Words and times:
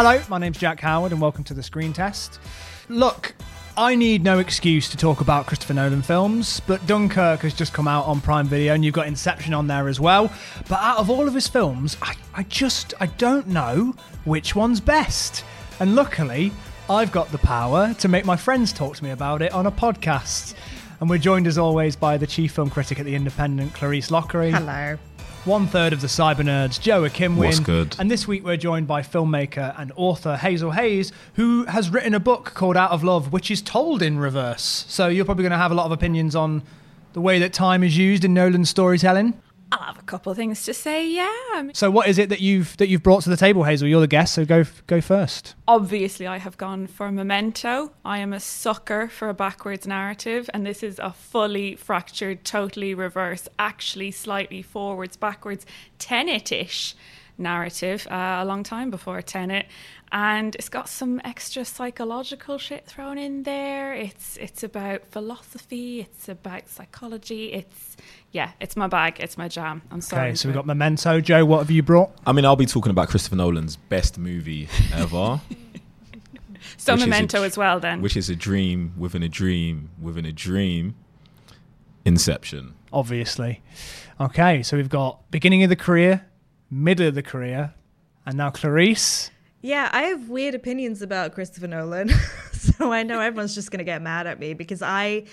Hello, 0.00 0.22
my 0.28 0.38
name's 0.38 0.58
Jack 0.58 0.78
Howard, 0.78 1.10
and 1.10 1.20
welcome 1.20 1.42
to 1.42 1.54
the 1.54 1.62
Screen 1.64 1.92
Test. 1.92 2.38
Look, 2.88 3.34
I 3.76 3.96
need 3.96 4.22
no 4.22 4.38
excuse 4.38 4.88
to 4.90 4.96
talk 4.96 5.20
about 5.20 5.46
Christopher 5.46 5.74
Nolan 5.74 6.02
films, 6.02 6.60
but 6.68 6.86
Dunkirk 6.86 7.40
has 7.40 7.52
just 7.52 7.72
come 7.72 7.88
out 7.88 8.06
on 8.06 8.20
Prime 8.20 8.46
Video, 8.46 8.74
and 8.74 8.84
you've 8.84 8.94
got 8.94 9.08
Inception 9.08 9.54
on 9.54 9.66
there 9.66 9.88
as 9.88 9.98
well. 9.98 10.32
But 10.68 10.78
out 10.78 10.98
of 10.98 11.10
all 11.10 11.26
of 11.26 11.34
his 11.34 11.48
films, 11.48 11.96
I, 12.00 12.14
I 12.32 12.44
just 12.44 12.94
I 13.00 13.06
don't 13.06 13.48
know 13.48 13.92
which 14.24 14.54
one's 14.54 14.78
best. 14.78 15.44
And 15.80 15.96
luckily, 15.96 16.52
I've 16.88 17.10
got 17.10 17.32
the 17.32 17.38
power 17.38 17.92
to 17.94 18.06
make 18.06 18.24
my 18.24 18.36
friends 18.36 18.72
talk 18.72 18.94
to 18.98 19.02
me 19.02 19.10
about 19.10 19.42
it 19.42 19.52
on 19.52 19.66
a 19.66 19.72
podcast. 19.72 20.54
And 21.00 21.10
we're 21.10 21.18
joined 21.18 21.48
as 21.48 21.58
always 21.58 21.96
by 21.96 22.18
the 22.18 22.26
chief 22.28 22.52
film 22.52 22.70
critic 22.70 23.00
at 23.00 23.04
The 23.04 23.16
Independent, 23.16 23.72
Clarisse 23.72 24.12
Loughery. 24.12 24.52
Hello. 24.52 24.96
One 25.48 25.66
third 25.66 25.94
of 25.94 26.02
the 26.02 26.08
Cyber 26.08 26.42
Nerds, 26.42 26.78
Joe 26.78 27.04
Ikhinmwin. 27.04 27.38
What's 27.38 27.58
good? 27.58 27.96
And 27.98 28.10
this 28.10 28.28
week 28.28 28.44
we're 28.44 28.58
joined 28.58 28.86
by 28.86 29.00
filmmaker 29.00 29.74
and 29.78 29.90
author 29.96 30.36
Hazel 30.36 30.72
Hayes, 30.72 31.10
who 31.36 31.64
has 31.64 31.88
written 31.88 32.12
a 32.12 32.20
book 32.20 32.52
called 32.52 32.76
Out 32.76 32.90
of 32.90 33.02
Love, 33.02 33.32
which 33.32 33.50
is 33.50 33.62
told 33.62 34.02
in 34.02 34.18
reverse. 34.18 34.84
So 34.90 35.08
you're 35.08 35.24
probably 35.24 35.44
going 35.44 35.52
to 35.52 35.56
have 35.56 35.70
a 35.70 35.74
lot 35.74 35.86
of 35.86 35.92
opinions 35.92 36.36
on 36.36 36.64
the 37.14 37.22
way 37.22 37.38
that 37.38 37.54
time 37.54 37.82
is 37.82 37.96
used 37.96 38.26
in 38.26 38.34
Nolan's 38.34 38.68
storytelling. 38.68 39.40
I'll 39.70 39.82
have 39.82 39.98
a 39.98 40.02
couple 40.02 40.32
of 40.32 40.38
things 40.38 40.64
to 40.64 40.74
say. 40.74 41.06
Yeah. 41.08 41.70
So 41.74 41.90
what 41.90 42.08
is 42.08 42.18
it 42.18 42.30
that 42.30 42.40
you've 42.40 42.76
that 42.78 42.88
you've 42.88 43.02
brought 43.02 43.22
to 43.24 43.30
the 43.30 43.36
table, 43.36 43.64
Hazel? 43.64 43.86
You're 43.86 44.00
the 44.00 44.06
guest, 44.06 44.34
so 44.34 44.44
go 44.44 44.64
go 44.86 45.00
first. 45.00 45.54
Obviously, 45.66 46.26
I 46.26 46.38
have 46.38 46.56
gone 46.56 46.86
for 46.86 47.12
Memento. 47.12 47.92
I 48.04 48.18
am 48.18 48.32
a 48.32 48.40
sucker 48.40 49.08
for 49.08 49.28
a 49.28 49.34
backwards 49.34 49.86
narrative, 49.86 50.48
and 50.54 50.64
this 50.64 50.82
is 50.82 50.98
a 50.98 51.12
fully 51.12 51.76
fractured, 51.76 52.44
totally 52.44 52.94
reverse, 52.94 53.48
actually 53.58 54.10
slightly 54.10 54.62
forwards, 54.62 55.16
backwards, 55.16 55.66
Tenet-ish 55.98 56.94
narrative. 57.36 58.06
Uh, 58.10 58.38
a 58.40 58.44
long 58.44 58.62
time 58.62 58.90
before 58.90 59.20
Tenet, 59.22 59.66
and 60.10 60.54
it's 60.54 60.68
got 60.68 60.88
some 60.88 61.20
extra 61.24 61.64
psychological 61.64 62.58
shit 62.58 62.86
thrown 62.86 63.18
in 63.18 63.42
there. 63.42 63.92
It's 63.94 64.36
it's 64.38 64.62
about 64.62 65.06
philosophy. 65.10 66.00
It's 66.00 66.28
about 66.28 66.68
psychology. 66.68 67.52
It's 67.52 67.96
yeah, 68.32 68.52
it's 68.60 68.76
my 68.76 68.86
bag. 68.86 69.20
It's 69.20 69.36
my 69.36 69.48
jam. 69.48 69.82
I'm 69.90 70.00
sorry. 70.00 70.28
Okay, 70.28 70.34
so 70.36 70.48
we've 70.48 70.56
got 70.56 70.66
Memento. 70.66 71.20
Joe, 71.20 71.44
what 71.44 71.58
have 71.58 71.70
you 71.70 71.82
brought? 71.82 72.10
I 72.26 72.32
mean, 72.32 72.44
I'll 72.44 72.56
be 72.56 72.66
talking 72.66 72.90
about 72.90 73.08
Christopher 73.08 73.36
Nolan's 73.36 73.76
best 73.76 74.18
movie 74.18 74.68
ever, 74.94 75.40
so 76.76 76.94
which 76.94 77.00
is 77.00 77.06
a 77.06 77.06
Memento 77.06 77.42
as 77.42 77.58
well. 77.58 77.78
Then 77.80 78.00
which 78.00 78.16
is 78.16 78.30
a 78.30 78.36
dream 78.36 78.94
within 78.96 79.22
a 79.22 79.28
dream 79.28 79.90
within 80.00 80.24
a 80.24 80.32
dream. 80.32 80.94
Inception. 82.04 82.74
Obviously. 82.90 83.60
Okay, 84.18 84.62
so 84.62 84.78
we've 84.78 84.88
got 84.88 85.30
beginning 85.30 85.62
of 85.62 85.68
the 85.68 85.76
career, 85.76 86.24
middle 86.70 87.06
of 87.06 87.14
the 87.14 87.22
career, 87.22 87.74
and 88.24 88.38
now 88.38 88.48
Clarisse. 88.50 89.30
Yeah, 89.60 89.88
I 89.92 90.02
have 90.02 90.28
weird 90.28 90.54
opinions 90.54 91.02
about 91.02 91.32
Christopher 91.32 91.66
Nolan, 91.66 92.10
so 92.52 92.92
I 92.92 93.02
know 93.02 93.20
everyone's 93.20 93.54
just 93.54 93.70
gonna 93.70 93.84
get 93.84 94.00
mad 94.02 94.26
at 94.26 94.38
me 94.38 94.54
because 94.54 94.82
I, 94.82 95.24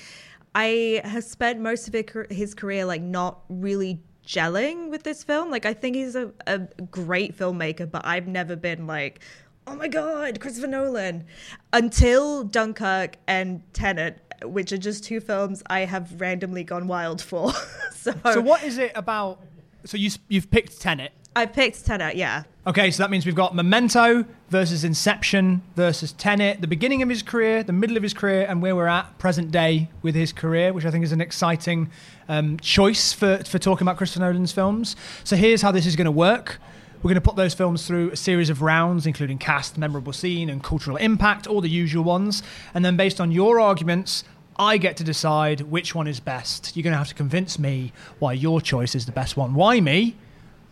I 0.55 1.01
have 1.03 1.23
spent 1.23 1.59
most 1.59 1.87
of 1.87 2.29
his 2.31 2.55
career 2.55 2.85
like 2.85 3.01
not 3.01 3.41
really 3.49 4.01
gelling 4.25 4.89
with 4.89 5.03
this 5.03 5.23
film. 5.23 5.51
Like 5.51 5.65
I 5.65 5.73
think 5.73 5.95
he's 5.95 6.15
a, 6.15 6.31
a 6.47 6.59
great 6.89 7.37
filmmaker, 7.37 7.89
but 7.89 8.05
I've 8.05 8.27
never 8.27 8.55
been 8.55 8.87
like, 8.87 9.19
oh 9.67 9.75
my 9.75 9.87
god, 9.87 10.39
Christopher 10.39 10.67
Nolan, 10.67 11.25
until 11.73 12.43
Dunkirk 12.43 13.17
and 13.27 13.61
Tenet, 13.73 14.21
which 14.43 14.71
are 14.71 14.77
just 14.77 15.03
two 15.03 15.19
films 15.19 15.63
I 15.67 15.81
have 15.81 16.19
randomly 16.19 16.63
gone 16.63 16.87
wild 16.87 17.21
for. 17.21 17.51
so, 17.93 18.13
So 18.23 18.41
what 18.41 18.63
is 18.63 18.77
it 18.77 18.91
about? 18.95 19.41
So 19.85 19.97
you 19.97 20.09
you've 20.29 20.49
picked 20.49 20.81
Tenet. 20.81 21.11
I 21.37 21.45
picked 21.45 21.85
Tenet, 21.85 22.15
yeah. 22.15 22.43
Okay, 22.65 22.89
so 22.91 23.03
that 23.03 23.11
means 23.11 23.25
we've 23.25 23.35
got 23.35 23.53
Memento 23.53 24.23
versus 24.49 24.85
Inception 24.85 25.61
versus 25.75 26.13
Tenet, 26.13 26.61
the 26.61 26.67
beginning 26.67 27.01
of 27.01 27.09
his 27.09 27.21
career, 27.21 27.61
the 27.61 27.73
middle 27.73 27.97
of 27.97 28.03
his 28.03 28.13
career, 28.13 28.45
and 28.47 28.61
where 28.61 28.73
we're 28.73 28.87
at 28.87 29.17
present 29.17 29.51
day 29.51 29.89
with 30.01 30.15
his 30.15 30.31
career, 30.31 30.71
which 30.71 30.85
I 30.85 30.91
think 30.91 31.03
is 31.03 31.11
an 31.11 31.19
exciting 31.19 31.91
um, 32.29 32.57
choice 32.59 33.11
for, 33.11 33.39
for 33.39 33.59
talking 33.59 33.85
about 33.85 33.97
Christopher 33.97 34.21
Nolan's 34.21 34.53
films. 34.53 34.95
So 35.25 35.35
here's 35.35 35.61
how 35.61 35.71
this 35.71 35.85
is 35.85 35.97
going 35.97 36.05
to 36.05 36.11
work. 36.11 36.59
We're 37.03 37.09
going 37.09 37.15
to 37.15 37.21
put 37.21 37.35
those 37.35 37.53
films 37.53 37.85
through 37.85 38.11
a 38.11 38.15
series 38.15 38.49
of 38.49 38.61
rounds, 38.61 39.05
including 39.05 39.37
cast, 39.37 39.77
memorable 39.77 40.13
scene, 40.13 40.49
and 40.49 40.63
cultural 40.63 40.95
impact, 40.95 41.47
all 41.47 41.59
the 41.59 41.69
usual 41.69 42.05
ones. 42.05 42.43
And 42.73 42.85
then 42.85 42.95
based 42.95 43.19
on 43.19 43.31
your 43.31 43.59
arguments, 43.59 44.23
I 44.57 44.77
get 44.77 44.95
to 44.97 45.03
decide 45.03 45.61
which 45.61 45.93
one 45.93 46.07
is 46.07 46.21
best. 46.21 46.75
You're 46.77 46.83
going 46.83 46.93
to 46.93 46.97
have 46.97 47.09
to 47.09 47.13
convince 47.13 47.59
me 47.59 47.91
why 48.19 48.33
your 48.33 48.61
choice 48.61 48.95
is 48.95 49.05
the 49.05 49.11
best 49.11 49.35
one. 49.35 49.53
Why 49.53 49.81
me? 49.81 50.15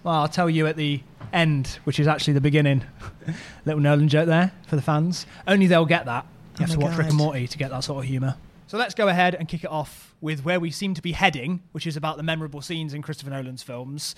Well, 0.04 0.16
I'll 0.16 0.28
tell 0.28 0.50
you 0.50 0.68
at 0.68 0.76
the 0.76 1.02
end, 1.32 1.80
which 1.86 2.00
is 2.00 2.08
actually 2.08 2.34
the 2.34 2.42
beginning. 2.42 2.84
Little 3.66 3.82
Nolan 3.82 4.10
joke 4.10 4.28
there 4.28 4.52
for 4.68 4.76
the 4.76 4.82
fans. 4.82 5.26
Only 5.48 5.68
they'll 5.68 5.86
get 5.86 6.06
that. 6.06 6.26
You 6.60 6.66
oh 6.66 6.68
have 6.68 6.70
Oh 6.70 6.74
to 6.74 6.80
my 6.80 6.86
watch 6.90 6.98
Rick 6.98 7.08
and 7.08 7.18
Morty 7.18 7.48
to 7.48 7.58
get 7.58 7.72
that 7.72 7.84
sort 7.84 8.04
of 8.04 8.10
humour. 8.10 8.36
So 8.68 8.78
let's 8.78 8.94
go 8.96 9.08
ahead 9.08 9.36
and 9.36 9.48
kick 9.48 9.64
it 9.64 9.70
off 9.70 10.14
with 10.20 10.44
where 10.44 10.60
we 10.60 10.72
seem 10.72 10.94
to 10.96 11.02
be 11.02 11.12
heading, 11.14 11.62
which 11.72 11.88
is 11.88 11.96
about 11.96 12.18
the 12.18 12.24
memorable 12.24 12.62
scenes 12.62 12.94
in 12.94 13.02
Christopher 13.02 13.32
Nolan's 13.32 13.64
films. 13.64 14.16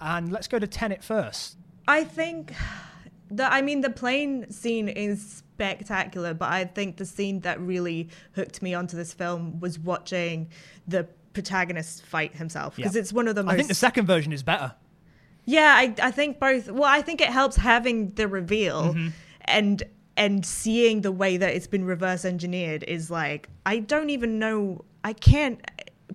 And 0.00 0.30
let's 0.32 0.46
go 0.48 0.58
to 0.58 0.66
Tenet 0.66 1.02
first. 1.02 1.56
I 1.88 2.04
think 2.04 2.52
the 3.30 3.52
I 3.52 3.60
mean 3.62 3.80
the 3.80 3.90
plane 3.90 4.50
scene 4.50 4.88
is 4.88 5.42
spectacular, 5.56 6.32
but 6.34 6.50
I 6.52 6.64
think 6.64 6.96
the 6.96 7.06
scene 7.06 7.40
that 7.40 7.60
really 7.60 8.08
hooked 8.34 8.62
me 8.62 8.74
onto 8.74 8.96
this 8.96 9.12
film 9.12 9.58
was 9.60 9.78
watching 9.78 10.48
the 10.86 11.08
protagonist 11.32 12.04
fight 12.04 12.34
himself 12.36 12.76
because 12.76 12.94
Yeah. 12.94 13.00
it's 13.00 13.12
one 13.12 13.26
of 13.26 13.34
the 13.34 13.42
most 13.42 13.52
I 13.52 13.56
think 13.56 13.68
the 13.68 13.74
second 13.74 14.06
version 14.06 14.32
is 14.32 14.42
better. 14.42 14.74
Yeah 15.44 15.74
I, 15.76 15.94
I 16.02 16.10
think 16.10 16.38
both 16.40 16.70
well 16.70 16.84
I 16.90 17.02
think 17.02 17.20
it 17.20 17.28
helps 17.28 17.56
having 17.56 18.10
the 18.12 18.28
reveal 18.28 18.94
Mm-hmm. 18.94 19.08
and 19.46 19.82
and 20.16 20.46
seeing 20.46 21.00
the 21.00 21.10
way 21.12 21.36
that 21.36 21.54
it's 21.54 21.66
been 21.66 21.84
reverse 21.84 22.24
engineered 22.24 22.82
is 22.84 23.10
like 23.10 23.48
I 23.66 23.78
don't 23.80 24.10
even 24.10 24.38
know 24.38 24.84
I 25.02 25.12
can't 25.12 25.60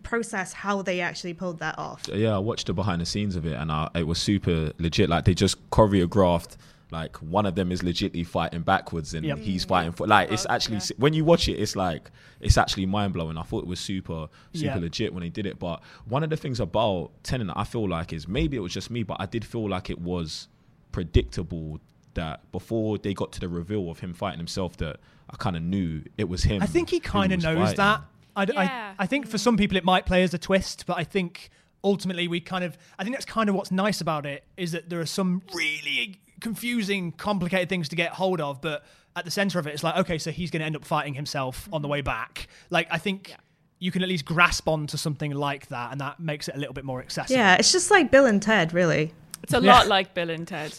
process 0.03 0.53
how 0.53 0.81
they 0.81 1.01
actually 1.01 1.33
pulled 1.33 1.59
that 1.59 1.77
off 1.77 2.07
Yeah, 2.13 2.35
I 2.35 2.39
watched 2.39 2.67
the 2.67 2.73
behind 2.73 3.01
the 3.01 3.05
scenes 3.05 3.35
of 3.35 3.45
it, 3.45 3.53
and 3.53 3.71
I, 3.71 3.89
it 3.95 4.07
was 4.07 4.17
super 4.19 4.71
legit. 4.79 5.09
Like 5.09 5.25
they 5.25 5.33
just 5.33 5.69
choreographed. 5.71 6.55
Like 6.91 7.17
one 7.17 7.45
of 7.45 7.53
them 7.55 7.71
is 7.71 7.81
legitly 7.81 8.25
fighting 8.25 8.61
backwards, 8.61 9.13
and 9.13 9.25
Yep. 9.25 9.37
he's 9.39 9.65
mm. 9.65 9.69
fighting 9.69 9.91
for. 9.91 10.07
Like 10.07 10.31
it's 10.31 10.45
oh, 10.49 10.53
actually 10.53 10.79
when 10.97 11.13
you 11.13 11.23
watch 11.23 11.47
it, 11.47 11.53
it's 11.53 11.75
like 11.75 12.09
it's 12.39 12.57
actually 12.57 12.85
mind 12.87 13.13
blowing. 13.13 13.37
I 13.37 13.43
thought 13.43 13.63
it 13.63 13.67
was 13.67 13.79
super 13.79 14.27
super 14.53 14.65
Yeah. 14.65 14.75
legit 14.77 15.13
when 15.13 15.21
they 15.21 15.29
did 15.29 15.45
it. 15.45 15.59
But 15.59 15.81
one 16.05 16.23
of 16.23 16.29
the 16.29 16.37
things 16.37 16.59
about 16.59 17.11
Tenet, 17.23 17.49
I 17.55 17.63
feel 17.63 17.87
like 17.87 18.11
is 18.13 18.27
maybe 18.27 18.57
it 18.57 18.61
was 18.61 18.73
just 18.73 18.89
me, 18.89 19.03
but 19.03 19.17
I 19.19 19.25
did 19.27 19.45
feel 19.45 19.69
like 19.69 19.89
it 19.89 19.99
was 19.99 20.47
predictable 20.91 21.79
that 22.15 22.51
before 22.51 22.97
they 22.97 23.13
got 23.13 23.31
to 23.33 23.39
the 23.39 23.47
reveal 23.47 23.89
of 23.89 23.99
him 23.99 24.13
fighting 24.13 24.39
himself, 24.39 24.75
that 24.77 24.97
I 25.29 25.35
kind 25.37 25.55
of 25.55 25.61
knew 25.61 26.01
it 26.17 26.27
was 26.27 26.43
him. 26.43 26.61
I 26.61 26.65
think 26.65 26.89
he 26.89 26.99
kind 26.99 27.31
of 27.31 27.41
knows 27.43 27.57
fighting. 27.59 27.75
that. 27.77 28.01
I, 28.35 28.45
d- 28.45 28.53
I- 28.57 28.63
Yeah. 28.63 28.93
I 28.97 29.05
think 29.05 29.27
for 29.27 29.37
some 29.37 29.57
people 29.57 29.77
it 29.77 29.83
might 29.85 30.05
play 30.05 30.23
as 30.23 30.33
a 30.33 30.37
twist, 30.37 30.85
but 30.87 30.97
I 30.97 31.03
think 31.03 31.49
ultimately 31.83 32.27
we 32.27 32.39
kind 32.41 32.63
of, 32.63 32.77
I 32.97 33.03
think 33.03 33.15
that's 33.15 33.25
kind 33.25 33.47
of 33.49 33.55
what's 33.55 33.71
nice 33.71 34.01
about 34.01 34.25
it 34.25 34.43
is 34.57 34.71
that 34.71 34.89
there 34.89 34.99
are 34.99 35.05
some 35.05 35.41
really 35.53 36.19
confusing, 36.39 37.11
complicated 37.11 37.69
things 37.69 37.89
to 37.89 37.95
get 37.95 38.11
hold 38.11 38.41
of, 38.41 38.61
but 38.61 38.83
at 39.15 39.25
the 39.25 39.31
center 39.31 39.59
of 39.59 39.67
it, 39.67 39.73
it's 39.73 39.83
like, 39.83 39.97
okay, 39.97 40.17
so 40.17 40.31
he's 40.31 40.51
going 40.51 40.59
to 40.61 40.65
end 40.65 40.75
up 40.75 40.85
fighting 40.85 41.13
himself 41.13 41.67
on 41.73 41.81
the 41.81 41.87
way 41.87 42.01
back. 42.01 42.47
Like, 42.69 42.87
I 42.91 42.97
think 42.97 43.33
you 43.79 43.91
can 43.91 44.01
at 44.03 44.09
least 44.09 44.25
grasp 44.25 44.67
onto 44.67 44.97
something 44.97 45.31
like 45.31 45.67
that, 45.67 45.91
and 45.91 46.01
that 46.01 46.19
makes 46.19 46.47
it 46.47 46.55
a 46.55 46.57
little 46.57 46.73
bit 46.73 46.83
more 46.85 46.99
accessible. 46.99 47.37
yeah 47.39 47.55
it's 47.55 47.71
just 47.71 47.89
like 47.89 48.11
Bill 48.11 48.25
and 48.25 48.41
Ted 48.41 48.73
really 48.73 49.13
it's 49.41 49.53
a 49.53 49.61
Yeah. 49.61 49.73
lot 49.73 49.87
like 49.87 50.13
Bill 50.13 50.29
and 50.29 50.45
Ted. 50.47 50.73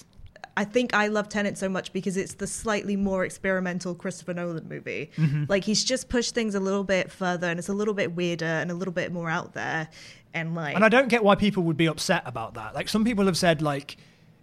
I 0.56 0.64
think 0.64 0.92
I 0.92 1.06
love 1.06 1.28
Tenet 1.30 1.56
so 1.56 1.68
much 1.70 1.92
because 1.94 2.18
it's 2.18 2.34
the 2.34 2.46
slightly 2.46 2.96
more 2.96 3.24
experimental 3.24 3.94
Christopher 3.94 4.34
Nolan 4.34 4.68
movie. 4.68 5.10
Mm-hmm. 5.16 5.44
Like 5.48 5.64
he's 5.64 5.82
just 5.82 6.10
pushed 6.10 6.34
things 6.34 6.54
a 6.54 6.60
little 6.60 6.84
bit 6.84 7.10
further 7.10 7.46
and 7.46 7.58
it's 7.58 7.70
a 7.70 7.72
little 7.72 7.94
bit 7.94 8.14
weirder 8.14 8.44
and 8.44 8.70
a 8.70 8.74
little 8.74 8.92
bit 8.92 9.12
more 9.12 9.30
out 9.30 9.54
there. 9.54 9.88
And 10.34 10.54
like, 10.54 10.74
And 10.74 10.84
I 10.84 10.90
don't 10.90 11.08
get 11.08 11.24
why 11.24 11.36
people 11.36 11.62
would 11.62 11.78
be 11.78 11.86
upset 11.86 12.22
about 12.26 12.54
that. 12.54 12.74
Like 12.74 12.90
some 12.90 13.04
people 13.04 13.24
have 13.26 13.38
said, 13.38 13.62
like 13.62 13.96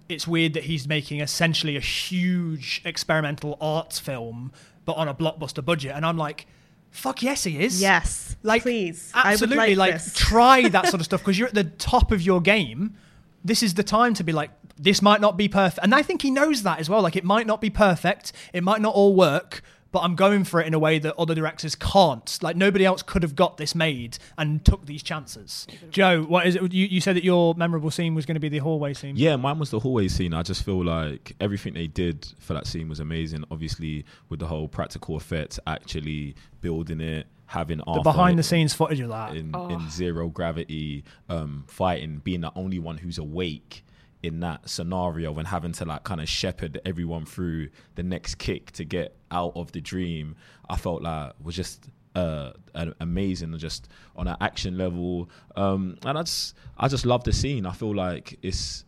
it's 0.09 0.27
weird 0.27 0.53
that 0.53 0.63
he's 0.63 0.87
making 0.87 1.21
essentially 1.21 1.75
a 1.75 1.81
huge 1.81 2.81
experimental 2.85 3.57
arts 3.59 3.99
film, 3.99 4.51
but 4.85 4.93
on 4.93 5.07
a 5.07 5.13
blockbuster 5.13 5.63
budget. 5.63 5.91
And 5.95 6.05
I'm 6.05 6.17
like, 6.17 6.47
fuck 6.91 7.21
yes, 7.21 7.43
he 7.43 7.59
is. 7.59 7.81
yes, 7.81 8.35
like 8.43 8.63
please, 8.63 9.11
absolutely. 9.13 9.75
like, 9.75 9.93
like 9.93 10.13
try 10.13 10.69
that 10.69 10.87
sort 10.87 11.01
of 11.01 11.05
stuff 11.05 11.21
because 11.21 11.37
you're 11.37 11.47
at 11.47 11.53
the 11.53 11.65
top 11.65 12.11
of 12.11 12.21
your 12.21 12.41
game. 12.41 12.95
This 13.43 13.63
is 13.63 13.75
the 13.75 13.83
time 13.83 14.13
to 14.15 14.23
be 14.23 14.33
like, 14.33 14.51
this 14.77 15.01
might 15.01 15.21
not 15.21 15.37
be 15.37 15.47
perfect, 15.47 15.83
and 15.83 15.93
I 15.93 16.01
think 16.01 16.21
he 16.21 16.31
knows 16.31 16.63
that 16.63 16.79
as 16.79 16.89
well. 16.89 17.01
Like 17.01 17.15
it 17.15 17.23
might 17.23 17.47
not 17.47 17.61
be 17.61 17.69
perfect, 17.69 18.33
it 18.53 18.63
might 18.63 18.81
not 18.81 18.93
all 18.93 19.15
work, 19.15 19.61
but 19.97 20.03
I'm 20.03 20.15
going 20.15 20.43
for 20.43 20.61
it 20.61 20.67
in 20.67 20.75
a 20.75 20.79
way 20.79 20.99
that 20.99 21.15
other 21.17 21.33
directors 21.33 21.73
can't. 21.73 22.37
Like 22.43 22.55
nobody 22.55 22.85
else 22.85 23.01
could 23.01 23.23
have 23.23 23.35
got 23.35 23.57
this 23.57 23.73
made 23.73 24.19
and 24.37 24.63
took 24.63 24.85
these 24.85 25.01
chances. 25.01 25.65
Joe, 25.89 26.21
what 26.23 26.45
is 26.45 26.55
it? 26.55 26.71
You, 26.71 26.85
you 26.85 27.01
said 27.01 27.15
that 27.15 27.23
your 27.23 27.55
memorable 27.55 27.89
scene 27.89 28.13
was 28.13 28.27
going 28.27 28.35
to 28.35 28.39
be 28.39 28.49
the 28.49 28.59
hallway 28.59 28.93
scene. 28.93 29.15
Yeah, 29.17 29.35
mine 29.37 29.57
was 29.57 29.71
the 29.71 29.79
hallway 29.79 30.07
scene. 30.07 30.35
I 30.35 30.43
just 30.43 30.63
feel 30.63 30.83
like 30.85 31.35
everything 31.39 31.73
they 31.73 31.87
did 31.87 32.27
for 32.37 32.53
that 32.53 32.67
scene 32.67 32.87
was 32.89 32.99
amazing. 32.99 33.43
Obviously, 33.49 34.05
with 34.29 34.39
the 34.39 34.45
whole 34.47 34.67
practical 34.67 35.17
effects, 35.17 35.59
actually 35.65 36.35
building 36.61 37.01
it, 37.01 37.25
having 37.47 37.79
the 37.79 38.01
behind 38.03 38.37
the 38.37 38.43
scenes 38.43 38.73
footage 38.73 38.99
of 38.99 39.09
that. 39.09 39.35
in, 39.35 39.51
Oh. 39.55 39.69
in 39.69 39.89
zero 39.89 40.27
gravity, 40.27 41.03
um, 41.27 41.63
fighting, 41.67 42.19
being 42.23 42.41
the 42.41 42.51
only 42.55 42.77
one 42.77 42.97
who's 42.97 43.17
awake 43.17 43.83
in 44.23 44.39
that 44.39 44.67
scenario 44.67 45.37
and 45.37 45.47
having 45.47 45.71
to 45.71 45.85
like 45.85 46.03
kind 46.03 46.21
of 46.21 46.27
shepherd 46.27 46.79
everyone 46.85 47.25
through 47.25 47.69
the 47.95 48.03
next 48.03 48.35
kick 48.35 48.71
to 48.71 48.83
get 48.83 49.15
out 49.31 49.53
of 49.55 49.71
the 49.71 49.81
dream, 49.81 50.35
I 50.69 50.77
felt 50.77 51.01
like 51.01 51.33
was 51.43 51.55
just 51.55 51.89
uh, 52.15 52.51
amazing, 52.99 53.55
just 53.57 53.89
on 54.15 54.27
an 54.27 54.37
action 54.41 54.77
level. 54.77 55.29
Um, 55.55 55.97
and 56.03 56.17
I 56.17 56.23
just 56.23 56.55
I 56.77 56.87
just 56.87 57.05
love 57.05 57.23
the 57.23 57.33
scene. 57.33 57.65
I 57.65 57.73
feel 57.73 57.95
like 57.95 58.39
it's 58.41 58.85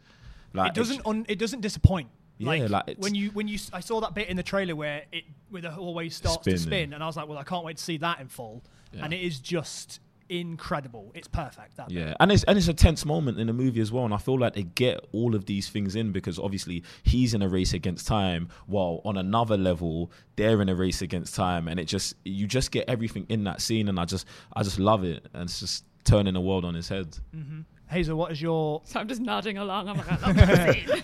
like 0.54 0.70
it 0.70 0.76
doesn't 0.76 1.06
un, 1.06 1.26
it 1.30 1.38
doesn't 1.38 1.62
disappoint. 1.62 2.10
Yeah, 2.40 2.68
like, 2.68 2.70
like 2.70 2.98
when 2.98 3.16
you 3.16 3.30
when 3.32 3.48
you 3.48 3.60
I 3.74 3.82
saw 3.82 4.00
that 4.02 4.16
bit 4.16 4.30
in 4.30 4.38
the 4.38 4.44
trailer 4.44 4.76
where 4.76 5.04
it 5.12 5.26
where 5.50 5.62
the 5.62 5.72
hallway 5.72 6.10
starts 6.10 6.46
to 6.46 6.58
spin, 6.58 6.94
and 6.94 7.04
I 7.04 7.06
was 7.06 7.18
like, 7.18 7.28
well, 7.28 7.38
I 7.38 7.44
can't 7.44 7.66
wait 7.66 7.78
to 7.78 7.84
see 7.84 7.98
that 7.98 8.20
in 8.20 8.30
full. 8.30 8.64
Yeah. 8.94 9.06
And 9.06 9.14
it 9.14 9.22
is 9.22 9.40
just 9.40 10.00
incredible. 10.30 11.12
It's 11.14 11.28
perfect. 11.28 11.78
That 11.78 11.90
bit. 11.90 11.98
Yeah, 11.98 12.14
and 12.20 12.32
it's 12.32 12.44
and 12.46 12.58
it's 12.58 12.68
a 12.68 12.74
tense 12.74 13.06
moment 13.06 13.40
in 13.40 13.48
the 13.48 13.54
movie 13.54 13.82
as 13.82 13.92
well, 13.92 14.06
and 14.06 14.14
I 14.14 14.18
feel 14.18 14.40
like 14.40 14.54
they 14.54 14.64
get 14.64 15.00
all 15.12 15.36
of 15.36 15.46
these 15.46 15.70
things 15.70 15.96
in 15.96 16.12
because 16.12 16.40
obviously 16.40 16.84
he's 17.04 17.34
in 17.34 17.42
a 17.42 17.50
race 17.50 17.74
against 17.74 18.08
time, 18.08 18.50
while 18.68 19.02
on 19.06 19.18
another 19.18 19.58
level 19.58 20.12
they're 20.36 20.62
in 20.62 20.70
a 20.70 20.76
race 20.76 21.02
against 21.02 21.36
time, 21.36 21.68
and 21.68 21.80
it 21.80 21.86
just 21.86 22.16
you 22.24 22.48
just 22.48 22.72
get 22.72 22.88
everything 22.88 23.26
in 23.30 23.44
that 23.46 23.62
scene, 23.62 23.90
and 23.90 24.00
I 24.00 24.06
just 24.06 24.26
I 24.54 24.64
just 24.64 24.80
love 24.80 25.04
it, 25.04 25.26
and 25.34 25.44
it's 25.44 25.60
just 25.60 25.84
turning 26.06 26.34
the 26.34 26.42
world 26.42 26.66
on 26.66 26.76
its 26.76 26.90
head. 26.90 27.18
Mm-hmm. 27.36 27.62
Hazel, 27.90 28.16
what 28.18 28.32
is 28.32 28.40
your 28.40 28.82
So 28.86 29.00
I'm 29.00 29.08
just 29.08 29.20
nodding 29.22 29.58
along. 29.58 29.90
I'm 29.90 29.98
like, 29.98 30.12
I 30.12 30.28
love 30.28 30.36
that 30.36 30.74
scene. 30.76 31.02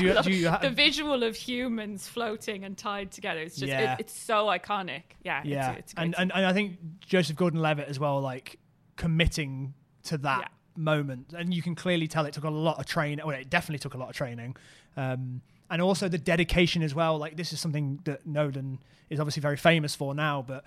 do 0.00 0.06
you, 0.06 0.22
do 0.22 0.30
you 0.32 0.48
ha- 0.48 0.58
the 0.62 0.70
visual 0.70 1.22
of 1.22 1.36
humans 1.36 2.08
floating 2.08 2.64
and 2.64 2.74
tied 2.76 3.12
together. 3.12 3.40
It's 3.40 3.56
just, 3.56 3.68
Yeah. 3.68 3.92
it, 3.94 4.00
it's 4.00 4.18
so 4.18 4.46
iconic. 4.46 5.02
Yeah, 5.22 5.42
yeah, 5.44 5.72
it's, 5.72 5.78
it's 5.80 5.92
great 5.94 6.04
and, 6.06 6.14
and 6.18 6.32
and 6.32 6.46
I 6.46 6.54
think 6.54 6.78
Joseph 7.04 7.36
Gordon-Levitt 7.36 7.86
as 7.86 8.00
well, 8.00 8.22
like 8.22 8.58
committing 8.96 9.74
to 10.04 10.18
that 10.18 10.40
Yeah. 10.40 10.48
moment, 10.82 11.32
and 11.36 11.52
you 11.54 11.62
can 11.62 11.74
clearly 11.74 12.08
tell 12.08 12.26
it 12.26 12.34
took 12.34 12.44
a 12.44 12.50
lot 12.50 12.78
of 12.78 12.86
training. 12.86 13.24
Well, 13.24 13.36
it 13.36 13.50
definitely 13.50 13.78
took 13.80 13.94
a 13.94 13.98
lot 13.98 14.08
of 14.10 14.16
training, 14.16 14.56
um, 14.96 15.42
and 15.70 15.80
also 15.82 16.08
the 16.08 16.18
dedication 16.18 16.82
as 16.82 16.94
well. 16.94 17.18
Like 17.18 17.36
this 17.36 17.52
is 17.52 17.60
something 17.60 18.00
that 18.04 18.26
Nolan 18.26 18.78
is 19.10 19.20
obviously 19.20 19.40
very 19.40 19.56
famous 19.56 19.94
for 19.94 20.14
now, 20.14 20.42
but 20.46 20.64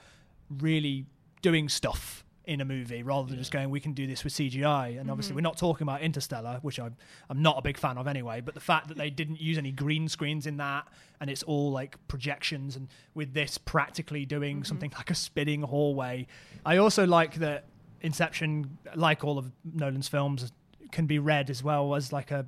really 0.50 1.06
doing 1.42 1.70
stuff 1.70 2.24
in 2.48 2.62
a 2.62 2.66
movie 2.66 3.02
rather 3.02 3.28
than 3.28 3.40
just 3.40 3.52
going, 3.52 3.72
we 3.72 3.80
can 3.80 3.94
do 3.94 4.06
this 4.06 4.24
with 4.24 4.32
CGI. 4.32 5.00
And 5.00 5.10
obviously, 5.10 5.34
we're 5.34 5.42
not 5.42 5.58
talking 5.58 5.84
about 5.84 6.02
Interstellar, 6.02 6.60
which 6.62 6.80
I'm, 6.80 6.96
I'm 7.28 7.42
not 7.42 7.58
a 7.58 7.62
big 7.64 7.76
fan 7.76 7.98
of 7.98 8.06
anyway. 8.08 8.40
But 8.42 8.54
the 8.54 8.60
fact 8.60 8.88
that 8.90 8.98
they 8.98 9.10
didn't 9.10 9.42
use 9.42 9.58
any 9.58 9.72
green 9.72 10.08
screens 10.08 10.46
in 10.46 10.58
that 10.58 10.88
and 11.20 11.28
it's 11.32 11.42
all 11.42 11.72
like 11.72 11.98
projections, 12.08 12.76
and 12.76 12.88
with 13.16 13.34
this 13.34 13.58
practically 13.58 14.26
doing 14.28 14.64
something 14.64 14.92
like 14.96 15.10
a 15.10 15.16
spinning 15.16 15.64
hallway. 15.64 16.28
I 16.64 16.78
also 16.78 17.08
like 17.08 17.36
that 17.36 17.66
Inception, 18.06 18.78
like 18.96 19.24
all 19.24 19.38
of 19.38 19.52
Nolan's 19.64 20.08
films, 20.08 20.52
can 20.92 21.06
be 21.08 21.20
read 21.20 21.50
as 21.50 21.64
well 21.64 21.96
as 21.96 22.14
like 22.14 22.32
a 22.32 22.46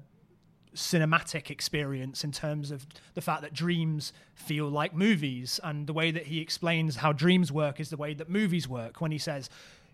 cinematic 0.75 1.50
experience 1.50 2.24
in 2.24 2.31
terms 2.31 2.69
of 2.71 2.86
the 3.15 3.21
fact 3.21 3.42
that 3.42 3.54
dreams 3.54 4.13
feel 4.36 4.69
like 4.69 4.94
movies 4.94 5.59
and 5.63 5.88
the 5.88 5.94
way 5.94 6.12
that 6.12 6.27
he 6.27 6.39
explains 6.39 6.98
how 6.98 7.12
dreams 7.12 7.51
work 7.51 7.80
is 7.80 7.89
the 7.89 7.98
way 7.98 8.13
that 8.13 8.30
movies 8.30 8.68
work 8.68 9.01
when 9.01 9.12
he 9.12 9.18
says 9.18 9.50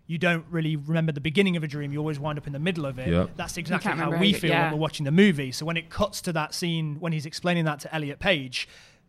you 0.06 0.18
don't 0.18 0.44
really 0.50 0.76
remember 0.76 1.10
the 1.10 1.20
beginning 1.22 1.56
of 1.56 1.64
a 1.64 1.66
dream 1.66 1.90
you 1.90 1.98
always 1.98 2.20
wind 2.20 2.38
up 2.38 2.46
in 2.46 2.52
the 2.52 2.58
middle 2.58 2.84
of 2.84 2.98
it 2.98 3.08
Yep. 3.08 3.30
that's 3.36 3.56
exactly 3.56 3.92
how 3.92 3.96
remember 3.96 4.18
we 4.18 4.30
it, 4.34 4.36
feel 4.36 4.50
yeah. 4.50 4.64
when 4.64 4.72
we're 4.72 4.78
watching 4.82 5.04
the 5.04 5.10
movie 5.12 5.52
so 5.52 5.64
when 5.64 5.78
it 5.78 5.88
cuts 5.88 6.20
to 6.22 6.32
that 6.34 6.52
scene 6.54 6.96
when 7.00 7.12
he's 7.14 7.24
explaining 7.24 7.64
that 7.64 7.80
to 7.80 7.94
Elliot 7.94 8.18
Page 8.18 8.68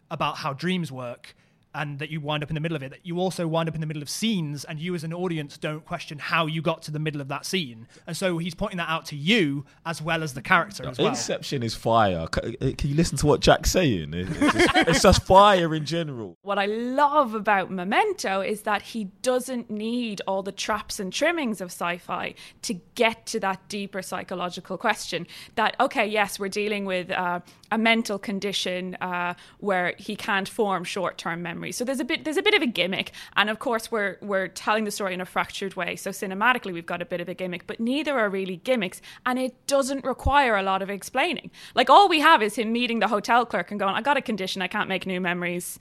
about 0.09 0.37
how 0.37 0.53
dreams 0.53 0.93
work 0.93 1.35
and 1.75 1.99
that 1.99 2.09
you 2.09 2.19
wind 2.21 2.41
up 2.41 2.49
in 2.49 2.55
the 2.55 2.61
middle 2.61 2.75
of 2.75 2.81
it, 2.81 2.89
that 2.89 3.05
you 3.05 3.19
also 3.19 3.47
wind 3.47 3.69
up 3.69 3.75
in 3.75 3.81
the 3.81 3.87
middle 3.87 4.01
of 4.01 4.09
scenes, 4.09 4.63
and 4.63 4.79
you 4.79 4.95
as 4.95 5.03
an 5.03 5.13
audience 5.13 5.57
don't 5.57 5.85
question 5.85 6.17
how 6.17 6.47
you 6.47 6.61
got 6.61 6.81
to 6.83 6.91
the 6.91 6.99
middle 6.99 7.21
of 7.21 7.27
that 7.27 7.45
scene. 7.45 7.87
And 8.07 8.15
so 8.15 8.37
he's 8.37 8.55
pointing 8.55 8.77
that 8.77 8.89
out 8.89 9.05
to 9.07 9.15
you 9.15 9.65
as 9.85 10.01
well 10.01 10.23
as 10.23 10.33
the 10.33 10.41
character 10.41 10.87
as 10.87 10.97
well. 10.97 11.09
Inception 11.09 11.61
is 11.61 11.75
fire. 11.75 12.27
Uh, 12.31 12.51
Can 12.77 12.89
you 12.89 12.95
listen 12.95 13.17
to 13.19 13.27
what 13.27 13.41
Jack's 13.41 13.71
saying? 13.71 14.13
It's 14.13 14.39
just, 14.39 14.75
it's 14.75 15.01
just 15.01 15.23
fire 15.25 15.75
in 15.75 15.85
general. 15.85 16.37
what 16.41 16.57
I 16.57 16.65
love 16.65 17.35
about 17.35 17.69
Memento 17.71 18.41
is 18.41 18.61
that 18.61 18.81
he 18.81 19.05
doesn't 19.21 19.69
need 19.69 20.21
all 20.27 20.41
the 20.43 20.51
traps 20.51 20.99
and 20.99 21.11
trimmings 21.11 21.61
of 21.61 21.67
sci 21.67 21.97
fi 21.97 22.35
to 22.63 22.73
get 22.95 23.25
to 23.27 23.39
that 23.41 23.67
deeper 23.67 24.01
psychological 24.01 24.77
question. 24.77 25.27
That, 25.55 25.75
okay, 25.79 26.07
yes, 26.07 26.39
we're 26.39 26.47
dealing 26.47 26.85
with 26.85 27.11
uh, 27.11 27.41
a 27.71 27.77
mental 27.77 28.17
condition 28.17 28.95
uh, 28.95 29.33
where 29.59 29.93
he 29.97 30.15
can't 30.15 30.47
form 30.47 30.83
short 30.83 31.17
term 31.17 31.41
memory. 31.41 31.64
So 31.71 31.83
there's 31.83 31.99
a 31.99 32.03
bit 32.03 32.23
there's 32.23 32.37
a 32.37 32.41
bit 32.41 32.53
of 32.53 32.61
a 32.61 32.67
gimmick. 32.67 33.11
And 33.35 33.49
of 33.49 33.59
course 33.59 33.91
we're 33.91 34.17
we're 34.21 34.47
telling 34.47 34.83
the 34.83 34.91
story 34.91 35.13
in 35.13 35.21
a 35.21 35.25
fractured 35.25 35.75
way. 35.75 35.95
So 35.95 36.11
cinematically 36.11 36.73
we've 36.73 36.85
got 36.85 37.01
a 37.01 37.05
bit 37.05 37.21
of 37.21 37.29
a 37.29 37.33
gimmick, 37.33 37.67
but 37.67 37.79
neither 37.79 38.17
are 38.17 38.29
really 38.29 38.57
gimmicks. 38.57 39.01
And 39.25 39.39
it 39.39 39.67
doesn't 39.67 40.03
require 40.05 40.55
a 40.55 40.63
lot 40.63 40.81
of 40.81 40.89
explaining. 40.89 41.51
Like 41.73 41.89
all 41.89 42.09
we 42.09 42.19
have 42.19 42.41
is 42.41 42.55
him 42.55 42.71
meeting 42.71 42.99
the 42.99 43.07
hotel 43.07 43.45
clerk 43.45 43.71
and 43.71 43.79
going, 43.79 43.95
I 43.95 44.01
got 44.01 44.17
a 44.17 44.21
condition, 44.21 44.61
I 44.61 44.67
can't 44.67 44.89
make 44.89 45.05
new 45.05 45.21
memories. 45.21 45.79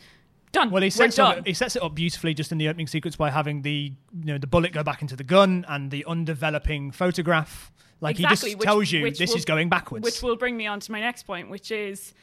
Done. 0.52 0.70
Well, 0.70 0.82
he 0.82 0.90
sets, 0.90 1.16
done. 1.16 1.38
up, 1.40 1.46
he 1.46 1.52
sets 1.52 1.74
it 1.74 1.82
up 1.82 1.96
beautifully 1.96 2.32
just 2.32 2.52
in 2.52 2.58
the 2.58 2.68
opening 2.68 2.86
sequence 2.86 3.16
by 3.16 3.28
having 3.28 3.62
the 3.62 3.92
you 4.12 4.24
know 4.24 4.38
the 4.38 4.46
bullet 4.46 4.72
go 4.72 4.84
back 4.84 5.02
into 5.02 5.16
the 5.16 5.24
gun 5.24 5.64
and 5.68 5.90
the 5.90 6.04
undeveloping 6.06 6.92
photograph. 6.92 7.72
Like 8.00 8.18
he 8.18 8.22
just 8.24 8.44
which- 8.44 8.58
tells 8.60 8.92
you 8.92 9.10
this 9.10 9.30
will- 9.30 9.36
is 9.36 9.44
going 9.44 9.68
backwards. 9.68 10.04
Which 10.04 10.22
will 10.22 10.36
bring 10.36 10.56
me 10.56 10.66
on 10.66 10.78
to 10.78 10.92
my 10.92 11.00
next 11.00 11.24
point, 11.24 11.50
which 11.50 11.72
is 11.72 12.14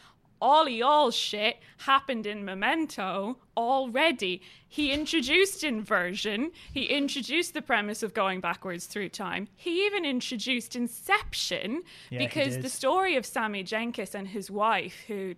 all 0.42 0.68
y'all 0.68 1.12
shit 1.12 1.60
happened 1.78 2.26
in 2.26 2.44
Memento 2.44 3.38
already. 3.56 4.42
He 4.68 4.92
introduced 4.92 5.64
inversion. 5.64 6.52
He 6.74 6.86
introduced 6.86 7.54
the 7.54 7.62
premise 7.62 8.02
of 8.02 8.14
going 8.14 8.42
backwards 8.42 8.86
through 8.86 9.10
time. 9.10 9.48
He 9.56 9.86
even 9.86 10.06
introduced 10.06 10.76
Inception 10.76 11.84
Yeah, 12.10 12.20
because 12.20 12.60
the 12.60 12.70
story 12.70 13.16
of 13.16 13.26
Sammy 13.26 13.64
Jenkins 13.64 14.16
and 14.16 14.28
his 14.28 14.50
wife, 14.50 15.04
who 15.08 15.36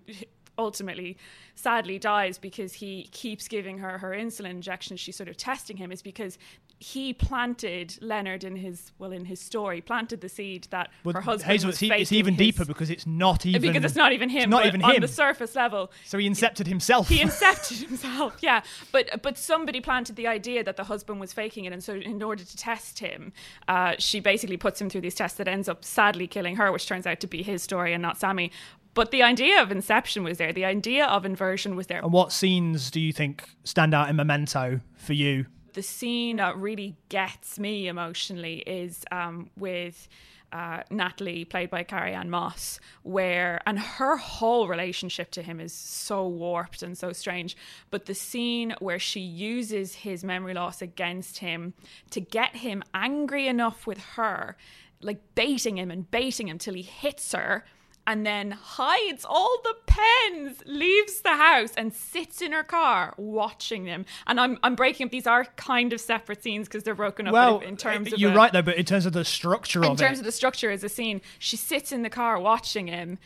ultimately 0.57 1.17
sadly 1.55 1.97
dies 1.99 2.37
because 2.37 2.73
he 2.73 3.07
keeps 3.11 3.47
giving 3.47 3.77
her 3.79 3.97
her 3.99 4.11
insulin 4.11 4.49
injections 4.51 4.99
she's 4.99 5.15
sort 5.15 5.29
of 5.29 5.37
testing 5.37 5.77
him 5.77 5.91
is 5.91 6.01
because 6.01 6.37
he 6.79 7.13
planted 7.13 7.95
Leonard 8.01 8.43
in 8.43 8.57
his 8.57 8.91
well 8.99 9.11
in 9.13 9.23
his 9.25 9.39
story 9.39 9.79
planted 9.79 10.19
the 10.21 10.27
seed 10.27 10.67
that 10.69 10.89
Well, 11.03 11.13
her 11.13 11.21
husband 11.21 11.49
Hazel, 11.49 11.67
was 11.67 11.81
it's, 11.81 11.91
it's 11.93 12.11
even 12.11 12.33
his- 12.33 12.39
deeper 12.39 12.65
because 12.65 12.89
it's 12.89 13.07
not 13.07 13.45
even 13.45 13.61
because 13.61 13.85
it's 13.85 13.95
not 13.95 14.11
even 14.11 14.29
him 14.29 14.49
not 14.49 14.65
even 14.65 14.83
on 14.83 14.95
him. 14.95 15.01
the 15.01 15.07
surface 15.07 15.55
level 15.55 15.91
so 16.05 16.17
he 16.17 16.29
incepted 16.29 16.67
himself. 16.67 17.07
he 17.07 17.19
incepted 17.27 17.87
himself 17.87 18.35
yeah 18.41 18.61
but 18.91 19.21
but 19.21 19.37
somebody 19.37 19.79
planted 19.79 20.15
the 20.17 20.27
idea 20.27 20.63
that 20.63 20.75
the 20.75 20.83
husband 20.83 21.19
was 21.19 21.31
faking 21.31 21.65
it 21.65 21.71
and 21.73 21.83
so 21.83 21.93
in 21.93 22.21
order 22.21 22.43
to 22.43 22.57
test 22.57 22.99
him 22.99 23.31
uh, 23.67 23.93
she 23.97 24.19
basically 24.19 24.57
puts 24.57 24.81
him 24.81 24.89
through 24.89 25.01
these 25.01 25.15
tests 25.15 25.37
that 25.37 25.47
ends 25.47 25.69
up 25.69 25.85
sadly 25.85 26.27
killing 26.27 26.55
her 26.57 26.71
which 26.71 26.85
turns 26.87 27.07
out 27.07 27.19
to 27.19 27.27
be 27.27 27.41
his 27.43 27.63
story 27.63 27.93
and 27.93 28.01
not 28.01 28.17
sammy 28.17 28.51
but 28.93 29.11
the 29.11 29.23
idea 29.23 29.61
of 29.61 29.71
inception 29.71 30.23
was 30.23 30.37
there 30.37 30.53
the 30.53 30.65
idea 30.65 31.05
of 31.05 31.25
inversion 31.25 31.75
was 31.75 31.87
there 31.87 31.99
and 32.01 32.11
what 32.11 32.31
scenes 32.31 32.91
do 32.91 32.99
you 32.99 33.13
think 33.13 33.49
stand 33.63 33.93
out 33.93 34.09
in 34.09 34.15
Memento 34.15 34.79
for 34.95 35.13
you? 35.13 35.45
the 35.73 35.81
scene 35.81 36.37
that 36.37 36.55
really 36.57 36.95
gets 37.09 37.59
me 37.59 37.87
emotionally 37.87 38.59
is 38.59 39.03
um, 39.11 39.49
with 39.57 40.07
uh, 40.51 40.83
Natalie, 40.91 41.45
played 41.45 41.71
by 41.71 41.81
Carrie 41.81 42.13
Ann 42.13 42.29
Moss, 42.29 42.79
where 43.01 43.59
and 43.65 43.79
her 43.79 44.17
whole 44.17 44.67
relationship 44.67 45.31
to 45.31 45.41
him 45.41 45.59
is 45.59 45.73
so 45.73 46.27
warped 46.27 46.83
and 46.83 46.95
so 46.95 47.11
strange. 47.11 47.57
But 47.89 48.05
the 48.05 48.13
scene 48.13 48.75
where 48.79 48.99
she 48.99 49.19
uses 49.19 49.95
his 49.95 50.23
memory 50.23 50.53
loss 50.53 50.81
against 50.81 51.39
him 51.39 51.73
to 52.11 52.21
get 52.21 52.57
him 52.57 52.83
angry 52.93 53.47
enough 53.47 53.87
with 53.87 53.97
her, 54.15 54.55
like 55.01 55.21
baiting 55.33 55.79
him 55.79 55.89
and 55.89 56.09
baiting 56.09 56.47
him 56.47 56.59
till 56.59 56.75
he 56.75 56.83
hits 56.83 57.31
her 57.31 57.65
and 58.05 58.25
then 58.25 58.51
hides 58.51 59.25
all 59.25 59.59
the 59.63 59.75
pens, 59.85 60.61
leaves 60.65 61.21
the 61.21 61.35
house, 61.35 61.73
and 61.75 61.93
sits 61.93 62.41
in 62.41 62.51
her 62.51 62.63
car 62.63 63.13
watching 63.17 63.85
them. 63.85 64.05
And 64.27 64.39
I'm 64.39 64.57
I'm 64.63 64.75
breaking 64.75 65.05
up. 65.05 65.11
These 65.11 65.27
are 65.27 65.45
kind 65.55 65.93
of 65.93 66.01
separate 66.01 66.43
scenes 66.43 66.67
because 66.67 66.83
they're 66.83 66.95
broken 66.95 67.27
up 67.27 67.33
Well, 67.33 67.59
in 67.59 67.77
terms 67.77 68.09
eh, 68.09 68.15
of 68.15 68.19
you're 68.19 68.33
right 68.33 68.51
though, 68.51 68.61
but 68.61 68.77
in 68.77 68.85
terms 68.85 69.05
of 69.05 69.13
the 69.13 69.25
structure 69.25 69.83
in 69.83 69.95
terms 69.95 70.19
it, 70.19 70.21
of 70.21 70.25
the 70.25 70.31
structure 70.31 70.71
as 70.71 70.83
a 70.83 70.89
scene, 70.89 71.21
she 71.39 71.57
sits 71.57 71.91
in 71.91 72.01
the 72.03 72.09
car 72.09 72.39
watching 72.39 72.87
him, 72.87 73.19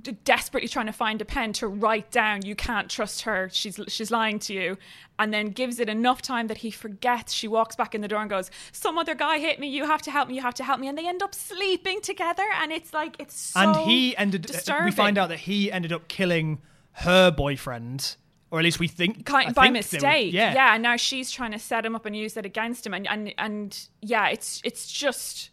d- 0.00 0.12
desperately 0.24 0.68
trying 0.68 0.86
to 0.86 0.92
find 0.92 1.20
a 1.20 1.24
pen 1.24 1.52
to 1.54 1.66
write 1.68 2.10
down. 2.10 2.44
You 2.44 2.54
can't 2.54 2.88
trust 2.90 3.22
her. 3.22 3.48
She's 3.52 3.78
she's 3.88 4.10
lying 4.10 4.38
to 4.40 4.54
you, 4.54 4.78
and 5.18 5.32
then 5.32 5.46
gives 5.48 5.78
it 5.80 5.88
enough 5.88 6.22
time 6.22 6.46
that 6.48 6.58
he 6.58 6.70
forgets. 6.70 7.32
She 7.32 7.48
walks 7.48 7.76
back 7.76 7.94
in 7.94 8.00
the 8.00 8.08
door 8.08 8.20
and 8.20 8.30
goes, 8.30 8.50
"Some 8.72 8.98
other 8.98 9.14
guy 9.14 9.38
hit 9.38 9.58
me. 9.60 9.68
You 9.68 9.84
have 9.86 10.02
to 10.02 10.10
help 10.10 10.28
me. 10.28 10.34
You 10.36 10.42
have 10.42 10.54
to 10.54 10.64
help 10.64 10.80
me." 10.80 10.88
And 10.88 10.96
they 10.96 11.06
end 11.08 11.22
up 11.22 11.34
sleeping 11.34 12.00
together, 12.00 12.46
and 12.60 12.72
it's 12.72 12.92
like 12.92 13.16
it's 13.18 13.38
so 13.38 13.60
and 13.60 13.76
he 13.88 14.16
ended. 14.16 14.44
Uh, 14.46 14.52
disturbing. 14.52 14.84
We 14.86 14.90
find 14.92 15.18
out 15.18 15.28
that 15.28 15.40
he 15.40 15.70
ended 15.72 15.92
up 15.92 16.08
killing 16.08 16.60
her 16.92 17.30
boyfriend, 17.30 18.16
or 18.50 18.58
at 18.58 18.64
least 18.64 18.78
we 18.80 18.88
think 18.88 19.24
kind 19.24 19.54
by 19.54 19.64
think 19.64 19.74
they 19.74 19.78
were- 19.98 20.02
mistake. 20.02 20.32
yeah, 20.32 20.54
yeah. 20.54 20.74
And 20.74 20.82
now 20.82 20.96
she's 20.96 21.30
trying 21.30 21.52
to 21.52 21.58
set 21.58 21.84
him 21.86 21.94
up 21.94 22.06
and 22.06 22.16
use 22.16 22.36
it 22.36 22.44
against 22.46 22.86
him, 22.86 22.94
and 22.94 23.06
and 23.08 23.34
and 23.38 23.88
yeah, 24.00 24.28
it's 24.28 24.60
it's 24.64 24.90
just 24.90 25.50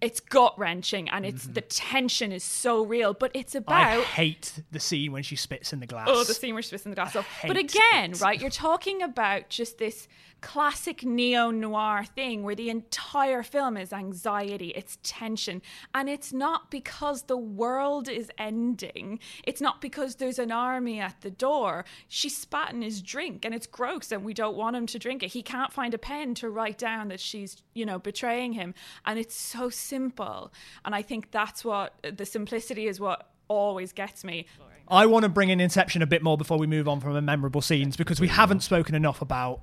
it's 0.00 0.20
gut 0.20 0.58
wrenching 0.58 1.08
and 1.08 1.26
it's 1.26 1.44
the 1.46 1.60
tension 1.60 2.32
is 2.32 2.44
so 2.44 2.84
real, 2.84 3.14
but 3.14 3.30
it's 3.34 3.54
about 3.54 3.98
I 3.98 4.00
hate 4.02 4.60
the 4.70 4.80
scene 4.80 5.12
when 5.12 5.22
she 5.22 5.36
spits 5.36 5.72
in 5.72 5.80
the 5.80 5.86
glass. 5.86 6.08
Oh, 6.10 6.24
the 6.24 6.34
scene 6.34 6.54
where 6.54 6.62
she's 6.62 6.70
twisting 6.70 6.90
the 6.90 6.96
glass. 6.96 7.16
But 7.46 7.56
again, 7.56 8.12
it. 8.12 8.20
right, 8.20 8.40
you're 8.40 8.50
talking 8.50 9.02
about 9.02 9.48
just 9.48 9.78
this 9.78 10.08
classic 10.40 11.04
neo 11.04 11.50
noir 11.50 12.04
thing 12.04 12.42
where 12.42 12.54
the 12.54 12.70
entire 12.70 13.42
film 13.42 13.76
is 13.76 13.92
anxiety, 13.92 14.68
it's 14.76 14.98
tension. 15.02 15.62
And 15.94 16.08
it's 16.08 16.32
not 16.32 16.70
because 16.70 17.22
the 17.22 17.36
world 17.36 18.08
is 18.08 18.30
ending, 18.38 19.18
it's 19.44 19.60
not 19.60 19.80
because 19.80 20.16
there's 20.16 20.38
an 20.38 20.52
army 20.52 21.00
at 21.00 21.20
the 21.20 21.30
door. 21.30 21.84
She 22.08 22.28
spat 22.28 22.72
in 22.72 22.82
his 22.82 23.02
drink 23.02 23.44
and 23.44 23.54
it's 23.54 23.66
gross 23.66 24.12
and 24.12 24.24
we 24.24 24.34
don't 24.34 24.56
want 24.56 24.76
him 24.76 24.86
to 24.86 24.98
drink 24.98 25.22
it. 25.22 25.28
He 25.28 25.42
can't 25.42 25.72
find 25.72 25.94
a 25.94 25.98
pen 25.98 26.34
to 26.36 26.50
write 26.50 26.78
down 26.78 27.08
that 27.08 27.20
she's, 27.20 27.62
you 27.74 27.86
know, 27.86 27.98
betraying 27.98 28.52
him. 28.52 28.74
And 29.04 29.18
it's 29.18 29.34
so 29.34 29.70
simple. 29.70 30.52
And 30.84 30.94
I 30.94 31.02
think 31.02 31.30
that's 31.30 31.64
what 31.64 31.94
the 32.02 32.26
simplicity 32.26 32.86
is 32.86 33.00
what 33.00 33.30
always 33.48 33.92
gets 33.92 34.24
me. 34.24 34.46
I 34.88 35.06
want 35.06 35.24
to 35.24 35.28
bring 35.28 35.50
in 35.50 35.60
Inception 35.60 36.02
a 36.02 36.06
bit 36.06 36.22
more 36.22 36.36
before 36.36 36.58
we 36.58 36.66
move 36.66 36.88
on 36.88 37.00
from 37.00 37.14
the 37.14 37.22
memorable 37.22 37.60
scenes 37.60 37.96
because 37.96 38.20
we 38.20 38.28
haven't 38.28 38.62
spoken 38.62 38.94
enough 38.94 39.20
about 39.20 39.60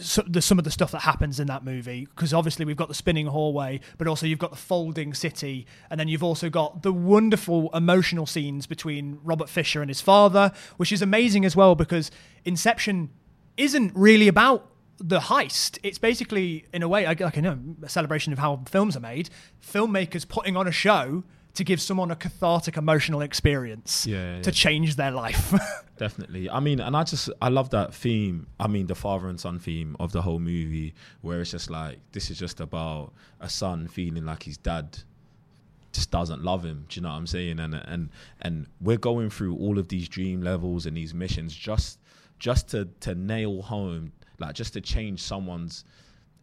so, 0.00 0.22
the, 0.26 0.40
some 0.40 0.58
of 0.58 0.64
the 0.64 0.70
stuff 0.70 0.92
that 0.92 1.00
happens 1.00 1.40
in 1.40 1.46
that 1.48 1.64
movie. 1.64 2.06
Because 2.06 2.32
obviously 2.32 2.64
we've 2.64 2.76
got 2.76 2.88
the 2.88 2.94
spinning 2.94 3.26
hallway, 3.26 3.80
but 3.98 4.06
also 4.06 4.26
you've 4.26 4.38
got 4.38 4.50
the 4.50 4.56
folding 4.56 5.14
city, 5.14 5.66
and 5.90 5.98
then 5.98 6.08
you've 6.08 6.22
also 6.22 6.50
got 6.50 6.82
the 6.82 6.92
wonderful 6.92 7.70
emotional 7.74 8.26
scenes 8.26 8.66
between 8.66 9.18
Robert 9.22 9.48
Fisher 9.48 9.80
and 9.80 9.90
his 9.90 10.00
father, 10.00 10.52
which 10.76 10.92
is 10.92 11.02
amazing 11.02 11.44
as 11.44 11.56
well 11.56 11.74
because 11.74 12.10
Inception 12.44 13.10
isn't 13.56 13.92
really 13.94 14.28
about 14.28 14.68
the 14.98 15.18
heist. 15.18 15.78
It's 15.82 15.98
basically, 15.98 16.66
in 16.72 16.82
a 16.82 16.88
way, 16.88 17.04
like 17.04 17.20
like, 17.20 17.36
you 17.36 17.42
know, 17.42 17.58
a 17.82 17.88
celebration 17.88 18.32
of 18.32 18.38
how 18.38 18.62
films 18.68 18.96
are 18.96 19.00
made. 19.00 19.30
Filmmakers 19.60 20.26
putting 20.26 20.56
on 20.56 20.66
a 20.66 20.72
show 20.72 21.24
to 21.54 21.64
give 21.64 21.80
someone 21.80 22.10
a 22.10 22.16
cathartic 22.16 22.76
emotional 22.76 23.20
experience 23.20 24.06
Yeah, 24.06 24.40
to 24.40 24.48
yeah. 24.50 24.52
change 24.52 24.96
their 24.96 25.10
life. 25.10 25.52
Definitely. 25.98 26.48
I 26.50 26.60
mean, 26.60 26.80
and 26.80 26.96
I 26.96 27.04
just 27.04 27.28
I 27.40 27.48
love 27.48 27.70
that 27.70 27.94
theme. 27.94 28.46
I 28.58 28.66
mean, 28.68 28.86
the 28.86 28.94
father 28.94 29.28
and 29.28 29.38
son 29.38 29.58
theme 29.58 29.96
of 30.00 30.12
the 30.12 30.22
whole 30.22 30.38
movie, 30.40 30.94
where 31.20 31.40
it's 31.40 31.50
just 31.50 31.70
like 31.70 31.98
this 32.12 32.30
is 32.30 32.38
just 32.38 32.60
about 32.60 33.12
a 33.40 33.48
son 33.48 33.86
feeling 33.88 34.24
like 34.24 34.42
his 34.44 34.56
dad 34.56 34.98
just 35.92 36.10
doesn't 36.10 36.42
love 36.42 36.64
him. 36.64 36.86
Do 36.88 36.98
you 36.98 37.02
know 37.02 37.10
what 37.10 37.16
I'm 37.16 37.26
saying? 37.26 37.60
And 37.60 37.74
and 37.74 38.08
and 38.40 38.66
we're 38.80 38.96
going 38.96 39.28
through 39.30 39.56
all 39.56 39.78
of 39.78 39.88
these 39.88 40.08
dream 40.08 40.42
levels 40.42 40.86
and 40.86 40.96
these 40.96 41.12
missions 41.12 41.54
just 41.54 41.98
just 42.38 42.68
to 42.70 42.88
to 43.00 43.14
nail 43.14 43.60
home, 43.62 44.12
like 44.38 44.54
just 44.54 44.72
to 44.72 44.80
change 44.80 45.20
someone's 45.22 45.84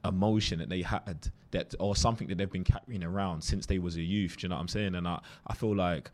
emotion 0.06 0.60
that 0.60 0.70
they 0.70 0.82
had 0.82 1.30
that 1.52 1.74
or 1.80 1.96
something 1.96 2.28
that 2.28 2.38
they've 2.38 2.52
been 2.52 2.64
carrying 2.64 3.04
around 3.04 3.42
since 3.44 3.66
they 3.66 3.80
was 3.80 3.96
a 3.98 4.02
youth. 4.02 4.38
Do 4.38 4.46
you 4.46 4.50
know 4.50 4.56
what 4.56 4.62
I'm 4.62 4.68
saying? 4.68 4.96
And 4.96 5.08
I 5.08 5.20
I 5.48 5.54
feel 5.56 5.76
like 5.76 6.10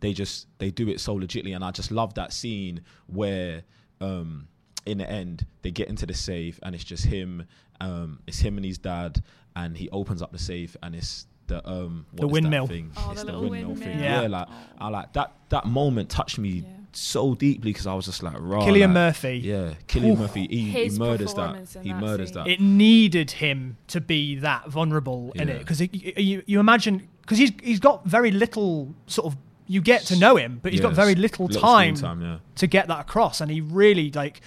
they 0.00 0.12
just 0.12 0.46
they 0.58 0.70
do 0.70 0.88
it 0.88 1.00
so 1.00 1.16
legitly 1.18 1.54
and 1.56 1.64
i 1.64 1.70
just 1.70 1.90
love 1.90 2.12
that 2.14 2.30
scene 2.30 2.82
where 3.06 3.62
um 4.02 4.46
in 4.84 4.98
the 4.98 5.10
end 5.10 5.46
they 5.62 5.70
get 5.70 5.88
into 5.88 6.04
the 6.04 6.12
safe 6.12 6.60
and 6.62 6.74
it's 6.74 6.84
just 6.84 7.06
him 7.06 7.46
um 7.80 8.20
it's 8.26 8.38
him 8.38 8.58
and 8.58 8.66
his 8.66 8.76
dad 8.76 9.22
and 9.56 9.74
he 9.74 9.88
opens 9.90 10.20
up 10.20 10.32
the 10.32 10.38
safe 10.38 10.76
and 10.82 10.94
it's 10.94 11.26
the 11.46 11.66
um 11.66 12.04
what 12.10 12.20
The 12.20 12.26
is 12.26 12.30
that 12.30 12.32
windmill. 12.32 12.66
thing? 12.66 12.90
Oh, 12.94 13.10
it's 13.12 13.20
the 13.22 13.26
the, 13.28 13.32
little 13.38 13.48
windmill, 13.50 13.76
thing 13.76 13.98
yeah, 13.98 14.20
Yeah. 14.22 14.28
like 14.28 14.48
i 14.78 14.88
like 14.88 15.12
that 15.14 15.32
that 15.48 15.64
moment 15.64 16.10
touched 16.10 16.38
me 16.38 16.50
Yeah. 16.50 16.68
So 16.96 17.34
deeply 17.34 17.72
because 17.72 17.86
i 17.86 17.94
was 17.94 18.06
just 18.06 18.22
like 18.22 18.36
raw 18.38 18.60
Cillian 18.60 18.80
like, 18.80 18.90
Murphy. 18.90 19.40
yeah 19.44 19.74
cillian 19.86 20.12
Oof. 20.12 20.18
murphy 20.18 20.46
he, 20.48 20.70
he 20.70 20.98
murders 20.98 21.34
that 21.34 21.68
he 21.82 21.90
that 21.90 22.00
murders 22.00 22.28
scene. 22.28 22.44
that 22.44 22.48
It 22.48 22.60
needed 22.60 23.32
him 23.32 23.76
to 23.88 24.00
be 24.00 24.36
that 24.36 24.68
vulnerable 24.68 25.32
in 25.34 25.48
it 25.48 25.58
because 25.58 25.80
you, 25.80 26.42
you 26.46 26.58
imagine 26.58 27.08
because 27.20 27.38
he's 27.38 27.52
he's 27.62 27.80
got 27.80 28.06
very 28.06 28.30
little 28.30 28.94
sort 29.06 29.32
of 29.32 29.38
you 29.66 29.80
get 29.80 30.02
to 30.02 30.16
know 30.16 30.36
him, 30.36 30.60
but 30.62 30.72
he's 30.72 30.80
got 30.80 30.92
very 30.92 31.14
little, 31.14 31.46
little 31.46 31.60
time, 31.60 31.96
time, 31.96 32.22
yeah. 32.22 32.38
to 32.56 32.66
get 32.66 32.88
that 32.88 33.00
across, 33.00 33.40
and 33.40 33.50
he 33.50 33.60
really 33.60 34.10
like 34.12 34.40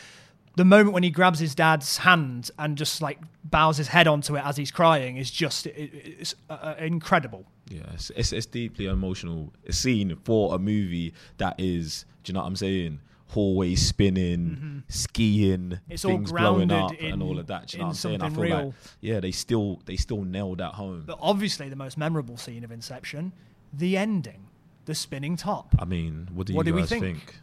the 0.56 0.65
moment 0.65 0.94
when 0.94 1.03
he 1.03 1.10
grabs 1.10 1.39
his 1.39 1.56
dad's 1.56 1.98
hand 1.98 2.51
and 2.58 2.77
just 2.77 3.01
like 3.01 3.20
bows 3.44 3.77
his 3.77 3.89
head 3.89 4.08
onto 4.08 4.36
it 4.36 4.46
as 4.46 4.58
he's 4.58 4.72
crying 4.72 5.18
is 5.18 5.32
just 5.32 5.65
it, 5.68 5.91
it's 5.94 6.36
uh, 6.50 6.53
uh, 6.53 6.75
incredible. 6.79 7.46
Yeah, 7.69 7.83
it's, 7.93 8.09
it's 8.15 8.33
it's 8.33 8.45
deeply 8.45 8.88
emotional 8.88 9.53
scene 9.69 10.15
for 10.23 10.55
a 10.55 10.59
movie 10.59 11.13
that 11.38 11.55
is. 11.59 12.05
Do 12.23 12.31
you 12.31 12.33
know 12.33 12.41
what 12.41 12.47
I'm 12.47 12.55
saying? 12.55 12.99
Hallway 13.29 13.75
spinning, 13.75 14.83
skiing, 14.88 15.69
Mm-hmm. 15.69 15.91
It's 15.91 16.03
all 16.03 16.11
things 16.13 16.31
blowing 16.31 16.71
up, 16.71 16.91
and 16.99 17.21
all 17.21 17.38
of 17.38 17.45
that. 17.47 17.67
Do 17.67 17.77
you 17.77 17.81
know 17.81 17.88
what 17.88 17.89
I'm 17.91 17.95
saying? 17.95 18.21
I 18.23 18.29
feel 18.29 18.41
real. 18.41 18.65
like 18.65 18.73
yeah, 19.01 19.19
they 19.19 19.31
still 19.31 19.79
they 19.85 19.95
still 19.97 20.23
nailed 20.23 20.57
that 20.57 20.73
home. 20.73 21.03
But 21.05 21.19
obviously, 21.21 21.69
the 21.69 21.75
most 21.75 21.95
memorable 21.97 22.38
scene 22.38 22.63
of 22.63 22.71
Inception, 22.71 23.31
the 23.71 23.97
ending, 23.97 24.47
the 24.85 24.95
spinning 24.95 25.35
top. 25.35 25.75
I 25.77 25.85
mean, 25.85 26.27
what 26.33 26.47
do 26.47 26.55
What 26.55 26.65
you 26.65 26.71
do 26.71 26.75
we 26.75 26.81
guys 26.81 26.89
think? 26.89 27.01
think? 27.01 27.35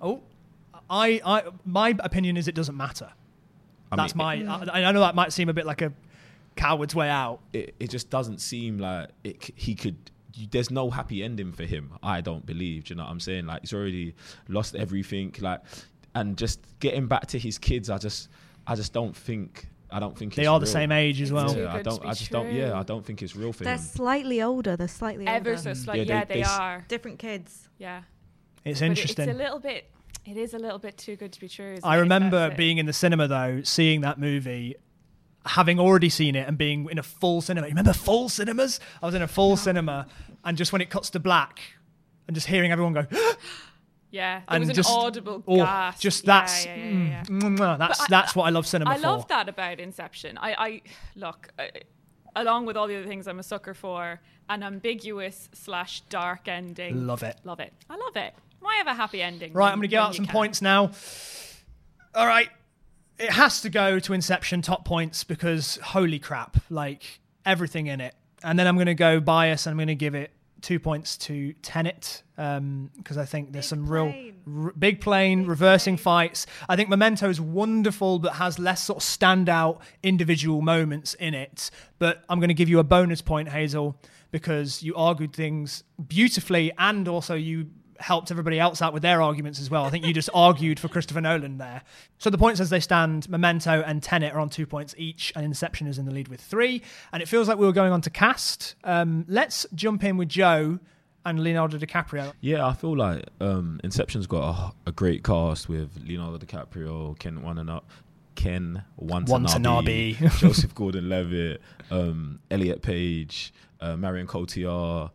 Oh, 0.00 0.22
I, 0.88 1.20
I, 1.24 1.42
my 1.66 1.94
opinion 2.00 2.36
is 2.38 2.48
it 2.48 2.54
doesn't 2.54 2.76
matter. 2.76 3.10
I 3.92 3.96
That's 3.96 4.14
mean, 4.14 4.46
my. 4.46 4.70
I, 4.72 4.88
I 4.88 4.92
know 4.92 5.00
that 5.00 5.14
might 5.14 5.32
seem 5.32 5.48
a 5.48 5.52
bit 5.52 5.66
like 5.66 5.82
a 5.82 5.92
coward's 6.56 6.94
way 6.94 7.08
out. 7.08 7.40
It, 7.52 7.74
it 7.78 7.90
just 7.90 8.10
doesn't 8.10 8.40
seem 8.40 8.78
like 8.78 9.10
it, 9.24 9.50
he 9.54 9.74
could. 9.74 9.96
There's 10.50 10.70
no 10.70 10.90
happy 10.90 11.22
ending 11.22 11.52
for 11.52 11.64
him. 11.64 11.92
I 12.02 12.20
don't 12.20 12.44
believe. 12.44 12.84
Do 12.84 12.92
you 12.92 12.96
know 12.98 13.04
what 13.04 13.10
I'm 13.10 13.20
saying? 13.20 13.46
Like 13.46 13.62
he's 13.62 13.72
already 13.72 14.14
lost 14.48 14.74
everything. 14.74 15.34
Like, 15.40 15.60
and 16.14 16.36
just 16.36 16.60
getting 16.80 17.06
back 17.06 17.26
to 17.28 17.38
his 17.38 17.56
kids, 17.58 17.88
I 17.90 17.98
just, 17.98 18.28
I 18.66 18.74
just 18.74 18.92
don't 18.92 19.16
think. 19.16 19.68
I 19.88 20.00
don't 20.00 20.18
think 20.18 20.34
They 20.34 20.42
it's 20.42 20.48
are 20.48 20.58
the 20.58 20.66
same 20.66 20.90
age 20.90 21.22
as 21.22 21.32
well. 21.32 21.56
Yeah, 21.56 21.72
I 21.72 21.80
don't. 21.80 22.04
I 22.04 22.12
just 22.12 22.30
don't. 22.32 22.52
Yeah. 22.52 22.78
I 22.78 22.82
don't 22.82 23.06
think 23.06 23.22
it's 23.22 23.36
real 23.36 23.52
for 23.52 23.62
They're 23.64 23.74
him. 23.74 23.80
slightly 23.80 24.42
older. 24.42 24.76
They're 24.76 24.88
slightly 24.88 25.26
Ever 25.28 25.50
older. 25.50 25.62
so 25.62 25.68
Yeah, 25.70 25.74
slightly. 25.74 26.04
they- 26.04 26.12
Yeah, 26.14 26.24
they, 26.24 26.34
they 26.34 26.42
s- 26.42 26.58
are. 26.58 26.84
Different 26.88 27.18
kids. 27.20 27.68
Yeah. 27.78 28.02
It's 28.64 28.80
But 28.80 28.86
interesting. 28.86 29.28
It's 29.28 29.38
a 29.38 29.42
little 29.42 29.60
bit. 29.60 29.88
It 30.24 30.36
is 30.36 30.54
a 30.54 30.58
little 30.58 30.80
bit 30.80 30.98
too 30.98 31.14
good 31.14 31.32
to 31.32 31.40
be 31.40 31.48
true. 31.48 31.76
I 31.84 31.98
remember 31.98 32.50
being 32.56 32.78
in 32.78 32.86
the 32.86 32.92
cinema 32.92 33.28
though, 33.28 33.60
seeing 33.62 34.00
that 34.00 34.18
movie, 34.18 34.74
having 35.46 35.78
already 35.80 36.08
seen 36.08 36.34
it 36.36 36.46
and 36.48 36.58
being 36.58 36.88
in 36.90 36.98
a 36.98 37.02
full 37.02 37.40
cinema. 37.40 37.66
You 37.66 37.72
remember 37.72 37.92
full 37.92 38.28
cinemas? 38.28 38.80
I 39.02 39.06
was 39.06 39.14
in 39.14 39.22
a 39.22 39.28
full 39.28 39.56
cinema, 39.56 40.06
and 40.44 40.56
just 40.56 40.72
when 40.72 40.80
it 40.82 40.90
cuts 40.90 41.10
to 41.10 41.20
black, 41.20 41.60
and 42.26 42.34
just 42.34 42.46
hearing 42.46 42.72
everyone 42.72 42.92
go, 42.92 43.06
Yeah, 44.10 44.38
there 44.38 44.44
and 44.48 44.60
was 44.60 44.68
an 44.70 44.74
just 44.76 44.90
audible 44.90 45.42
oh, 45.46 45.56
gasp. 45.56 46.00
just 46.00 46.24
that's 46.24 46.64
yeah, 46.64 46.76
yeah, 46.76 46.84
mm, 46.84 47.08
yeah. 47.08 47.22
mm, 47.24 47.58
mm, 47.58 47.78
that's 47.78 48.00
I- 48.00 48.06
that's 48.08 48.34
what 48.36 48.44
I 48.44 48.50
love 48.50 48.66
cinema 48.66 48.92
I 48.92 48.96
for. 48.96 49.02
love 49.02 49.28
that 49.28 49.48
about 49.48 49.78
Inception. 49.80 50.38
I, 50.38 50.54
I 50.54 50.82
look, 51.16 51.48
I, 51.58 51.70
along 52.36 52.66
with 52.66 52.76
all 52.76 52.86
the 52.86 52.96
other 52.96 53.06
things, 53.06 53.26
I'm 53.26 53.38
a 53.40 53.42
sucker 53.42 53.74
for 53.74 54.20
an 54.48 54.62
ambiguous 54.62 55.48
slash 55.52 56.02
dark 56.08 56.46
ending. 56.48 57.06
Love 57.06 57.24
it. 57.24 57.36
Love 57.44 57.60
it. 57.60 57.72
I 57.90 57.96
love 57.96 58.16
it. 58.16 58.32
Why 58.60 58.76
have 58.76 58.86
a 58.86 58.94
happy 58.94 59.20
ending? 59.20 59.52
Right, 59.52 59.64
when- 59.64 59.72
I'm 59.72 59.78
going 59.80 59.82
to 59.82 59.88
give 59.88 60.00
out 60.00 60.14
some 60.14 60.24
can? 60.24 60.32
points 60.32 60.62
now. 60.62 60.92
All 62.14 62.26
right. 62.26 62.48
It 63.18 63.30
has 63.30 63.60
to 63.62 63.70
go 63.70 63.98
to 63.98 64.12
Inception 64.12 64.62
top 64.62 64.84
points 64.84 65.24
because 65.24 65.78
holy 65.82 66.18
crap, 66.18 66.56
like 66.70 67.20
everything 67.44 67.86
in 67.86 68.00
it. 68.00 68.14
And 68.42 68.58
then 68.58 68.66
I'm 68.66 68.76
going 68.76 68.86
to 68.86 68.94
go 68.94 69.20
bias 69.20 69.66
and 69.66 69.72
I'm 69.72 69.78
going 69.78 69.88
to 69.88 69.94
give 69.94 70.14
it 70.14 70.32
two 70.60 70.78
points 70.78 71.16
to 71.16 71.52
Tenet 71.62 72.22
um, 72.38 72.90
because 72.96 73.16
I 73.18 73.24
think 73.24 73.52
there's 73.52 73.64
Big 73.66 73.78
some 73.78 73.86
plane. 73.86 74.34
real 74.46 74.64
r- 74.66 74.72
big 74.78 75.00
plane 75.00 75.46
reversing 75.46 75.96
fights. 75.96 76.46
I 76.68 76.76
think 76.76 76.88
Memento 76.88 77.28
is 77.28 77.40
wonderful 77.40 78.18
but 78.18 78.34
has 78.34 78.58
less 78.58 78.82
sort 78.84 78.98
of 78.98 79.02
standout 79.02 79.80
individual 80.02 80.62
moments 80.62 81.14
in 81.14 81.34
it. 81.34 81.70
But 81.98 82.24
I'm 82.28 82.38
going 82.40 82.48
to 82.48 82.54
give 82.54 82.68
you 82.68 82.78
a 82.78 82.84
bonus 82.84 83.22
point, 83.22 83.48
Hazel, 83.48 83.96
because 84.30 84.82
you 84.82 84.94
argued 84.96 85.32
things 85.34 85.84
beautifully 86.08 86.72
and 86.78 87.06
also 87.08 87.34
you 87.34 87.68
helped 88.00 88.30
everybody 88.30 88.58
else 88.58 88.82
out 88.82 88.92
with 88.92 89.02
their 89.02 89.22
arguments 89.22 89.60
as 89.60 89.70
well. 89.70 89.84
I 89.84 89.90
think 89.90 90.04
you 90.04 90.12
just 90.12 90.30
argued 90.34 90.78
for 90.80 90.88
Christopher 90.88 91.20
Nolan 91.20 91.58
there. 91.58 91.82
So 92.18 92.30
the 92.30 92.38
points 92.38 92.60
as 92.60 92.70
they 92.70 92.80
stand, 92.80 93.28
Memento 93.28 93.82
and 93.82 94.02
Tenet 94.02 94.34
are 94.34 94.40
on 94.40 94.48
two 94.48 94.66
points 94.66 94.94
each, 94.98 95.32
and 95.34 95.44
Inception 95.44 95.86
is 95.86 95.98
in 95.98 96.04
the 96.04 96.12
lead 96.12 96.28
with 96.28 96.40
three. 96.40 96.82
And 97.12 97.22
it 97.22 97.26
feels 97.26 97.48
like 97.48 97.58
we 97.58 97.66
were 97.66 97.72
going 97.72 97.92
on 97.92 98.00
to 98.02 98.10
cast. 98.10 98.74
Um, 98.84 99.24
let's 99.28 99.66
jump 99.74 100.04
in 100.04 100.16
with 100.16 100.28
Joe 100.28 100.78
and 101.24 101.40
Leonardo 101.40 101.76
DiCaprio. 101.76 102.32
Yeah, 102.40 102.66
I 102.66 102.72
feel 102.72 102.96
like 102.96 103.24
um, 103.40 103.80
Inception's 103.82 104.26
got 104.26 104.74
a, 104.86 104.90
a 104.90 104.92
great 104.92 105.24
cast 105.24 105.68
with 105.68 105.90
Leonardo 106.06 106.38
DiCaprio, 106.38 107.18
Ken 107.18 107.42
Watanabe, 107.42 107.84
Ken 108.36 108.84
Watanabe. 108.96 110.12
Joseph 110.12 110.74
Gordon-Levitt, 110.74 111.60
um, 111.90 112.38
Elliot 112.50 112.82
Page, 112.82 113.52
uh, 113.80 113.96
Marion 113.96 114.26
Cotillard, 114.26 115.10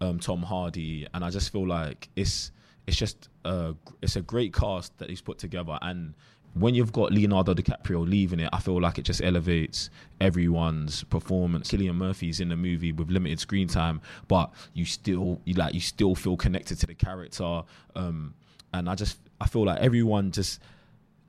um, 0.00 0.18
Tom 0.18 0.42
Hardy, 0.42 1.06
and 1.14 1.24
I 1.24 1.30
just 1.30 1.52
feel 1.52 1.66
like 1.66 2.08
it's 2.16 2.52
it's 2.86 2.96
just 2.96 3.28
a, 3.44 3.74
it's 4.00 4.16
a 4.16 4.22
great 4.22 4.54
cast 4.54 4.96
that 4.98 5.10
he's 5.10 5.20
put 5.20 5.38
together 5.38 5.78
and. 5.82 6.14
When 6.54 6.74
you've 6.74 6.90
got 6.90 7.12
Leonardo 7.12 7.52
DiCaprio 7.52 8.08
leaving 8.08 8.40
it, 8.40 8.48
I 8.50 8.60
feel 8.60 8.80
like 8.80 8.98
it 8.98 9.02
just 9.02 9.20
elevates 9.20 9.90
everyone's 10.22 11.04
performance. 11.04 11.70
Cillian 11.70 11.96
Murphy's 11.96 12.40
in 12.40 12.48
the 12.48 12.56
movie 12.56 12.92
with 12.92 13.10
limited 13.10 13.38
screen 13.40 13.68
time, 13.68 14.00
but 14.26 14.50
you 14.72 14.86
still 14.86 15.38
you 15.44 15.52
like 15.52 15.74
you 15.74 15.80
still 15.80 16.14
feel 16.14 16.34
connected 16.34 16.78
to 16.78 16.86
the 16.86 16.94
character. 16.94 17.62
Um, 17.94 18.32
and 18.72 18.88
I 18.88 18.94
just 18.94 19.18
I 19.38 19.48
feel 19.48 19.66
like 19.66 19.80
everyone 19.80 20.30
just 20.30 20.62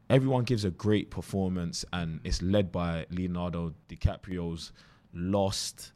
everyone 0.10 0.44
gives 0.44 0.64
a 0.66 0.72
great 0.72 1.10
performance, 1.12 1.84
and 1.92 2.20
it's 2.24 2.42
led 2.42 2.72
by 2.72 3.06
Leonardo 3.12 3.74
DiCaprio's 3.90 4.72
lost 5.14 5.92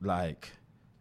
like 0.00 0.50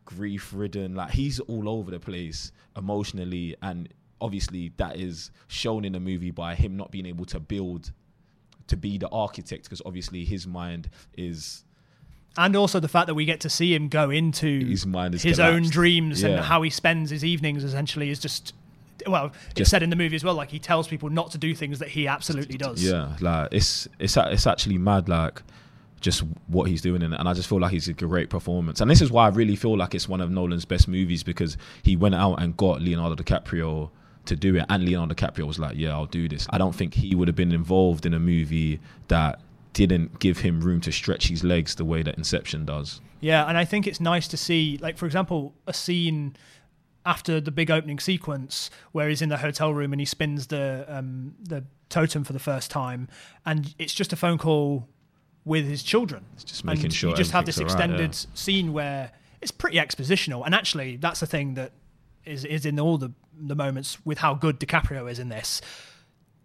grief 0.10 0.52
ridden. 0.56 0.96
Like 0.96 1.12
he's 1.12 1.40
all 1.42 1.70
over 1.70 1.92
the 1.92 2.00
place 2.00 2.52
emotionally, 2.76 3.56
and 3.62 3.90
obviously 4.22 4.72
that 4.78 4.98
is 4.98 5.32
shown 5.48 5.86
in 5.86 5.94
the 5.94 6.00
movie 6.00 6.32
by 6.32 6.56
him 6.56 6.76
not 6.76 6.92
being 6.92 7.06
able 7.06 7.26
to 7.26 7.40
build 7.40 7.92
to 8.68 8.76
be 8.76 8.98
the 8.98 9.08
architect 9.10 9.64
because 9.64 9.82
obviously 9.86 10.26
his 10.26 10.46
mind 10.46 10.90
is 11.18 11.64
and 12.38 12.56
also 12.56 12.80
the 12.80 12.88
fact 12.88 13.08
that 13.08 13.16
we 13.16 13.26
get 13.26 13.40
to 13.40 13.50
see 13.50 13.74
him 13.74 13.88
go 13.88 14.10
into 14.12 14.64
His 14.66 14.86
mind 14.86 15.16
is 15.16 15.24
his 15.24 15.40
own 15.40 15.64
dreams 15.64 16.22
and 16.22 16.40
how 16.40 16.62
he 16.62 16.70
spends 16.70 17.10
his 17.10 17.24
evenings 17.26 17.64
essentially 17.64 18.10
is 18.12 18.20
just 18.20 18.54
well 19.08 19.32
it's 19.48 19.56
Just- 19.56 19.72
said 19.72 19.82
in 19.82 19.90
the 19.90 19.96
movie 19.96 20.16
as 20.16 20.24
well 20.24 20.36
like 20.36 20.52
he 20.52 20.60
tells 20.60 20.88
people 20.88 21.10
not 21.10 21.32
to 21.32 21.38
do 21.38 21.56
things 21.56 21.80
that 21.80 21.88
he 21.88 22.08
absolutely 22.08 22.58
does 22.58 22.84
Yeah, 22.84 23.16
like 23.22 23.50
it's 23.52 23.88
it's 23.98 24.18
it's 24.18 24.46
actually 24.46 24.78
mad, 24.78 25.08
like 25.10 25.42
just 26.00 26.24
what 26.48 26.68
he's 26.68 26.82
doing 26.82 27.02
in 27.02 27.14
it, 27.14 27.20
and 27.20 27.28
I 27.28 27.34
just 27.34 27.50
feel 27.50 27.60
like 27.60 27.72
he's 27.72 27.88
a 27.88 27.94
great 27.94 28.30
performance. 28.30 28.82
And 28.82 28.90
this 28.90 29.02
is 29.02 29.12
why 29.12 29.26
I 29.26 29.30
really 29.30 29.56
feel 29.56 29.78
like 29.78 29.94
it's 29.94 30.08
one 30.08 30.22
of 30.22 30.32
Nolan's 30.32 30.66
best 30.66 30.88
movies 30.88 31.24
because 31.24 31.58
he 31.84 31.96
went 31.96 32.16
out 32.16 32.42
and 32.42 32.56
got 32.58 32.82
Leonardo 32.82 33.16
DiCaprio 33.16 33.90
to 34.26 34.36
do 34.36 34.56
it, 34.56 34.66
and 34.70 34.86
Leonardo 34.86 35.14
DiCaprio 35.14 35.46
was 35.46 35.60
like, 35.60 35.76
"Yeah, 35.78 35.94
I'll 35.94 36.06
do 36.06 36.28
this." 36.28 36.48
I 36.50 36.58
don't 36.58 36.76
think 36.76 36.94
he 36.94 37.16
would 37.16 37.28
have 37.28 37.36
been 37.36 37.52
involved 37.52 38.06
in 38.06 38.14
a 38.14 38.20
movie 38.20 38.80
that 39.08 39.40
didn't 39.74 40.20
give 40.20 40.40
him 40.40 40.62
room 40.62 40.82
to 40.82 40.92
stretch 40.92 41.28
his 41.28 41.44
legs 41.44 41.76
the 41.76 41.86
way 41.86 42.02
that 42.04 42.18
Inception 42.18 42.66
does. 42.66 43.02
Yeah, 43.22 43.46
and 43.48 43.58
I 43.58 43.66
think 43.66 43.86
it's 43.86 44.00
nice 44.00 44.28
to 44.30 44.38
see, 44.38 44.78
like, 44.82 44.98
for 44.98 45.06
example, 45.06 45.54
a 45.68 45.74
scene 45.74 46.36
after 47.06 47.40
the 47.40 47.52
big 47.52 47.72
opening 47.72 48.00
sequence 48.00 48.70
where 48.92 49.10
he's 49.10 49.22
in 49.22 49.30
the 49.30 49.38
hotel 49.38 49.74
room 49.74 49.94
and 49.94 50.00
he 50.00 50.06
spins 50.06 50.48
the 50.48 50.86
um, 50.88 51.36
the 51.42 51.64
totem 51.90 52.24
for 52.24 52.34
the 52.34 52.40
first 52.40 52.72
time, 52.72 53.08
and 53.46 53.74
it's 53.78 53.94
just 53.94 54.14
a 54.14 54.16
phone 54.16 54.38
call 54.38 54.88
with 55.46 55.66
his 55.66 55.84
children. 55.84 56.26
It's 56.34 56.44
just 56.44 56.64
making 56.64 56.86
and 56.86 56.94
sure 56.94 57.12
you 57.12 57.16
just 57.16 57.32
have 57.32 57.46
this 57.46 57.58
all 57.58 57.66
right, 57.66 57.72
extended 57.72 58.16
scene 58.34 58.74
where 58.74 59.12
it's 59.42 59.52
pretty 59.52 59.78
expositional, 59.78 60.46
and 60.46 60.54
actually, 60.54 60.98
that's 60.98 61.20
the 61.20 61.26
thing 61.26 61.54
that 61.56 61.72
is 62.26 62.46
is 62.46 62.66
in 62.66 62.80
all 62.80 62.98
the 62.98 63.12
the 63.40 63.56
moments 63.56 64.04
with 64.06 64.20
how 64.20 64.34
good 64.34 64.60
DiCaprio 64.60 65.10
is 65.10 65.20
in 65.20 65.30
this. 65.30 65.62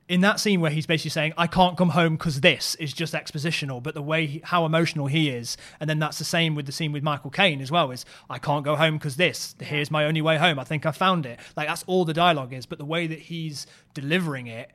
In 0.06 0.20
that 0.20 0.38
scene 0.38 0.60
where 0.60 0.70
he's 0.70 0.84
basically 0.84 1.10
saying 1.10 1.32
i 1.38 1.46
can't 1.46 1.78
come 1.78 1.88
home 1.88 2.16
because 2.16 2.42
this 2.42 2.74
is 2.74 2.92
just 2.92 3.14
expositional. 3.14 3.82
But 3.82 3.94
the 3.94 4.02
way 4.02 4.26
he, 4.26 4.40
how 4.44 4.66
emotional 4.66 5.06
he 5.06 5.30
is 5.30 5.56
and 5.80 5.88
then 5.88 5.98
that's 5.98 6.18
the 6.18 6.24
same 6.24 6.54
with 6.54 6.66
the 6.66 6.72
scene 6.72 6.92
with 6.92 7.02
michael 7.02 7.30
caine 7.30 7.62
as 7.62 7.70
well 7.70 7.90
is 7.90 8.04
i 8.28 8.38
can't 8.38 8.66
go 8.66 8.76
home 8.76 8.98
because 8.98 9.16
this. 9.16 9.56
Here's 9.60 9.90
my 9.90 10.04
only 10.04 10.20
way 10.20 10.36
home. 10.36 10.58
I 10.58 10.64
think 10.64 10.84
i 10.84 10.90
found 10.90 11.24
it. 11.24 11.40
Like 11.56 11.68
that's 11.68 11.84
all 11.84 12.04
the 12.04 12.12
dialogue 12.12 12.52
is. 12.52 12.66
But 12.66 12.76
the 12.76 12.84
way 12.84 13.06
that 13.06 13.18
he's 13.18 13.66
delivering 13.94 14.46
it 14.46 14.70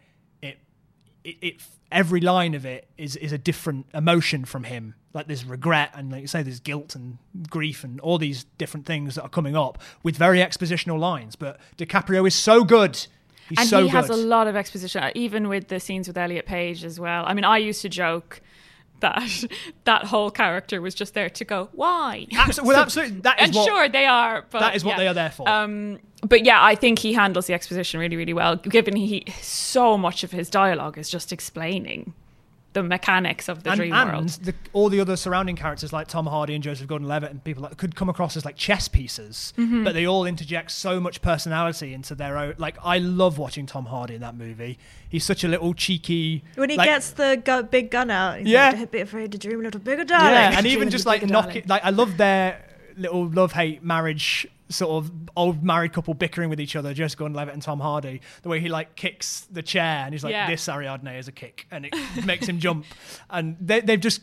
it 1.24 1.36
it, 1.42 1.56
every 1.92 2.22
line 2.22 2.54
of 2.54 2.66
it 2.66 2.88
is 2.98 3.16
is 3.16 3.32
a 3.32 3.38
different 3.38 3.86
emotion 3.94 4.46
from 4.46 4.64
him. 4.64 4.96
Like 5.14 5.28
there's 5.28 5.46
regret 5.46 5.92
and 5.96 6.12
like 6.12 6.22
you 6.22 6.28
say 6.28 6.44
there's 6.44 6.60
guilt 6.60 6.96
and 6.96 7.18
grief 7.50 7.84
and 7.84 8.00
all 8.02 8.18
these 8.18 8.44
different 8.58 8.86
things 8.86 9.16
that 9.16 9.24
are 9.24 9.30
coming 9.30 9.56
up 9.56 9.82
with 10.04 10.18
very 10.18 10.40
expositional 10.40 11.00
lines. 11.00 11.36
But 11.36 11.60
DiCaprio 11.78 12.28
is 12.28 12.36
so 12.36 12.64
good. 12.64 12.96
He's 13.50 13.58
and 13.58 13.68
so 13.68 13.84
he 13.84 13.88
has 13.90 14.10
a 14.10 14.16
lot 14.16 14.48
of 14.48 14.56
exposition, 14.56 15.04
uh, 15.04 15.12
even 15.16 15.48
with 15.48 15.70
the 15.70 15.80
scenes 15.80 16.08
with 16.08 16.18
Elliot 16.18 16.46
Page 16.46 16.84
as 16.84 17.00
well. 17.00 17.24
I 17.26 17.34
mean, 17.34 17.46
I 17.46 17.58
used 17.58 17.82
to 17.82 17.90
joke 17.90 18.42
that 19.02 19.46
that 19.86 20.06
whole 20.06 20.32
character 20.32 20.82
was 20.82 20.96
just 20.96 21.14
there 21.14 21.30
to 21.30 21.46
go, 21.46 21.70
why? 21.74 22.28
Well, 22.32 22.76
absolutely. 22.78 23.22
That 23.22 23.40
is 23.40 23.48
and 23.48 23.56
what, 23.56 23.68
sure 23.68 23.90
they 23.90 24.06
are, 24.06 24.46
but 24.50 24.60
that 24.60 24.76
is 24.76 24.84
what 24.84 24.92
yeah. 24.92 24.98
they 24.98 25.08
are 25.08 25.14
there 25.14 25.32
for. 25.32 25.48
Um, 25.48 26.00
but 26.22 26.46
yeah, 26.46 26.64
I 26.64 26.76
think 26.76 27.00
he 27.00 27.14
handles 27.14 27.48
the 27.48 27.54
exposition 27.54 28.00
really, 28.00 28.18
really 28.18 28.34
well. 28.34 28.58
Given 28.58 28.96
he 28.96 29.26
so 29.42 29.98
much 29.98 30.24
of 30.24 30.32
his 30.32 30.50
dialogue 30.50 30.98
is 30.98 31.10
just 31.10 31.32
explaining 31.32 32.14
the 32.74 32.84
mechanics 32.84 33.50
of 33.50 33.64
the 33.64 33.72
and 33.72 33.80
dream 33.80 33.94
and 33.94 34.12
world. 34.12 34.30
the, 34.30 34.54
all 34.74 34.90
the 34.90 35.00
other 35.00 35.16
surrounding 35.16 35.56
characters 35.56 35.92
like 35.92 36.08
Tom 36.08 36.28
Hardy 36.28 36.54
and 36.54 36.64
Joseph 36.64 36.86
Gordon-Levitt 36.88 37.32
and 37.32 37.44
people 37.44 37.64
that 37.64 37.78
could 37.78 37.96
come 37.96 38.10
across 38.10 38.38
as 38.38 38.46
like 38.46 38.56
chess 38.56 38.88
pieces, 38.88 39.54
Mm-hmm. 39.58 39.84
but 39.84 39.94
they 39.96 40.06
all 40.06 40.26
interject 40.26 40.70
so 40.72 41.00
much 41.00 41.22
personality 41.24 41.94
into 41.96 42.14
their 42.14 42.38
own. 42.38 42.54
Like 42.60 42.78
I 42.84 43.00
love 43.00 43.38
watching 43.40 43.66
Tom 43.66 43.86
Hardy 43.88 44.14
in 44.16 44.22
that 44.22 44.36
movie. 44.36 44.78
He's 45.10 45.24
such 45.24 45.44
a 45.44 45.48
little 45.48 45.74
cheeky. 45.74 46.44
When 46.56 46.70
he 46.70 46.78
like- 46.78 46.88
gets 46.88 47.10
the 47.12 47.42
gu- 47.44 47.64
big 47.64 47.90
gun 47.90 48.12
out, 48.12 48.38
he's 48.40 48.48
Yeah. 48.50 48.70
like, 48.70 48.82
a 48.84 48.88
bit 48.88 49.02
afraid 49.02 49.32
to 49.32 49.38
dream 49.40 49.62
a 49.62 49.64
little 49.64 49.82
bigger, 49.82 50.04
darling. 50.04 50.34
yeah, 50.34 50.58
and 50.58 50.68
even 50.68 50.90
just 50.98 51.06
like 51.08 51.22
bigger 51.22 51.34
knock 51.34 51.46
darling. 51.46 51.58
it. 51.64 51.70
Like 51.70 51.84
I 51.84 51.90
love 51.90 52.18
their 52.18 52.64
little 52.98 53.28
love 53.28 53.54
hate 53.54 53.84
marriage 53.84 54.46
sort 54.70 55.04
of 55.04 55.12
old 55.36 55.64
married 55.64 55.94
couple 55.94 56.14
bickering 56.14 56.50
with 56.50 56.60
each 56.62 56.76
other, 56.76 56.94
Joseph 56.94 57.20
and 57.22 57.36
Levitt 57.36 57.54
and 57.56 57.64
Tom 57.64 57.80
Hardy. 57.80 58.22
The 58.44 58.50
way 58.50 58.60
he 58.60 58.70
like 58.70 58.96
kicks 58.96 59.42
the 59.52 59.64
chair 59.64 60.04
and 60.06 60.14
he's 60.14 60.24
like, 60.24 60.32
Yeah. 60.32 60.50
"This 60.50 60.68
Ariadne 60.70 61.08
is 61.18 61.28
a 61.28 61.32
kick," 61.32 61.66
and 61.72 61.86
it 61.88 61.94
makes 62.26 62.48
him 62.48 62.60
jump. 62.60 62.86
And 63.30 63.58
they, 63.60 63.82
they've 63.82 64.00
just 64.00 64.22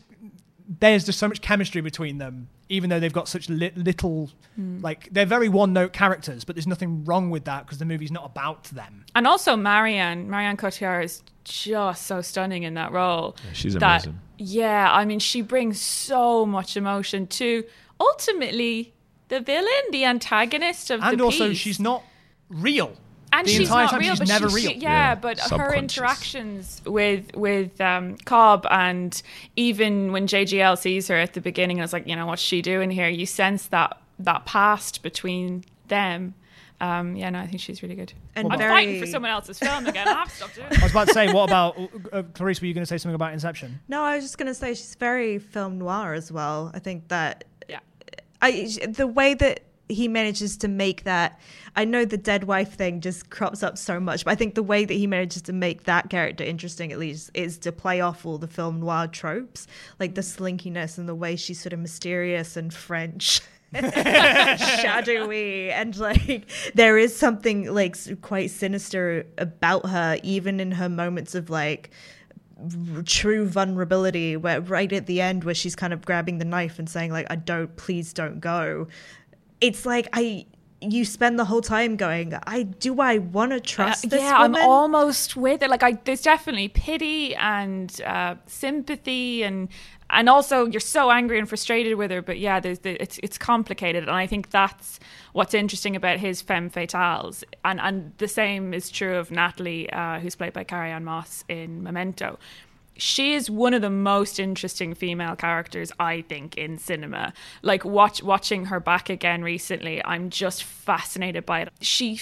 there's 0.79 1.05
just 1.05 1.17
so 1.19 1.27
much 1.29 1.39
chemistry 1.41 1.79
between 1.81 2.17
them, 2.17 2.49
even 2.67 2.89
though 2.89 2.99
they've 2.99 3.13
got 3.13 3.27
such 3.29 3.49
li- 3.49 3.71
little. 3.75 4.29
Hmm. 4.55 4.79
Like 4.81 5.07
they're 5.11 5.25
very 5.25 5.47
one-note 5.49 5.93
characters, 5.93 6.43
but 6.43 6.55
there's 6.55 6.67
nothing 6.67 7.05
wrong 7.05 7.29
with 7.29 7.45
that 7.45 7.65
because 7.65 7.77
the 7.77 7.85
movie's 7.85 8.11
not 8.11 8.25
about 8.25 8.65
them. 8.65 9.05
And 9.15 9.27
also 9.27 9.55
Marion, 9.55 10.29
Marion 10.29 10.57
Cotillard 10.57 11.03
is 11.05 11.23
just 11.45 12.05
so 12.05 12.21
stunning 12.21 12.63
in 12.63 12.73
that 12.73 12.91
role. 12.91 13.35
she's 13.53 13.73
that, 13.75 14.03
amazing. 14.05 14.19
Yeah, 14.37 14.89
I 14.91 15.05
mean, 15.05 15.19
she 15.19 15.41
brings 15.41 15.81
so 15.81 16.45
much 16.45 16.75
emotion 16.75 17.27
to 17.27 17.63
ultimately 17.99 18.93
the 19.29 19.39
villain, 19.41 19.67
the 19.91 20.05
antagonist 20.05 20.89
of 20.91 21.01
the 21.01 21.05
movie. 21.05 21.11
And 21.13 21.19
the 21.19 21.23
also, 21.25 21.49
piece. 21.49 21.57
she's 21.57 21.79
not 21.79 22.03
real. 22.49 22.95
and 23.33 23.45
the 23.47 23.51
she's 23.51 23.67
entire 23.67 23.83
not 23.85 23.91
time 23.91 23.99
real, 23.99 24.09
she's 24.11 24.19
but 24.19 24.27
never 24.27 24.49
she- 24.49 24.55
real. 24.55 24.69
she- 24.71 24.77
yeah, 24.77 25.09
Yeah, 25.09 25.15
but 25.15 25.39
her 25.39 25.73
interactions 25.75 26.81
with 26.85 27.35
with 27.35 27.79
um, 27.81 28.15
Cobb 28.25 28.65
and 28.71 29.21
even 29.55 30.11
when 30.11 30.27
JGL 30.27 30.77
sees 30.77 31.07
her 31.09 31.15
at 31.15 31.33
the 31.33 31.41
beginning, 31.41 31.77
and 31.77 31.83
it's 31.83 31.93
like, 31.93 32.07
you 32.07 32.15
know, 32.15 32.25
what's 32.25 32.41
she 32.41 32.61
doing 32.61 32.89
here? 32.91 33.09
You 33.09 33.25
sense 33.25 33.67
that 33.67 33.97
that 34.19 34.45
past 34.45 35.03
between 35.03 35.63
them. 35.87 36.33
Um, 36.79 37.15
yeah, 37.15 37.31
no, 37.31 37.39
I 37.39 37.47
think 37.47 37.59
she's 37.59 37.81
really 37.81 37.95
good. 37.95 38.13
And 38.35 38.51
I'm 38.53 38.59
very- 38.59 38.69
fighting 38.69 38.99
for 38.99 39.07
someone 39.07 39.31
else's 39.31 39.57
film 39.57 39.87
again. 39.87 40.07
I 40.07 40.13
have 40.13 40.29
to 40.29 40.35
stop 40.35 40.53
doing 40.53 40.67
I 40.79 40.83
was 40.83 40.91
about 40.91 41.07
to 41.07 41.13
say, 41.15 41.33
what 41.33 41.49
about 41.49 41.75
uh, 42.13 42.21
Clarisse? 42.33 42.61
Were 42.61 42.67
you 42.67 42.73
going 42.75 42.83
to 42.83 42.85
say 42.87 42.99
something 42.99 43.15
about 43.15 43.33
Inception? 43.33 43.79
No, 43.87 44.03
I 44.03 44.15
was 44.15 44.23
just 44.25 44.37
gonna 44.37 44.53
say 44.53 44.75
she's 44.75 44.93
very 44.95 45.39
film 45.39 45.79
noir 45.79 46.13
as 46.13 46.31
well. 46.31 46.69
I 46.75 46.79
think 46.79 47.07
that 47.07 47.45
Yeah. 47.45 47.46
I 48.41 48.69
the 48.87 49.07
way 49.07 49.33
that 49.35 49.61
he 49.89 50.07
manages 50.07 50.57
to 50.57 50.67
make 50.67 51.03
that 51.03 51.39
I 51.75 51.85
know 51.85 52.05
the 52.05 52.17
dead 52.17 52.45
wife 52.45 52.73
thing 52.73 53.01
just 53.01 53.29
crops 53.29 53.63
up 53.63 53.77
so 53.77 53.99
much, 53.99 54.25
but 54.25 54.31
I 54.31 54.35
think 54.35 54.55
the 54.55 54.63
way 54.63 54.85
that 54.85 54.93
he 54.93 55.07
manages 55.07 55.43
to 55.43 55.53
make 55.53 55.83
that 55.83 56.09
character 56.09 56.43
interesting 56.43 56.91
at 56.91 56.99
least 56.99 57.31
is 57.33 57.57
to 57.59 57.71
play 57.71 58.01
off 58.01 58.25
all 58.25 58.37
the 58.37 58.47
film 58.47 58.79
noir 58.79 59.07
tropes, 59.07 59.67
like 59.99 60.15
the 60.15 60.21
slinkiness 60.21 60.97
and 60.97 61.07
the 61.07 61.15
way 61.15 61.35
she's 61.35 61.61
sort 61.61 61.73
of 61.73 61.79
mysterious 61.79 62.57
and 62.57 62.73
French. 62.73 63.41
shadowy 63.73 65.69
and 65.71 65.97
like 65.97 66.49
there 66.73 66.97
is 66.97 67.13
something 67.13 67.65
like 67.65 67.97
quite 68.21 68.49
sinister 68.49 69.25
about 69.37 69.85
her 69.89 70.17
even 70.23 70.61
in 70.61 70.71
her 70.71 70.87
moments 70.87 71.35
of 71.35 71.49
like 71.49 71.89
true 73.05 73.47
vulnerability 73.47 74.35
where 74.35 74.61
right 74.61 74.91
at 74.91 75.05
the 75.05 75.21
end 75.21 75.43
where 75.43 75.53
she's 75.53 75.75
kind 75.75 75.93
of 75.93 76.05
grabbing 76.05 76.37
the 76.39 76.45
knife 76.45 76.79
and 76.79 76.89
saying 76.89 77.11
like 77.11 77.27
i 77.29 77.35
don't 77.35 77.75
please 77.75 78.13
don't 78.13 78.39
go. 78.39 78.87
It's 79.61 79.85
like 79.85 80.07
i 80.13 80.45
you 80.79 81.03
spend 81.05 81.39
the 81.39 81.45
whole 81.45 81.61
time 81.61 81.95
going 81.95 82.33
i 82.45 82.61
do 82.61 83.01
i 83.01 83.17
want 83.17 83.51
to 83.51 83.59
trust 83.59 84.05
Uh, 84.05 84.09
this 84.09 84.21
yeah, 84.21 84.41
woman 84.41 84.61
I'm 84.61 84.67
almost 84.69 85.35
with 85.35 85.61
it. 85.63 85.69
Like, 85.69 85.83
I 85.83 85.93
there's 86.05 86.21
definitely 86.21 86.67
pity 86.67 87.35
and 87.35 87.99
uh, 88.05 88.35
sympathy, 88.45 89.43
and 89.43 89.69
and 90.09 90.29
also 90.29 90.65
you're 90.67 90.79
so 90.79 91.09
angry 91.09 91.39
and 91.39 91.49
frustrated 91.49 91.95
with 91.97 92.11
her. 92.11 92.21
But 92.21 92.37
yeah, 92.37 92.59
there's 92.59 92.79
the, 92.79 93.01
it's 93.01 93.19
it's 93.23 93.37
complicated, 93.37 94.03
and 94.03 94.11
I 94.11 94.27
think 94.27 94.51
that's 94.51 94.99
what's 95.33 95.53
interesting 95.53 95.95
about 95.95 96.19
his 96.19 96.41
femme 96.41 96.69
fatales. 96.69 97.43
And 97.65 97.79
and 97.79 98.13
the 98.17 98.27
same 98.27 98.73
is 98.73 98.89
true 98.91 99.15
of 99.17 99.31
Natalie, 99.31 99.89
uh, 99.91 100.19
who's 100.19 100.35
played 100.35 100.53
by 100.53 100.63
Carrie 100.63 100.91
Ann 100.91 101.03
Moss 101.05 101.43
in 101.49 101.81
Memento. 101.83 102.37
She 102.97 103.33
is 103.33 103.49
one 103.49 103.73
of 103.73 103.81
the 103.81 103.89
most 103.89 104.39
interesting 104.39 104.93
female 104.93 105.35
characters 105.35 105.91
I 105.99 106.21
think 106.21 106.57
in 106.57 106.77
cinema. 106.77 107.33
Like 107.61 107.85
watch 107.85 108.23
watching 108.23 108.65
her 108.65 108.79
back 108.79 109.09
again 109.09 109.43
recently, 109.43 110.03
I'm 110.03 110.29
just 110.29 110.63
fascinated 110.63 111.45
by 111.45 111.61
it. 111.61 111.69
She 111.81 112.17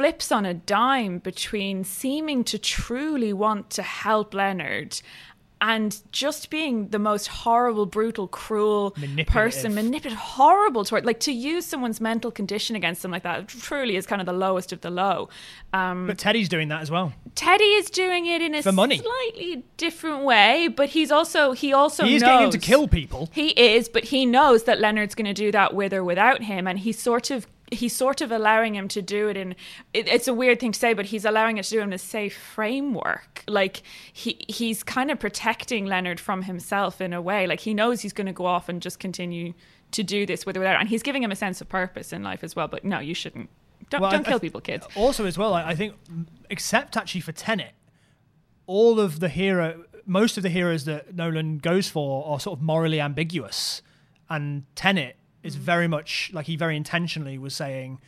flips 0.00 0.32
on 0.32 0.46
a 0.46 0.54
dime 0.54 1.18
between 1.18 1.84
seeming 1.84 2.42
to 2.44 2.58
truly 2.58 3.32
want 3.32 3.68
to 3.70 3.82
help 3.82 4.32
Leonard 4.32 5.00
and 5.60 6.00
just 6.12 6.48
being 6.50 6.88
the 6.88 6.98
most 6.98 7.26
horrible, 7.28 7.84
brutal, 7.86 8.26
cruel 8.28 8.94
Manipulative. 8.96 9.26
person, 9.26 9.74
manipulative, 9.74 10.18
horrible 10.18 10.84
toward 10.84 11.04
like 11.04 11.20
to 11.20 11.32
use 11.32 11.66
someone's 11.66 12.00
mental 12.00 12.30
condition 12.30 12.76
against 12.76 13.02
them 13.02 13.10
like 13.10 13.22
that 13.24 13.48
truly 13.48 13.96
is 13.96 14.06
kind 14.06 14.22
of 14.22 14.26
the 14.26 14.32
lowest 14.32 14.72
of 14.72 14.80
the 14.80 14.90
low. 14.90 15.28
Um, 15.72 16.06
But 16.06 16.18
Teddy's 16.18 16.48
doing 16.48 16.68
that 16.68 16.80
as 16.80 16.90
well. 16.90 17.12
Teddy 17.34 17.64
is 17.64 17.90
doing 17.90 18.26
it 18.26 18.40
in 18.42 18.54
a 18.54 18.62
For 18.62 18.72
money. 18.72 18.98
slightly 18.98 19.62
different 19.76 20.24
way, 20.24 20.68
but 20.68 20.88
he's 20.90 21.10
also 21.12 21.52
he 21.52 21.72
also 21.72 22.04
He 22.04 22.16
is 22.16 22.22
knows 22.22 22.28
getting 22.28 22.44
him 22.46 22.50
to 22.52 22.58
kill 22.58 22.88
people. 22.88 23.28
He 23.32 23.48
is, 23.50 23.88
but 23.88 24.04
he 24.04 24.26
knows 24.26 24.64
that 24.64 24.80
Leonard's 24.80 25.14
going 25.14 25.26
to 25.26 25.34
do 25.34 25.52
that 25.52 25.74
with 25.74 25.92
or 25.92 26.02
without 26.02 26.42
him, 26.44 26.66
and 26.66 26.78
he's 26.78 26.98
sort 26.98 27.30
of 27.30 27.46
he's 27.70 27.94
sort 27.94 28.20
of 28.20 28.32
allowing 28.32 28.74
him 28.74 28.88
to 28.88 29.02
do 29.02 29.28
it 29.28 29.36
in. 29.36 29.54
It, 29.94 30.08
it's 30.08 30.28
a 30.28 30.34
weird 30.34 30.60
thing 30.60 30.72
to 30.72 30.78
say, 30.78 30.94
but 30.94 31.06
he's 31.06 31.24
allowing 31.24 31.58
it 31.58 31.64
to 31.64 31.70
do 31.70 31.80
in 31.80 31.92
a 31.92 31.98
safe 31.98 32.36
framework. 32.36 33.44
Like 33.46 33.82
he 34.12 34.44
he's 34.48 34.82
kind 34.82 35.10
of 35.10 35.18
protecting 35.18 35.86
Leonard 35.86 36.20
from 36.20 36.42
himself 36.42 37.00
in 37.00 37.12
a 37.12 37.22
way. 37.22 37.46
Like 37.46 37.60
he 37.60 37.74
knows 37.74 38.00
he's 38.00 38.12
going 38.12 38.26
to 38.26 38.32
go 38.32 38.46
off 38.46 38.68
and 38.68 38.82
just 38.82 38.98
continue 38.98 39.54
to 39.92 40.02
do 40.02 40.26
this 40.26 40.46
with 40.46 40.56
or 40.56 40.60
without. 40.60 40.80
And 40.80 40.88
he's 40.88 41.02
giving 41.02 41.22
him 41.22 41.30
a 41.30 41.36
sense 41.36 41.60
of 41.60 41.68
purpose 41.68 42.12
in 42.12 42.22
life 42.22 42.44
as 42.44 42.54
well. 42.54 42.68
But 42.68 42.84
no, 42.84 42.98
you 42.98 43.14
shouldn't. 43.14 43.48
Don't, 43.88 44.00
Well, 44.00 44.10
don't 44.10 44.26
I 44.26 44.30
kill 44.30 44.40
people, 44.40 44.60
kids. 44.60 44.86
Also, 44.94 45.26
as 45.26 45.36
well, 45.38 45.54
I 45.54 45.70
I 45.70 45.74
think, 45.74 45.94
except 46.48 46.96
actually 46.96 47.22
for 47.22 47.32
Tenet, 47.32 47.72
all 48.66 49.00
of 49.00 49.20
the 49.20 49.28
hero, 49.28 49.84
most 50.06 50.36
of 50.36 50.42
the 50.42 50.48
heroes 50.48 50.84
that 50.84 51.14
Nolan 51.14 51.58
goes 51.58 51.88
for 51.88 52.24
are 52.26 52.38
sort 52.38 52.58
of 52.58 52.62
morally 52.62 53.00
ambiguous, 53.00 53.82
and 54.28 54.64
Tenet 54.76 55.16
is 55.42 55.56
very 55.56 55.88
much 55.88 56.30
like 56.32 56.46
he 56.46 56.56
very 56.56 56.76
intentionally 56.76 57.38
was 57.38 57.54
saying, 57.54 58.00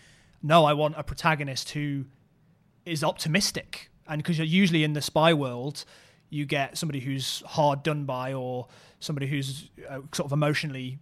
"No, 0.42 0.64
I 0.64 0.72
want 0.72 0.94
a 0.96 1.02
protagonist 1.02 1.70
who 1.70 2.06
is 2.84 3.02
optimistic," 3.02 3.90
and 4.06 4.22
because 4.22 4.38
you're 4.38 4.46
usually 4.46 4.84
in 4.84 4.92
the 4.92 5.02
spy 5.02 5.32
world, 5.32 5.84
you 6.30 6.46
get 6.46 6.78
somebody 6.78 7.00
who's 7.00 7.42
hard 7.46 7.82
done 7.82 8.04
by 8.04 8.32
or 8.32 8.68
somebody 9.00 9.26
who's 9.26 9.70
uh, 9.88 10.00
sort 10.12 10.26
of 10.26 10.32
emotionally 10.32 10.98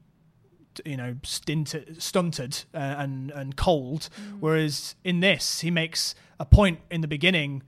you 0.84 0.96
know 0.96 1.16
stinted, 1.22 2.00
stunted 2.02 2.64
uh, 2.74 2.78
and 2.78 3.30
and 3.30 3.56
cold. 3.56 4.08
Whereas 4.38 4.94
in 5.04 5.20
this 5.20 5.60
he 5.60 5.70
makes 5.70 6.14
a 6.38 6.44
point 6.44 6.80
in 6.90 7.00
the 7.00 7.08
beginning 7.08 7.62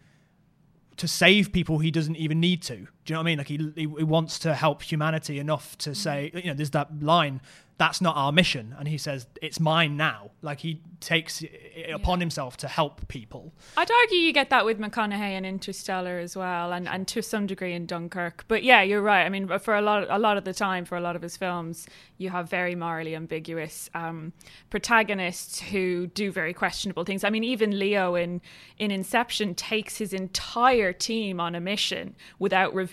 to 0.97 1.09
save 1.09 1.53
people 1.53 1.79
he 1.79 1.91
doesn't 1.91 2.17
even 2.17 2.39
need 2.39 2.63
to 2.63 2.87
do 3.05 3.13
you 3.13 3.15
know 3.15 3.21
what 3.21 3.25
i 3.25 3.27
mean 3.27 3.39
like 3.39 3.49
he, 3.49 3.57
he, 3.75 3.83
he 3.83 4.05
wants 4.05 4.39
to 4.39 4.55
help 4.55 4.83
humanity 4.83 5.39
enough 5.39 5.77
to 5.79 5.95
say 5.95 6.31
you 6.35 6.45
know 6.45 6.55
there's 6.55 6.71
that 6.71 7.03
line 7.03 7.41
that's 7.79 8.01
not 8.01 8.17
our 8.17 8.33
mission 8.33 8.75
and 8.79 8.87
he 8.87 8.99
says 8.99 9.27
it's 9.41 9.59
mine 9.59 9.97
now 9.97 10.31
like 10.43 10.61
he 10.61 10.81
takes 11.01 11.43
it 11.43 11.91
upon 11.93 12.21
himself 12.21 12.57
to 12.57 12.69
help 12.69 13.07
people 13.09 13.53
I'd 13.77 13.91
argue 13.91 14.19
you 14.19 14.33
get 14.33 14.51
that 14.51 14.65
with 14.65 14.79
McConaughey 14.79 15.33
in 15.33 15.45
Interstellar 15.45 16.19
as 16.19 16.37
well, 16.37 16.73
and, 16.73 16.89
and 16.89 17.09
to 17.09 17.23
some 17.23 17.47
degree 17.47 17.73
in 17.73 17.87
Dunkirk. 17.87 18.45
But 18.49 18.63
yeah, 18.63 18.83
you're 18.83 19.01
right. 19.03 19.25
I 19.25 19.29
mean, 19.29 19.47
for 19.59 19.75
a 19.75 19.81
lot, 19.81 20.07
a 20.11 20.19
lot 20.19 20.37
of 20.37 20.45
the 20.45 20.53
time, 20.53 20.85
for 20.85 20.97
a 20.97 21.01
lot 21.01 21.17
of 21.17 21.23
his 21.23 21.37
films, 21.37 21.87
you 22.19 22.31
have 22.31 22.49
very 22.49 22.75
morally 22.75 23.17
ambiguous 23.17 23.91
um, 23.95 24.33
protagonists 24.71 25.61
who 25.61 26.07
do 26.09 26.31
very 26.31 26.53
questionable 26.53 27.05
things. 27.05 27.25
I 27.25 27.31
mean, 27.31 27.45
even 27.45 27.79
Leo 27.79 28.15
in 28.15 28.41
in 28.79 28.91
Inception 28.91 29.55
takes 29.55 29.99
his 29.99 30.13
entire 30.13 30.93
team 30.93 31.41
on 31.41 31.55
a 31.55 31.61
mission 31.61 32.15
without 32.39 32.75
revealing 32.75 32.92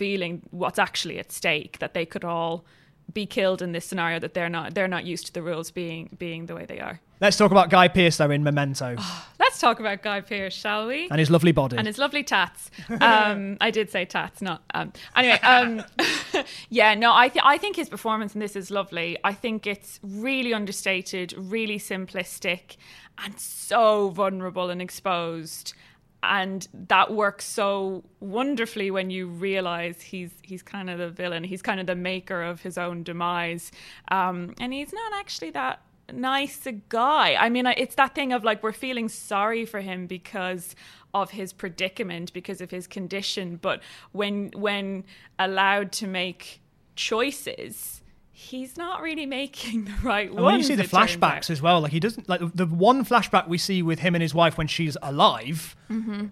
what's 0.50 0.78
actually 0.78 1.18
at 1.18 1.32
stake. 1.32 1.78
That 1.78 1.94
they 1.94 2.06
could 2.06 2.24
all 2.24 2.64
be 3.12 3.26
killed 3.26 3.62
in 3.62 3.72
this 3.72 3.84
scenario. 3.84 4.18
That 4.18 4.34
they're 4.34 4.48
not 4.48 4.74
they're 4.74 4.88
not 4.88 5.04
used 5.04 5.26
to 5.26 5.32
the 5.32 5.42
rules 5.42 5.70
being 5.70 6.16
being 6.18 6.46
the 6.46 6.54
way 6.54 6.64
they 6.64 6.80
are. 6.80 7.00
let's 7.20 7.36
talk 7.36 7.50
about 7.50 7.70
guy 7.70 7.88
pearce 7.88 8.16
though 8.16 8.30
in 8.30 8.42
memento 8.42 8.96
Let's 9.38 9.58
talk 9.58 9.80
about 9.80 10.02
Guy 10.02 10.20
Pearce, 10.20 10.54
shall 10.54 10.86
we? 10.86 11.08
and 11.10 11.18
his 11.18 11.28
lovely 11.28 11.50
body 11.50 11.76
and 11.76 11.86
his 11.86 11.98
lovely 11.98 12.22
tats. 12.22 12.70
Um, 13.00 13.56
I 13.60 13.72
did 13.72 13.90
say 13.90 14.04
tats, 14.04 14.40
not 14.40 14.62
um. 14.72 14.92
Anyway, 15.16 15.40
um, 15.40 15.82
yeah, 16.70 16.94
no, 16.94 17.12
I 17.12 17.28
th- 17.28 17.42
I 17.44 17.58
think 17.58 17.74
his 17.74 17.88
performance 17.88 18.32
in 18.34 18.40
this 18.40 18.54
is 18.54 18.70
lovely. 18.70 19.18
I 19.24 19.34
think 19.34 19.66
it's 19.66 19.98
really 20.04 20.54
understated, 20.54 21.34
really 21.36 21.78
simplistic, 21.80 22.76
and 23.24 23.38
so 23.40 24.10
vulnerable 24.10 24.70
and 24.70 24.80
exposed. 24.80 25.74
And 26.22 26.68
that 26.88 27.12
works 27.12 27.46
so 27.46 28.04
wonderfully 28.20 28.90
when 28.90 29.08
you 29.10 29.26
realize 29.26 30.02
he's 30.02 30.30
he's 30.42 30.62
kind 30.62 30.90
of 30.90 30.98
the 30.98 31.08
villain. 31.08 31.44
He's 31.44 31.62
kind 31.62 31.80
of 31.80 31.86
the 31.86 31.94
maker 31.94 32.42
of 32.42 32.60
his 32.60 32.76
own 32.76 33.02
demise, 33.02 33.72
um, 34.08 34.54
and 34.60 34.72
he's 34.72 34.92
not 34.92 35.12
actually 35.14 35.50
that 35.52 35.80
nice 36.12 36.66
a 36.66 36.72
guy. 36.72 37.34
I 37.34 37.48
mean, 37.48 37.66
it's 37.66 37.94
that 37.94 38.14
thing 38.14 38.32
of 38.32 38.44
like 38.44 38.62
we're 38.62 38.72
feeling 38.72 39.08
sorry 39.08 39.64
for 39.64 39.80
him 39.80 40.06
because 40.06 40.74
of 41.14 41.30
his 41.30 41.52
predicament, 41.52 42.32
because 42.32 42.60
of 42.60 42.70
his 42.70 42.86
condition. 42.86 43.56
But 43.56 43.82
when 44.12 44.50
when 44.54 45.04
allowed 45.38 45.92
to 45.92 46.06
make 46.06 46.60
choices, 46.96 47.99
he's 48.40 48.76
not 48.76 49.02
really 49.02 49.26
making 49.26 49.84
the 49.84 49.94
right 50.02 50.32
ones. 50.32 50.44
when 50.44 50.56
you 50.56 50.62
see 50.62 50.74
the 50.74 50.84
flashbacks 50.84 51.50
as 51.50 51.60
well, 51.60 51.80
like 51.80 51.92
he 51.92 52.00
doesn't 52.00 52.28
like 52.28 52.40
the 52.54 52.66
one 52.66 53.04
flashback 53.04 53.46
we 53.46 53.58
see 53.58 53.82
with 53.82 53.98
him 53.98 54.14
and 54.14 54.22
his 54.22 54.34
wife 54.34 54.56
when 54.56 54.66
she's 54.66 54.96
alive. 55.02 55.76
Mm-hmm. 55.90 56.26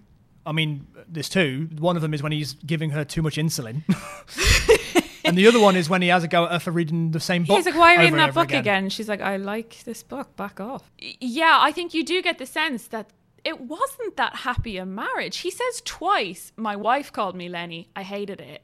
I 0.47 0.53
mean, 0.53 0.87
there's 1.07 1.29
two. 1.29 1.69
One 1.79 1.97
of 1.97 2.03
them 2.03 2.15
is 2.15 2.23
when 2.23 2.33
he's 2.33 2.55
giving 2.55 2.91
her 2.91 3.05
too 3.05 3.21
much 3.21 3.37
insulin, 3.37 3.83
and 5.25 5.37
the 5.37 5.47
other 5.47 5.61
one 5.61 5.77
is 5.77 5.91
when 5.91 6.01
he 6.01 6.09
has 6.09 6.25
a 6.25 6.29
go 6.29 6.47
at 6.47 6.53
her 6.53 6.59
for 6.59 6.71
reading 6.71 7.11
the 7.11 7.21
same 7.21 7.45
book. 7.45 7.57
He's 7.57 7.67
like, 7.67 7.75
why 7.75 7.91
are 7.91 7.95
you 7.95 8.01
reading 8.01 8.17
that 8.17 8.35
book 8.35 8.53
again? 8.53 8.89
She's 8.89 9.09
like, 9.09 9.21
I 9.21 9.37
like 9.37 9.85
this 9.85 10.03
book. 10.03 10.35
Back 10.37 10.61
off. 10.61 10.91
Yeah, 10.99 11.59
I 11.61 11.73
think 11.73 11.93
you 11.93 12.05
do 12.05 12.23
get 12.23 12.39
the 12.39 12.47
sense 12.47 12.89
that 12.89 13.11
it 13.45 13.61
wasn't 13.61 14.17
that 14.17 14.37
happy 14.37 14.79
a 14.79 14.87
marriage. 14.87 15.39
He 15.39 15.51
says 15.51 15.83
twice, 15.85 16.53
"My 16.57 16.75
wife 16.75 17.13
called 17.13 17.37
me 17.37 17.51
Lenny. 17.51 17.91
I 17.95 18.03
hated 18.03 18.41
it." 18.41 18.63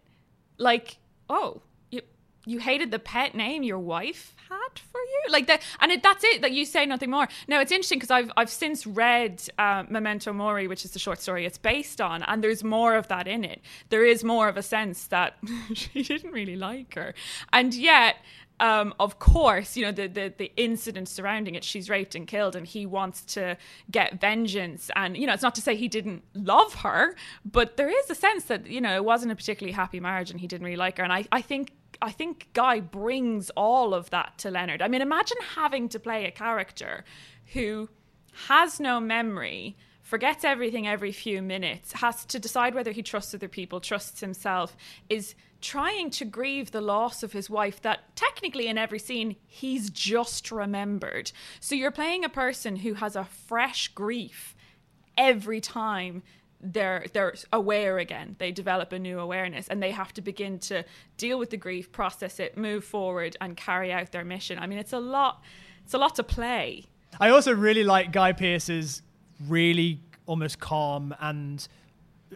Like, 0.56 0.98
oh, 1.28 1.62
you 2.46 2.58
hated 2.58 2.90
the 2.90 2.98
pet 2.98 3.34
name 3.34 3.62
your 3.62 3.78
wife 3.78 4.34
had 4.48 4.78
for 4.78 5.00
you, 5.00 5.32
like 5.32 5.46
that, 5.46 5.62
and 5.80 5.90
it, 5.92 6.02
that's 6.02 6.24
it. 6.24 6.42
That 6.42 6.52
you 6.52 6.64
say 6.64 6.86
nothing 6.86 7.10
more. 7.10 7.28
Now 7.48 7.60
it's 7.60 7.72
interesting 7.72 7.98
because 7.98 8.10
I've 8.10 8.30
I've 8.36 8.50
since 8.50 8.86
read 8.86 9.42
uh, 9.58 9.84
Memento 9.88 10.32
Mori, 10.32 10.68
which 10.68 10.84
is 10.84 10.92
the 10.92 10.98
short 10.98 11.20
story 11.20 11.46
it's 11.46 11.58
based 11.58 12.00
on, 12.00 12.22
and 12.22 12.42
there's 12.42 12.64
more 12.64 12.94
of 12.96 13.08
that 13.08 13.26
in 13.26 13.44
it. 13.44 13.60
There 13.88 14.04
is 14.04 14.24
more 14.24 14.48
of 14.48 14.56
a 14.56 14.62
sense 14.62 15.06
that 15.06 15.36
she 15.74 16.02
didn't 16.02 16.32
really 16.32 16.56
like 16.56 16.94
her, 16.94 17.14
and 17.52 17.74
yet 17.74 18.16
um, 18.60 18.94
of 19.00 19.18
course, 19.18 19.76
you 19.76 19.84
know, 19.84 19.92
the, 19.92 20.06
the, 20.06 20.32
the 20.36 20.52
incident 20.56 21.08
surrounding 21.08 21.54
it, 21.54 21.64
she's 21.64 21.90
raped 21.90 22.14
and 22.14 22.26
killed, 22.26 22.54
and 22.54 22.66
he 22.66 22.86
wants 22.86 23.22
to 23.34 23.56
get 23.90 24.20
vengeance. 24.20 24.90
And, 24.94 25.16
you 25.16 25.26
know, 25.26 25.32
it's 25.32 25.42
not 25.42 25.54
to 25.56 25.60
say 25.60 25.74
he 25.74 25.88
didn't 25.88 26.22
love 26.34 26.74
her, 26.76 27.16
but 27.44 27.76
there 27.76 27.88
is 27.88 28.08
a 28.10 28.14
sense 28.14 28.44
that, 28.44 28.66
you 28.66 28.80
know, 28.80 28.94
it 28.94 29.04
wasn't 29.04 29.32
a 29.32 29.36
particularly 29.36 29.72
happy 29.72 29.98
marriage 29.98 30.30
and 30.30 30.40
he 30.40 30.46
didn't 30.46 30.64
really 30.64 30.76
like 30.76 30.98
her. 30.98 31.04
And 31.04 31.12
I, 31.12 31.26
I 31.32 31.40
think. 31.40 31.72
I 32.02 32.10
think 32.10 32.48
Guy 32.52 32.80
brings 32.80 33.50
all 33.50 33.94
of 33.94 34.10
that 34.10 34.38
to 34.38 34.50
Leonard. 34.50 34.82
I 34.82 34.88
mean, 34.88 35.02
imagine 35.02 35.38
having 35.54 35.88
to 35.90 35.98
play 35.98 36.26
a 36.26 36.30
character 36.30 37.04
who 37.52 37.88
has 38.46 38.80
no 38.80 39.00
memory, 39.00 39.76
forgets 40.02 40.44
everything 40.44 40.86
every 40.86 41.12
few 41.12 41.40
minutes, 41.42 41.92
has 41.92 42.24
to 42.26 42.38
decide 42.38 42.74
whether 42.74 42.92
he 42.92 43.02
trusts 43.02 43.34
other 43.34 43.48
people, 43.48 43.80
trusts 43.80 44.20
himself, 44.20 44.76
is 45.08 45.34
trying 45.60 46.10
to 46.10 46.24
grieve 46.26 46.72
the 46.72 46.80
loss 46.80 47.22
of 47.22 47.32
his 47.32 47.48
wife 47.48 47.80
that 47.80 48.14
technically 48.14 48.66
in 48.66 48.76
every 48.76 48.98
scene 48.98 49.36
he's 49.46 49.88
just 49.88 50.52
remembered. 50.52 51.32
So 51.58 51.74
you're 51.74 51.90
playing 51.90 52.24
a 52.24 52.28
person 52.28 52.76
who 52.76 52.94
has 52.94 53.16
a 53.16 53.24
fresh 53.24 53.88
grief 53.88 54.54
every 55.16 55.60
time 55.60 56.22
they're 56.64 57.04
they're 57.12 57.34
aware 57.52 57.98
again. 57.98 58.36
They 58.38 58.50
develop 58.50 58.92
a 58.92 58.98
new 58.98 59.20
awareness 59.20 59.68
and 59.68 59.82
they 59.82 59.90
have 59.90 60.12
to 60.14 60.22
begin 60.22 60.58
to 60.60 60.84
deal 61.16 61.38
with 61.38 61.50
the 61.50 61.56
grief, 61.56 61.92
process 61.92 62.40
it, 62.40 62.56
move 62.56 62.84
forward 62.84 63.36
and 63.40 63.56
carry 63.56 63.92
out 63.92 64.12
their 64.12 64.24
mission. 64.24 64.58
I 64.58 64.66
mean, 64.66 64.78
it's 64.78 64.92
a 64.92 64.98
lot 64.98 65.42
it's 65.84 65.94
a 65.94 65.98
lot 65.98 66.14
to 66.16 66.22
play. 66.22 66.86
I 67.20 67.28
also 67.28 67.54
really 67.54 67.84
like 67.84 68.10
Guy 68.10 68.32
Pearce's 68.32 69.02
really 69.46 70.00
almost 70.26 70.58
calm 70.58 71.14
and 71.20 71.66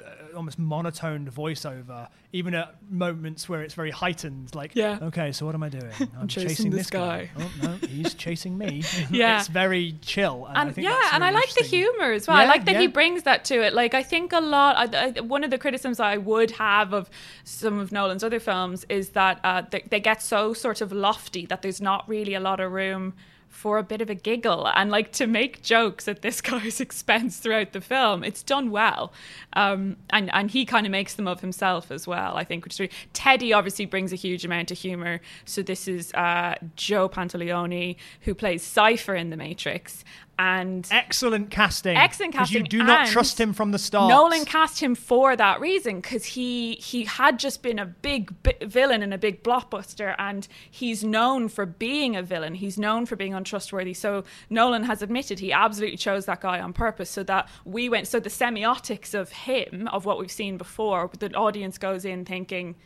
uh, 0.05 0.37
almost 0.37 0.59
monotoned 0.59 1.33
voiceover, 1.33 2.09
even 2.33 2.55
at 2.55 2.77
moments 2.91 3.49
where 3.49 3.63
it's 3.63 3.75
very 3.75 3.91
heightened. 3.91 4.55
Like, 4.55 4.73
Yeah. 4.75 4.99
okay, 5.03 5.33
so 5.33 5.47
what 5.47 5.55
am 5.55 5.63
I 5.63 5.69
doing? 5.69 5.93
I'm, 6.21 6.29
chasing 6.29 6.71
this 6.71 6.91
guy. 6.91 7.31
Oh 7.39 7.51
no, 7.63 7.69
he's 7.87 8.15
chasing 8.15 8.57
me. 8.57 8.83
Yeah. 9.11 9.39
it's 9.39 9.49
very 9.49 9.97
chill. 10.03 10.47
And, 10.47 10.59
I 10.59 10.63
and 10.63 10.77
yeah, 10.77 10.91
that's 10.91 11.15
and 11.15 11.25
I 11.25 11.31
like 11.31 11.53
the 11.55 11.65
humor 11.65 12.13
as 12.13 12.29
well. 12.29 12.37
I 12.37 12.47
like 12.47 12.65
that 12.67 12.77
he 12.77 12.87
brings 12.87 13.23
that 13.25 13.45
to 13.47 13.61
it. 13.63 13.73
Like 13.73 13.95
I 13.95 14.03
think 14.03 14.33
a 14.33 14.41
lot. 14.41 14.95
I, 14.95 15.07
I, 15.07 15.21
one 15.21 15.45
of 15.45 15.51
the 15.51 15.59
criticisms 15.59 16.01
I 16.01 16.17
would 16.17 16.51
have 16.53 16.93
of 16.93 17.11
some 17.45 17.79
of 17.79 17.93
Nolan's 17.93 18.23
other 18.23 18.41
films 18.41 18.85
is 18.89 19.11
that 19.11 19.41
uh, 19.45 19.63
they, 19.71 19.85
they 19.91 20.01
get 20.01 20.23
so 20.23 20.53
sort 20.53 20.81
of 20.81 20.93
lofty 20.93 21.47
that 21.47 21.63
there's 21.63 21.81
not 21.81 22.09
really 22.09 22.35
a 22.35 22.41
lot 22.41 22.61
of 22.61 22.73
room 22.73 23.15
for 23.49 23.79
a 23.79 23.83
bit 23.83 24.01
of 24.01 24.09
a 24.09 24.15
giggle 24.15 24.69
and 24.75 24.91
like 24.91 25.13
to 25.13 25.27
make 25.27 25.63
jokes 25.63 26.07
at 26.07 26.23
this 26.23 26.41
guy's 26.51 26.81
expense 26.81 27.39
throughout 27.39 27.73
the 27.73 27.81
film. 27.81 28.23
It's 28.23 28.43
done 28.43 28.71
well, 28.71 29.13
um, 29.55 29.97
and 30.11 30.33
and 30.33 30.51
he 30.51 30.65
kind 30.65 30.87
of 30.87 30.93
makes 30.93 31.15
them 31.15 31.27
of 31.27 31.41
himself 31.41 31.91
as 31.91 32.07
well. 32.07 32.37
I 32.37 32.45
think, 32.45 32.65
which 32.65 32.75
is 32.75 32.81
really, 32.81 32.93
Teddy 33.13 33.53
obviously 33.53 33.87
brings 33.87 34.13
a 34.13 34.17
huge 34.17 34.45
amount 34.45 34.71
of 34.71 34.79
humor. 34.79 35.21
So 35.45 35.63
this 35.63 35.89
is 35.89 36.13
uh, 36.15 36.57
Joe 36.77 37.09
Pantoliano 37.09 37.97
who 38.23 38.35
plays 38.35 38.63
Cypher 38.63 39.15
in 39.15 39.31
The 39.31 39.37
Matrix, 39.37 40.05
and 40.39 40.87
Excellent 40.91 41.51
casting. 41.51 41.97
Excellent 41.97 42.35
'Cause 42.35 42.53
you 42.53 42.63
do 42.63 42.83
not 42.83 43.09
trust 43.09 43.41
him 43.41 43.53
from 43.53 43.73
the 43.73 43.79
start. 43.79 44.09
Nolan 44.09 44.45
cast 44.45 44.81
him 44.81 44.95
for 44.95 45.35
that 45.35 45.61
reason 45.61 46.01
because 46.01 46.25
he 46.25 46.75
he 46.75 47.05
had 47.05 47.39
just 47.39 47.63
been 47.63 47.79
a 47.79 47.87
big 47.87 48.41
bi- 48.43 48.57
villain 48.63 49.03
in 49.03 49.13
a 49.13 49.19
big 49.19 49.43
blockbuster, 49.43 50.15
and 50.19 50.47
he's 50.71 51.03
known 51.03 51.49
for 51.49 51.67
being 51.67 52.15
a 52.15 52.23
villain. 52.23 52.55
He's 52.55 52.79
known 52.79 53.05
for 53.07 53.17
being 53.17 53.35
untrustworthy. 53.35 53.95
So 53.95 54.25
Nolan 54.49 54.85
has 54.85 55.03
admitted 55.03 55.41
he 55.41 55.53
absolutely 55.53 55.97
chose 55.97 56.27
that 56.27 56.41
guy 56.41 56.61
on 56.61 56.73
purpose, 56.73 57.11
so 57.11 57.23
that 57.25 57.49
we 57.65 57.89
went. 57.89 58.07
So 58.07 58.21
the 58.21 58.31
semiotics 58.31 59.15
of 59.15 59.33
him, 59.33 59.89
of 59.93 60.05
what 60.05 60.19
we've 60.19 60.31
seen 60.31 60.57
before, 60.57 61.11
the 61.19 61.35
audience 61.35 61.79
goes 61.79 62.05
in 62.05 62.25
thinking. 62.25 62.77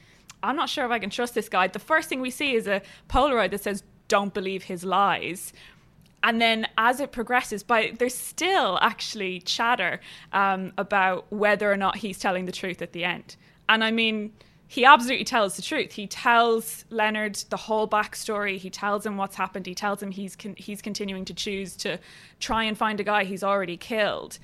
I'm 0.45 0.57
not 0.57 0.69
sure 0.69 0.85
if 0.85 0.91
I 0.91 0.99
can 0.99 1.11
trust 1.11 1.35
this 1.35 1.49
guy. 1.49 1.69
The 1.69 1.79
first 1.79 2.09
thing 2.09 2.21
we 2.21 2.31
see 2.31 2.57
is 2.57 2.67
a 2.67 2.83
Polaroid 3.09 3.53
that 3.53 3.63
says, 3.63 3.85
Don't 4.09 4.35
believe 4.35 4.65
his 4.65 4.83
lies 4.83 5.53
and 6.23 6.41
then 6.41 6.67
as 6.79 7.01
it 7.01 7.13
progresses 7.13 7.63
by 7.63 7.93
there's 7.99 8.15
still 8.15 8.79
actually 8.81 9.41
chatter 9.41 10.01
um, 10.33 10.73
about 10.79 11.31
whether 11.31 11.71
or 11.71 11.77
not 11.77 11.97
he's 11.97 12.19
telling 12.19 12.45
the 12.45 12.53
truth 12.53 12.83
at 12.83 12.93
the 12.93 13.05
end 13.05 13.37
and 13.69 13.83
i 13.83 13.91
mean 13.91 14.33
he 14.73 14.87
absolutely 14.87 15.27
tells 15.27 15.57
the 15.57 15.61
truth. 15.61 15.93
He 15.93 16.07
tells 16.07 16.87
Leonard 16.89 17.35
the 17.51 17.59
whole 17.59 17.87
backstory. 17.87 18.57
He 18.57 18.71
tells 18.71 19.05
him 19.05 19.19
what's 19.19 19.37
happened. 19.37 19.67
He 19.67 19.75
tells 19.75 20.03
him 20.03 20.11
he's 20.11 20.35
con- 20.35 20.55
he's 20.57 20.81
continuing 20.81 21.27
to 21.27 21.35
choose 21.35 21.77
to 21.77 21.99
try 22.41 22.65
and 22.65 22.75
find 22.79 22.99
a 22.99 23.05
guy 23.05 23.25
he's 23.25 23.43
already 23.43 23.77
killed 23.77 24.39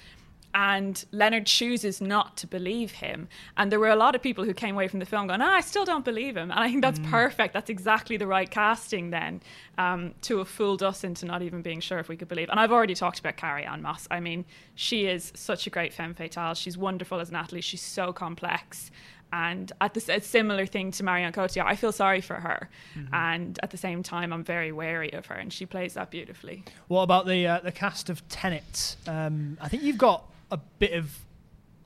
and 0.54 1.04
Leonard 1.12 1.46
chooses 1.46 2.00
not 2.00 2.36
to 2.38 2.46
believe 2.46 2.92
him. 2.92 3.28
And 3.56 3.70
there 3.70 3.78
were 3.78 3.90
a 3.90 3.96
lot 3.96 4.14
of 4.14 4.22
people 4.22 4.44
who 4.44 4.54
came 4.54 4.74
away 4.74 4.88
from 4.88 4.98
the 4.98 5.06
film 5.06 5.26
going, 5.26 5.42
oh, 5.42 5.46
I 5.46 5.60
still 5.60 5.84
don't 5.84 6.04
believe 6.04 6.36
him. 6.36 6.50
And 6.50 6.60
I 6.60 6.68
think 6.68 6.82
that's 6.82 6.98
mm. 6.98 7.10
perfect. 7.10 7.54
That's 7.54 7.70
exactly 7.70 8.16
the 8.16 8.26
right 8.26 8.50
casting 8.50 9.10
then 9.10 9.42
um, 9.76 10.14
to 10.22 10.38
have 10.38 10.48
fooled 10.48 10.82
us 10.82 11.04
into 11.04 11.26
not 11.26 11.42
even 11.42 11.62
being 11.62 11.80
sure 11.80 11.98
if 11.98 12.08
we 12.08 12.16
could 12.16 12.28
believe. 12.28 12.48
And 12.48 12.58
I've 12.58 12.72
already 12.72 12.94
talked 12.94 13.18
about 13.18 13.36
Carrie-Anne 13.36 13.82
Moss. 13.82 14.08
I 14.10 14.20
mean, 14.20 14.44
she 14.74 15.06
is 15.06 15.32
such 15.34 15.66
a 15.66 15.70
great 15.70 15.92
femme 15.92 16.14
fatale. 16.14 16.54
She's 16.54 16.78
wonderful 16.78 17.20
as 17.20 17.30
Natalie. 17.30 17.60
She's 17.60 17.82
so 17.82 18.12
complex. 18.12 18.90
And 19.30 19.70
at 19.82 19.92
the 19.92 20.14
a 20.14 20.20
similar 20.22 20.64
thing 20.64 20.90
to 20.92 21.04
Marion 21.04 21.32
Cotillard, 21.34 21.66
I 21.66 21.76
feel 21.76 21.92
sorry 21.92 22.22
for 22.22 22.36
her, 22.36 22.70
mm-hmm. 22.96 23.14
and 23.14 23.58
at 23.62 23.70
the 23.70 23.76
same 23.76 24.02
time, 24.02 24.32
I'm 24.32 24.42
very 24.42 24.72
wary 24.72 25.12
of 25.12 25.26
her, 25.26 25.34
and 25.34 25.52
she 25.52 25.66
plays 25.66 25.92
that 25.94 26.10
beautifully. 26.10 26.64
What 26.86 27.02
about 27.02 27.26
the 27.26 27.46
uh, 27.46 27.60
the 27.60 27.70
cast 27.70 28.08
of 28.08 28.26
Tenet? 28.30 28.96
Um, 29.06 29.58
I 29.60 29.68
think 29.68 29.82
you've 29.82 29.98
got 29.98 30.24
a 30.50 30.56
bit 30.78 30.92
of 30.92 31.14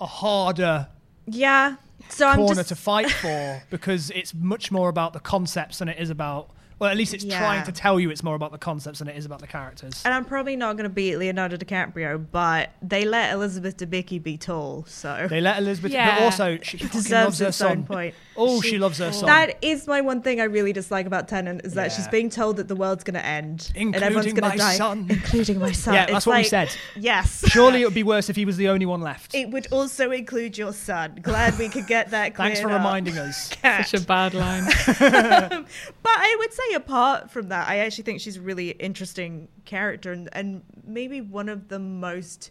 a 0.00 0.06
harder 0.06 0.88
yeah 1.26 1.76
so 2.08 2.34
corner 2.34 2.54
just... 2.56 2.68
to 2.68 2.76
fight 2.76 3.10
for 3.10 3.62
because 3.70 4.10
it's 4.10 4.34
much 4.34 4.70
more 4.72 4.88
about 4.88 5.12
the 5.12 5.20
concepts 5.20 5.78
than 5.78 5.88
it 5.88 5.98
is 5.98 6.10
about 6.10 6.50
well, 6.82 6.90
at 6.90 6.96
least 6.96 7.14
it's 7.14 7.22
yeah. 7.22 7.38
trying 7.38 7.64
to 7.64 7.70
tell 7.70 8.00
you 8.00 8.10
it's 8.10 8.24
more 8.24 8.34
about 8.34 8.50
the 8.50 8.58
concepts 8.58 8.98
than 8.98 9.06
it 9.06 9.16
is 9.16 9.24
about 9.24 9.38
the 9.38 9.46
characters. 9.46 10.02
And 10.04 10.12
I'm 10.12 10.24
probably 10.24 10.56
not 10.56 10.76
going 10.76 10.82
to 10.82 10.92
beat 10.92 11.16
Leonardo 11.16 11.56
DiCaprio, 11.56 12.26
but 12.32 12.70
they 12.82 13.04
let 13.04 13.32
Elizabeth 13.32 13.76
Debicki 13.76 14.20
be 14.20 14.36
tall, 14.36 14.84
so 14.88 15.28
they 15.30 15.40
let 15.40 15.58
Elizabeth. 15.58 15.92
Yeah. 15.92 16.16
But 16.16 16.24
also, 16.24 16.58
she 16.60 16.78
deserves 16.78 17.38
her 17.38 17.52
son. 17.52 17.84
Point. 17.84 18.16
Oh, 18.36 18.60
she, 18.60 18.70
she, 18.70 18.78
loves 18.78 18.98
her 18.98 19.12
son. 19.12 19.26
That 19.26 19.58
is 19.62 19.86
my 19.86 20.00
one 20.00 20.22
thing 20.22 20.40
I 20.40 20.44
really 20.44 20.72
dislike 20.72 21.06
about 21.06 21.28
Tenet 21.28 21.64
is 21.64 21.74
that 21.74 21.90
yeah. 21.90 21.96
she's 21.96 22.08
being 22.08 22.30
told 22.30 22.56
that 22.56 22.66
the 22.66 22.74
world's 22.74 23.04
going 23.04 23.14
to 23.14 23.24
end 23.24 23.70
including 23.76 23.94
and 23.94 24.02
everyone's 24.02 24.32
going 24.32 24.50
to 24.50 24.58
die, 24.58 24.74
son. 24.74 25.06
including 25.08 25.60
my 25.60 25.70
son. 25.70 25.94
Yeah, 25.94 26.06
that's 26.06 26.16
it's 26.16 26.26
what 26.26 26.32
like, 26.32 26.44
we 26.46 26.48
said. 26.48 26.76
Yes. 26.96 27.44
Surely 27.46 27.82
it 27.82 27.84
would 27.84 27.94
be 27.94 28.02
worse 28.02 28.28
if 28.28 28.34
he 28.34 28.44
was 28.44 28.56
the 28.56 28.68
only 28.68 28.86
one 28.86 29.02
left. 29.02 29.36
It 29.36 29.50
would 29.50 29.68
also 29.70 30.10
include 30.10 30.58
your 30.58 30.72
son. 30.72 31.20
Glad 31.22 31.58
we 31.58 31.68
could 31.68 31.86
get 31.86 32.10
that. 32.10 32.36
Thanks 32.36 32.60
for 32.60 32.70
up. 32.70 32.78
reminding 32.78 33.18
us. 33.18 33.50
Such 33.62 33.94
a 33.94 34.00
bad 34.00 34.34
line. 34.34 34.64
but 34.86 36.12
I 36.12 36.36
would 36.40 36.52
say 36.52 36.71
apart 36.74 37.30
from 37.30 37.48
that, 37.48 37.68
I 37.68 37.78
actually 37.78 38.04
think 38.04 38.20
she's 38.20 38.36
a 38.36 38.40
really 38.40 38.70
interesting 38.70 39.48
character 39.64 40.12
and, 40.12 40.28
and 40.32 40.62
maybe 40.84 41.20
one 41.20 41.48
of 41.48 41.68
the 41.68 41.78
most. 41.78 42.50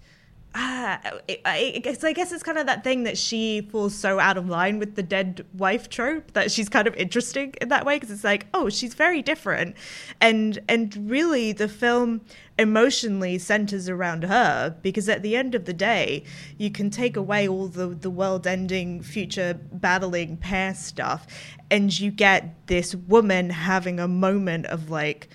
Uh, 0.53 0.99
I, 0.99 1.39
I, 1.45 1.79
guess, 1.81 2.03
I 2.03 2.11
guess 2.11 2.33
it's 2.33 2.43
kind 2.43 2.57
of 2.57 2.65
that 2.65 2.83
thing 2.83 3.03
that 3.03 3.17
she 3.17 3.61
falls 3.61 3.95
so 3.95 4.19
out 4.19 4.35
of 4.35 4.49
line 4.49 4.79
with 4.79 4.95
the 4.95 5.03
dead 5.03 5.45
wife 5.53 5.87
trope 5.87 6.33
that 6.33 6.51
she's 6.51 6.67
kind 6.67 6.89
of 6.89 6.95
interesting 6.95 7.53
in 7.61 7.69
that 7.69 7.85
way 7.85 7.95
because 7.95 8.11
it's 8.11 8.25
like 8.25 8.47
oh 8.53 8.67
she's 8.67 8.93
very 8.93 9.21
different 9.21 9.77
and 10.19 10.59
and 10.67 11.09
really 11.09 11.53
the 11.53 11.69
film 11.69 12.19
emotionally 12.59 13.37
centers 13.37 13.87
around 13.87 14.25
her 14.25 14.75
because 14.81 15.07
at 15.07 15.21
the 15.21 15.37
end 15.37 15.55
of 15.55 15.63
the 15.63 15.73
day 15.73 16.21
you 16.57 16.69
can 16.69 16.89
take 16.89 17.15
away 17.15 17.47
all 17.47 17.69
the 17.69 17.87
the 17.87 18.09
world 18.09 18.45
ending 18.45 19.01
future 19.01 19.53
battling 19.71 20.35
past 20.35 20.85
stuff 20.85 21.25
and 21.71 21.97
you 21.97 22.11
get 22.11 22.67
this 22.67 22.93
woman 22.93 23.49
having 23.49 23.99
a 23.99 24.07
moment 24.07 24.67
of 24.67 24.91
like 24.91 25.29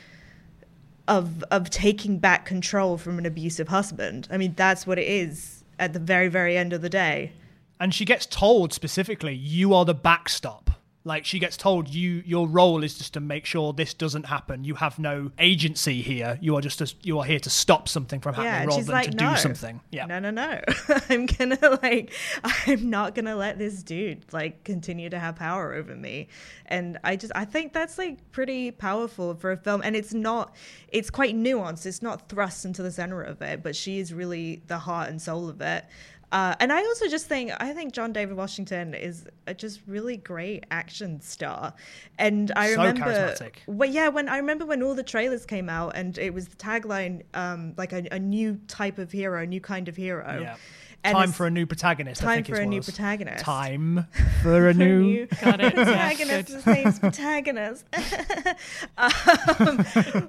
of 1.09 1.43
of 1.51 1.71
taking 1.71 2.19
back 2.19 2.45
control 2.45 2.99
from 2.99 3.19
an 3.19 3.27
abusive 3.27 3.69
husband. 3.69 4.29
I 4.31 4.37
mean, 4.37 4.55
that's 4.57 4.87
what 4.87 4.99
it 4.99 5.09
is 5.09 5.65
at 5.79 5.95
the 5.95 5.99
very 5.99 6.29
very 6.29 6.57
end 6.57 6.73
of 6.73 6.83
the 6.83 6.91
day. 6.91 7.33
And 7.81 7.93
she 7.93 8.05
gets 8.05 8.27
told 8.27 8.73
specifically, 8.73 9.35
"You 9.35 9.75
are 9.75 9.85
the 9.85 9.95
backstop." 9.95 10.76
Like 11.07 11.25
she 11.25 11.39
gets 11.39 11.57
told, 11.57 11.89
you 11.89 12.21
your 12.27 12.49
role 12.49 12.83
is 12.83 12.99
just 12.99 13.15
to 13.15 13.21
make 13.21 13.47
sure 13.47 13.73
this 13.73 13.95
doesn't 13.95 14.27
happen. 14.27 14.65
You 14.65 14.75
have 14.75 14.99
no 14.99 15.31
agency 15.39 16.03
here. 16.03 16.37
You 16.41 16.57
are 16.57 16.61
just 16.61 16.81
a, 16.81 16.93
you 17.03 17.21
are 17.21 17.25
here 17.25 17.39
to 17.39 17.49
stop 17.49 17.89
something 17.89 18.19
from 18.19 18.35
happening 18.35 18.69
yeah, 18.69 18.75
rather 18.75 18.83
than 18.83 18.93
like, 18.93 19.11
to 19.13 19.17
no. 19.17 19.31
do 19.31 19.37
something. 19.37 19.81
Yeah. 19.93 20.07
No, 20.07 20.19
no, 20.19 20.33
no. 20.33 20.61
I'm 21.09 21.27
gonna 21.27 21.79
like 21.81 22.13
I'm 22.43 22.91
not 22.91 23.15
gonna 23.15 23.37
let 23.37 23.57
this 23.57 23.85
dude 23.85 24.25
like 24.33 24.65
continue 24.65 25.09
to 25.09 25.19
have 25.21 25.37
power 25.37 25.75
over 25.75 25.95
me. 25.95 26.27
And 26.67 26.99
I 27.05 27.15
just 27.15 27.33
I 27.37 27.45
think 27.45 27.73
that's 27.73 27.99
like 27.99 28.33
pretty 28.33 28.73
powerful 28.73 29.37
for 29.37 29.53
a 29.53 29.57
film. 29.57 29.83
And 29.85 29.95
it's 29.95 30.13
not 30.13 30.57
it's 30.89 31.09
quite 31.09 31.37
nuanced. 31.37 31.87
It's 31.87 32.03
not 32.03 32.29
thrust 32.29 32.65
into 32.65 32.83
the 32.83 32.91
center 32.91 33.23
of 33.23 33.41
it, 33.43 33.63
but 33.63 33.77
she 33.77 34.01
is 34.01 34.13
really 34.13 34.61
the 34.67 34.79
heart 34.79 35.09
and 35.09 35.23
soul 35.23 35.49
of 35.49 35.61
it. 35.61 35.85
Uh, 36.33 36.55
and 36.59 36.73
I 36.73 36.79
also 36.79 37.09
just 37.09 37.27
think 37.27 37.53
I 37.61 37.73
think 37.73 37.93
John 37.93 38.13
David 38.13 38.37
Washington 38.37 38.95
is 38.95 39.27
a 39.47 39.55
just 39.55 39.81
really 39.87 40.17
great 40.17 40.65
action 40.73 41.21
star, 41.21 41.73
and 42.19 42.51
I 42.57 42.75
so 42.75 42.83
remember, 42.83 43.37
well, 43.69 43.89
yeah, 43.89 44.09
when 44.09 44.29
I 44.29 44.39
remember 44.39 44.67
when 44.67 44.83
all 44.83 44.95
the 44.95 45.05
trailers 45.05 45.47
came 45.47 45.69
out 45.69 45.93
and 45.95 46.19
it 46.19 46.35
was 46.35 46.49
the 46.49 46.57
tagline, 46.57 47.23
um, 47.35 47.75
like 47.77 47.93
a, 47.93 48.07
a, 48.11 48.19
new 48.19 48.61
type 48.67 48.99
of 48.99 49.13
hero, 49.13 49.43
a 49.43 49.47
new 49.47 49.61
kind 49.61 49.89
of 49.89 49.95
hero. 49.95 50.41
Yeah. 50.43 50.57
And 51.05 51.15
time 51.15 51.31
for 51.31 51.47
a 51.47 51.51
new 51.51 51.67
protagonist. 51.67 52.21
Time 52.21 52.43
for 52.43 52.57
a 52.57 52.67
new 52.67 52.83
protagonist. 52.83 53.45
Time 53.45 54.09
for 54.43 54.69
a 54.69 54.75
new, 54.75 55.03
new 55.03 55.27
Got 55.41 55.61
it. 55.61 55.75
protagonist. 55.75 56.49
His 56.49 56.67
name's 56.67 56.99
protagonist. 56.99 57.85
um, 58.99 59.87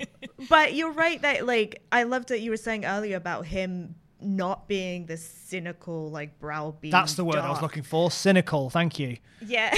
but 0.50 0.76
you're 0.76 0.92
right 0.92 1.20
that 1.24 1.48
like 1.48 1.82
I 1.92 2.04
loved 2.04 2.30
that 2.30 2.42
you 2.42 2.52
were 2.52 2.58
saying 2.58 2.86
earlier 2.86 3.18
about 3.18 3.48
him 3.48 3.96
not 4.22 4.68
being 4.68 5.06
this 5.06 5.24
cynical 5.24 6.10
like 6.10 6.40
browbeat. 6.40 6.92
That's 6.92 7.16
the 7.16 7.24
word 7.24 7.34
dark. 7.36 7.46
I 7.46 7.50
was 7.50 7.62
looking 7.62 7.84
for. 7.84 8.10
Cynical. 8.12 8.70
Thank 8.70 9.00
you. 9.00 9.18
Yeah. 9.46 9.76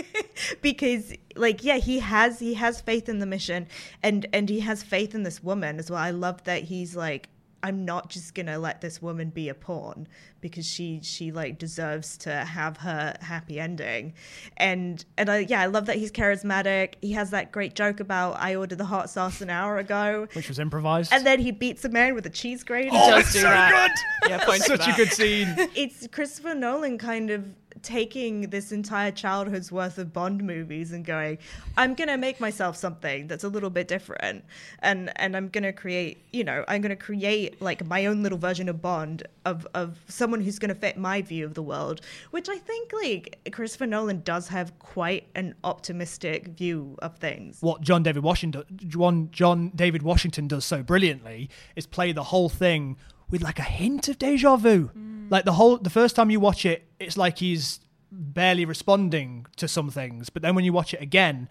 because 0.62 1.12
like 1.34 1.62
yeah, 1.62 1.76
he 1.76 1.98
has 1.98 2.38
he 2.38 2.54
has 2.54 2.80
faith 2.80 3.08
in 3.08 3.18
the 3.18 3.26
mission 3.26 3.66
and 4.02 4.26
and 4.32 4.48
he 4.48 4.60
has 4.60 4.82
faith 4.82 5.14
in 5.14 5.22
this 5.22 5.42
woman 5.42 5.78
as 5.78 5.90
well. 5.90 6.00
I 6.00 6.10
love 6.10 6.42
that 6.44 6.64
he's 6.64 6.96
like 6.96 7.28
I'm 7.66 7.84
not 7.84 8.10
just 8.10 8.36
gonna 8.36 8.60
let 8.60 8.80
this 8.80 9.02
woman 9.02 9.30
be 9.30 9.48
a 9.48 9.54
pawn 9.54 10.06
because 10.40 10.64
she 10.64 11.00
she 11.02 11.32
like 11.32 11.58
deserves 11.58 12.16
to 12.18 12.32
have 12.32 12.76
her 12.76 13.16
happy 13.20 13.58
ending, 13.58 14.14
and 14.56 15.04
and 15.18 15.28
I 15.28 15.38
yeah 15.38 15.62
I 15.62 15.66
love 15.66 15.86
that 15.86 15.96
he's 15.96 16.12
charismatic. 16.12 16.94
He 17.02 17.10
has 17.14 17.30
that 17.30 17.50
great 17.50 17.74
joke 17.74 17.98
about 17.98 18.36
I 18.38 18.54
ordered 18.54 18.78
the 18.78 18.84
hot 18.84 19.10
sauce 19.10 19.40
an 19.40 19.50
hour 19.50 19.78
ago, 19.78 20.28
which 20.34 20.46
was 20.48 20.60
improvised, 20.60 21.12
and 21.12 21.26
then 21.26 21.40
he 21.40 21.50
beats 21.50 21.84
a 21.84 21.88
man 21.88 22.14
with 22.14 22.24
a 22.24 22.30
cheese 22.30 22.62
grater. 22.62 22.90
Oh, 22.92 23.04
he 23.04 23.10
does 23.22 23.32
do 23.32 23.40
so 23.40 23.48
that. 23.48 23.96
good! 24.22 24.30
Yeah, 24.30 24.56
such 24.58 24.86
a 24.86 24.92
good 24.92 25.12
scene. 25.12 25.52
It's 25.74 26.06
Christopher 26.06 26.54
Nolan 26.54 26.98
kind 26.98 27.30
of 27.30 27.46
taking 27.86 28.50
this 28.50 28.72
entire 28.72 29.12
childhood's 29.12 29.70
worth 29.70 29.96
of 29.96 30.12
Bond 30.12 30.42
movies 30.42 30.90
and 30.90 31.04
going, 31.04 31.38
I'm 31.76 31.94
gonna 31.94 32.18
make 32.18 32.40
myself 32.40 32.76
something 32.76 33.28
that's 33.28 33.44
a 33.44 33.48
little 33.48 33.70
bit 33.70 33.86
different, 33.86 34.44
and 34.80 35.12
and 35.16 35.36
I'm 35.36 35.48
gonna 35.48 35.72
create, 35.72 36.24
you 36.32 36.42
know, 36.42 36.64
I'm 36.66 36.80
gonna 36.82 36.96
create 36.96 37.62
like 37.62 37.86
my 37.86 38.06
own 38.06 38.24
little 38.24 38.38
version 38.38 38.68
of 38.68 38.82
Bond 38.82 39.22
of 39.44 39.68
of 39.72 40.00
someone 40.08 40.40
who's 40.40 40.58
gonna 40.58 40.74
fit 40.74 40.98
my 40.98 41.22
view 41.22 41.44
of 41.46 41.54
the 41.54 41.62
world, 41.62 42.00
which 42.32 42.48
I 42.48 42.58
think 42.58 42.92
like 42.92 43.38
Christopher 43.52 43.86
Nolan 43.86 44.22
does 44.22 44.48
have 44.48 44.76
quite 44.80 45.28
an 45.36 45.54
optimistic 45.62 46.48
view 46.48 46.96
of 47.00 47.16
things. 47.18 47.58
What 47.60 47.82
John 47.82 48.02
David 48.02 48.24
Washington 48.24 48.64
John 48.74 49.28
John 49.30 49.70
David 49.76 50.02
Washington 50.02 50.48
does 50.48 50.64
so 50.64 50.82
brilliantly 50.82 51.48
is 51.76 51.86
play 51.86 52.10
the 52.10 52.24
whole 52.24 52.48
thing 52.48 52.96
with 53.30 53.42
like 53.42 53.58
a 53.58 53.62
hint 53.62 54.08
of 54.08 54.18
deja 54.18 54.56
vu. 54.56 54.90
Mm. 54.96 55.30
Like 55.30 55.44
the 55.44 55.52
whole 55.52 55.78
the 55.78 55.90
first 55.90 56.16
time 56.16 56.30
you 56.30 56.40
watch 56.40 56.64
it, 56.64 56.86
it's 56.98 57.16
like 57.16 57.38
he's 57.38 57.80
barely 58.10 58.64
responding 58.64 59.46
to 59.56 59.68
some 59.68 59.90
things, 59.90 60.30
but 60.30 60.42
then 60.42 60.54
when 60.54 60.64
you 60.64 60.72
watch 60.72 60.94
it 60.94 61.02
again, 61.02 61.48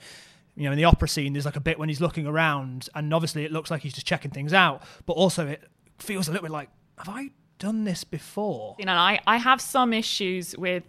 you 0.55 0.63
know, 0.63 0.71
in 0.71 0.77
the 0.77 0.85
opera 0.85 1.07
scene, 1.07 1.33
there's 1.33 1.45
like 1.45 1.57
a 1.57 1.61
bit 1.61 1.77
when 1.77 1.89
he's 1.89 2.01
looking 2.01 2.25
around, 2.25 2.89
and 2.95 3.13
obviously 3.13 3.43
it 3.43 3.51
looks 3.51 3.69
like 3.69 3.81
he's 3.81 3.93
just 3.93 4.07
checking 4.07 4.31
things 4.31 4.53
out, 4.53 4.81
but 5.05 5.13
also 5.13 5.47
it 5.47 5.63
feels 5.99 6.27
a 6.27 6.31
little 6.31 6.43
bit 6.43 6.51
like, 6.51 6.69
have 6.97 7.09
I 7.09 7.31
done 7.59 7.83
this 7.83 8.03
before? 8.03 8.75
You 8.79 8.85
know, 8.85 8.93
I 8.93 9.19
I 9.27 9.37
have 9.37 9.59
some 9.61 9.93
issues 9.93 10.57
with 10.57 10.83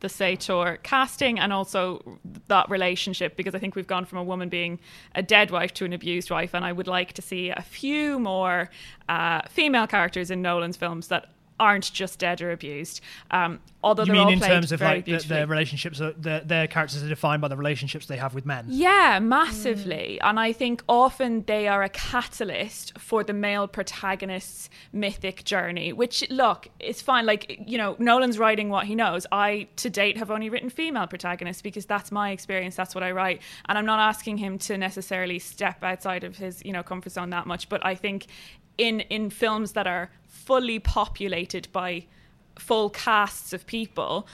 the 0.00 0.08
Sator 0.08 0.78
casting 0.82 1.38
and 1.38 1.52
also 1.52 2.18
that 2.48 2.68
relationship 2.68 3.36
because 3.36 3.54
I 3.54 3.58
think 3.58 3.74
we've 3.74 3.86
gone 3.86 4.04
from 4.04 4.18
a 4.18 4.24
woman 4.24 4.48
being 4.48 4.78
a 5.14 5.22
dead 5.22 5.50
wife 5.50 5.72
to 5.74 5.84
an 5.84 5.92
abused 5.92 6.30
wife, 6.30 6.54
and 6.54 6.64
I 6.64 6.72
would 6.72 6.86
like 6.86 7.12
to 7.14 7.22
see 7.22 7.50
a 7.50 7.62
few 7.62 8.18
more 8.18 8.70
uh, 9.08 9.42
female 9.48 9.86
characters 9.86 10.30
in 10.30 10.42
Nolan's 10.42 10.76
films 10.76 11.08
that 11.08 11.30
aren't 11.58 11.90
just 11.92 12.18
dead 12.18 12.42
or 12.42 12.50
abused. 12.50 13.00
Um, 13.30 13.60
although 13.86 14.02
you 14.02 14.12
mean 14.12 14.30
in 14.30 14.40
terms 14.40 14.72
of 14.72 14.80
like 14.80 15.04
the, 15.04 15.18
their 15.18 15.46
relationships, 15.46 16.00
are, 16.00 16.12
their, 16.12 16.40
their 16.40 16.66
characters 16.66 17.02
are 17.02 17.08
defined 17.08 17.40
by 17.40 17.48
the 17.48 17.56
relationships 17.56 18.06
they 18.06 18.16
have 18.16 18.34
with 18.34 18.44
men. 18.44 18.66
Yeah, 18.68 19.20
massively. 19.20 20.18
Mm. 20.20 20.28
And 20.28 20.40
I 20.40 20.52
think 20.52 20.82
often 20.88 21.44
they 21.46 21.68
are 21.68 21.82
a 21.84 21.88
catalyst 21.88 22.98
for 22.98 23.22
the 23.22 23.32
male 23.32 23.68
protagonist's 23.68 24.68
mythic 24.92 25.44
journey. 25.44 25.92
Which 25.92 26.28
look, 26.30 26.68
it's 26.80 27.00
fine. 27.00 27.26
Like 27.26 27.62
you 27.64 27.78
know, 27.78 27.94
Nolan's 27.98 28.38
writing 28.38 28.70
what 28.70 28.86
he 28.86 28.94
knows. 28.94 29.26
I 29.30 29.68
to 29.76 29.88
date 29.88 30.16
have 30.16 30.30
only 30.30 30.50
written 30.50 30.68
female 30.68 31.06
protagonists 31.06 31.62
because 31.62 31.86
that's 31.86 32.10
my 32.10 32.30
experience. 32.30 32.74
That's 32.74 32.94
what 32.94 33.04
I 33.04 33.12
write, 33.12 33.40
and 33.68 33.78
I'm 33.78 33.86
not 33.86 34.00
asking 34.00 34.38
him 34.38 34.58
to 34.58 34.76
necessarily 34.76 35.38
step 35.38 35.84
outside 35.84 36.24
of 36.24 36.36
his 36.36 36.62
you 36.64 36.72
know 36.72 36.82
comfort 36.82 37.12
zone 37.12 37.30
that 37.30 37.46
much. 37.46 37.68
But 37.68 37.86
I 37.86 37.94
think 37.94 38.26
in 38.78 39.00
in 39.00 39.30
films 39.30 39.72
that 39.72 39.86
are 39.86 40.10
fully 40.26 40.78
populated 40.78 41.68
by 41.72 42.06
full 42.58 42.90
casts 42.90 43.52
of 43.52 43.66
people 43.66 44.26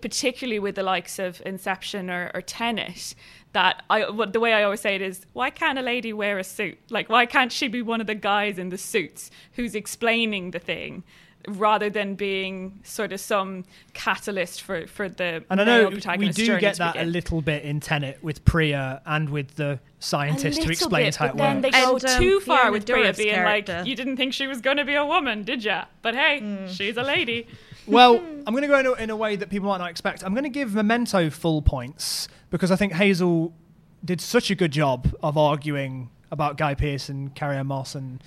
particularly 0.00 0.58
with 0.58 0.74
the 0.74 0.82
likes 0.82 1.18
of 1.18 1.42
Inception 1.44 2.10
or, 2.10 2.30
or 2.34 2.42
Tenet, 2.42 3.14
that 3.52 3.82
I 3.90 4.04
the 4.26 4.40
way 4.40 4.52
I 4.52 4.62
always 4.62 4.80
say 4.80 4.94
it 4.94 5.02
is, 5.02 5.26
why 5.32 5.50
can't 5.50 5.78
a 5.78 5.82
lady 5.82 6.12
wear 6.12 6.38
a 6.38 6.44
suit? 6.44 6.78
Like, 6.90 7.08
why 7.08 7.26
can't 7.26 7.50
she 7.50 7.68
be 7.68 7.82
one 7.82 8.00
of 8.00 8.06
the 8.06 8.14
guys 8.14 8.58
in 8.58 8.68
the 8.68 8.78
suits 8.78 9.30
who's 9.54 9.74
explaining 9.74 10.52
the 10.52 10.58
thing? 10.58 11.02
Rather 11.48 11.88
than 11.88 12.16
being 12.16 12.80
sort 12.82 13.12
of 13.12 13.20
some 13.20 13.64
catalyst 13.94 14.60
for, 14.62 14.86
for 14.86 15.08
the 15.08 15.42
And 15.48 15.60
I 15.60 15.64
know 15.64 15.88
we 16.18 16.28
do 16.30 16.58
get 16.58 16.74
to 16.74 16.78
that 16.80 16.96
a 16.96 17.04
little 17.04 17.40
bit 17.40 17.62
in 17.64 17.80
Tenet 17.80 18.22
with 18.22 18.44
Priya 18.44 19.00
and 19.06 19.30
with 19.30 19.54
the 19.56 19.80
scientist 20.00 20.58
who 20.62 20.68
little 20.68 20.72
explains 20.72 21.16
bit, 21.16 21.26
how 21.26 21.26
it 21.32 21.36
then 21.36 21.62
works. 21.62 21.62
they 21.76 21.82
go 21.82 21.94
And, 21.96 22.04
um, 22.04 22.22
too 22.22 22.40
far 22.40 22.58
Fiona 22.58 22.72
with 22.72 22.86
Priya 22.86 23.12
being 23.14 23.34
character. 23.34 23.78
like, 23.78 23.86
you 23.86 23.96
didn't 23.96 24.16
think 24.18 24.34
she 24.34 24.46
was 24.46 24.60
going 24.60 24.76
to 24.76 24.84
be 24.84 24.94
a 24.94 25.04
woman, 25.04 25.42
did 25.44 25.64
ya? 25.64 25.84
But 26.02 26.14
hey, 26.14 26.40
Hmm. 26.40 26.66
she's 26.68 26.96
a 26.96 27.02
lady. 27.02 27.46
Well, 27.86 28.16
I'm 28.46 28.52
going 28.54 28.62
to 28.62 28.68
go 28.68 28.78
in 28.78 28.86
a, 28.86 28.92
in 28.92 29.10
a 29.10 29.16
way 29.16 29.34
that 29.36 29.48
people 29.50 29.68
might 29.68 29.78
not 29.78 29.90
expect. 29.90 30.22
I'm 30.22 30.32
going 30.34 30.44
to 30.44 30.50
give 30.50 30.74
Memento 30.74 31.28
full 31.30 31.60
points 31.62 32.28
because 32.50 32.70
I 32.70 32.76
think 32.76 32.92
Hazel 32.92 33.52
did 34.04 34.20
such 34.20 34.50
a 34.50 34.54
good 34.54 34.70
job 34.70 35.12
of 35.22 35.36
arguing 35.38 36.10
about 36.30 36.56
Guy 36.56 36.74
Pearce 36.74 37.08
and 37.08 37.34
Carrie 37.34 37.64
Moss 37.64 37.94
and 37.96 38.22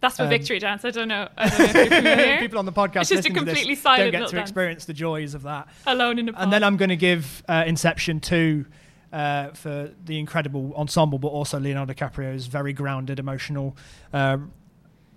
That's 0.00 0.16
for 0.16 0.24
Um, 0.24 0.28
victory 0.28 0.58
dance. 0.58 0.84
I 0.84 0.90
don't 0.90 1.08
know. 1.08 1.28
I 1.36 1.48
don't 1.48 2.04
know 2.04 2.36
people 2.40 2.58
on 2.58 2.66
the 2.66 2.72
podcast 2.72 3.00
It's 3.02 3.10
just 3.10 3.26
a 3.26 3.30
completely 3.30 3.74
to 3.74 3.80
this 3.80 3.82
completely 3.82 4.04
don't 4.04 4.10
get 4.12 4.28
to 4.28 4.36
dance. 4.36 4.48
experience 4.50 4.84
the 4.84 4.92
joys 4.92 5.34
of 5.34 5.42
that. 5.42 5.68
Alone 5.86 6.18
in 6.20 6.28
a. 6.28 6.32
And 6.38 6.52
then 6.52 6.62
I'm 6.62 6.76
going 6.76 6.90
to 6.90 6.96
give 6.96 7.42
uh, 7.48 7.64
Inception 7.66 8.20
2 8.20 8.64
uh, 9.12 9.48
for 9.50 9.90
the 10.04 10.18
incredible 10.18 10.72
ensemble, 10.76 11.18
but 11.18 11.28
also 11.28 11.58
Leonardo 11.58 11.92
DiCaprio's 11.94 12.46
very 12.46 12.72
grounded, 12.72 13.18
emotional 13.18 13.76
uh, 14.12 14.38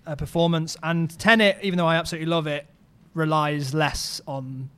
uh, 0.06 0.16
performance. 0.16 0.76
And 0.82 1.16
Tenet, 1.18 1.58
even 1.62 1.76
though 1.76 1.86
I 1.86 1.96
absolutely 1.96 2.26
love 2.30 2.46
it, 2.46 2.66
relies 3.14 3.74
less 3.74 4.20
on 4.26 4.70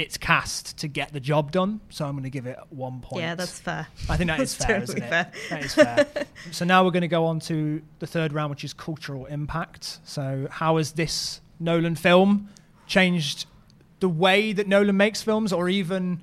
its 0.00 0.16
cast 0.16 0.78
to 0.78 0.88
get 0.88 1.12
the 1.12 1.20
job 1.20 1.52
done. 1.52 1.80
So 1.90 2.04
I'm 2.04 2.12
going 2.12 2.24
to 2.24 2.30
give 2.30 2.46
it 2.46 2.58
one 2.70 3.00
point. 3.00 3.22
Yeah, 3.22 3.34
that's 3.34 3.58
fair. 3.58 3.86
I 4.08 4.16
think 4.16 4.28
that 4.28 4.40
is 4.40 4.56
that's 4.58 4.66
fair, 4.66 4.80
totally 4.80 4.98
isn't 4.98 5.10
fair. 5.10 5.32
it? 5.32 5.50
That 5.50 5.64
is 5.64 5.74
fair. 5.74 6.06
so 6.50 6.64
now 6.64 6.84
we're 6.84 6.90
going 6.90 7.02
to 7.02 7.08
go 7.08 7.26
on 7.26 7.40
to 7.40 7.82
the 7.98 8.06
third 8.06 8.32
round, 8.32 8.50
which 8.50 8.64
is 8.64 8.72
cultural 8.72 9.26
impact. 9.26 9.98
So 10.04 10.48
how 10.50 10.78
has 10.78 10.92
this 10.92 11.40
Nolan 11.58 11.94
film 11.94 12.48
changed 12.86 13.46
the 14.00 14.08
way 14.08 14.52
that 14.52 14.66
Nolan 14.66 14.96
makes 14.96 15.22
films, 15.22 15.52
or 15.52 15.68
even 15.68 16.20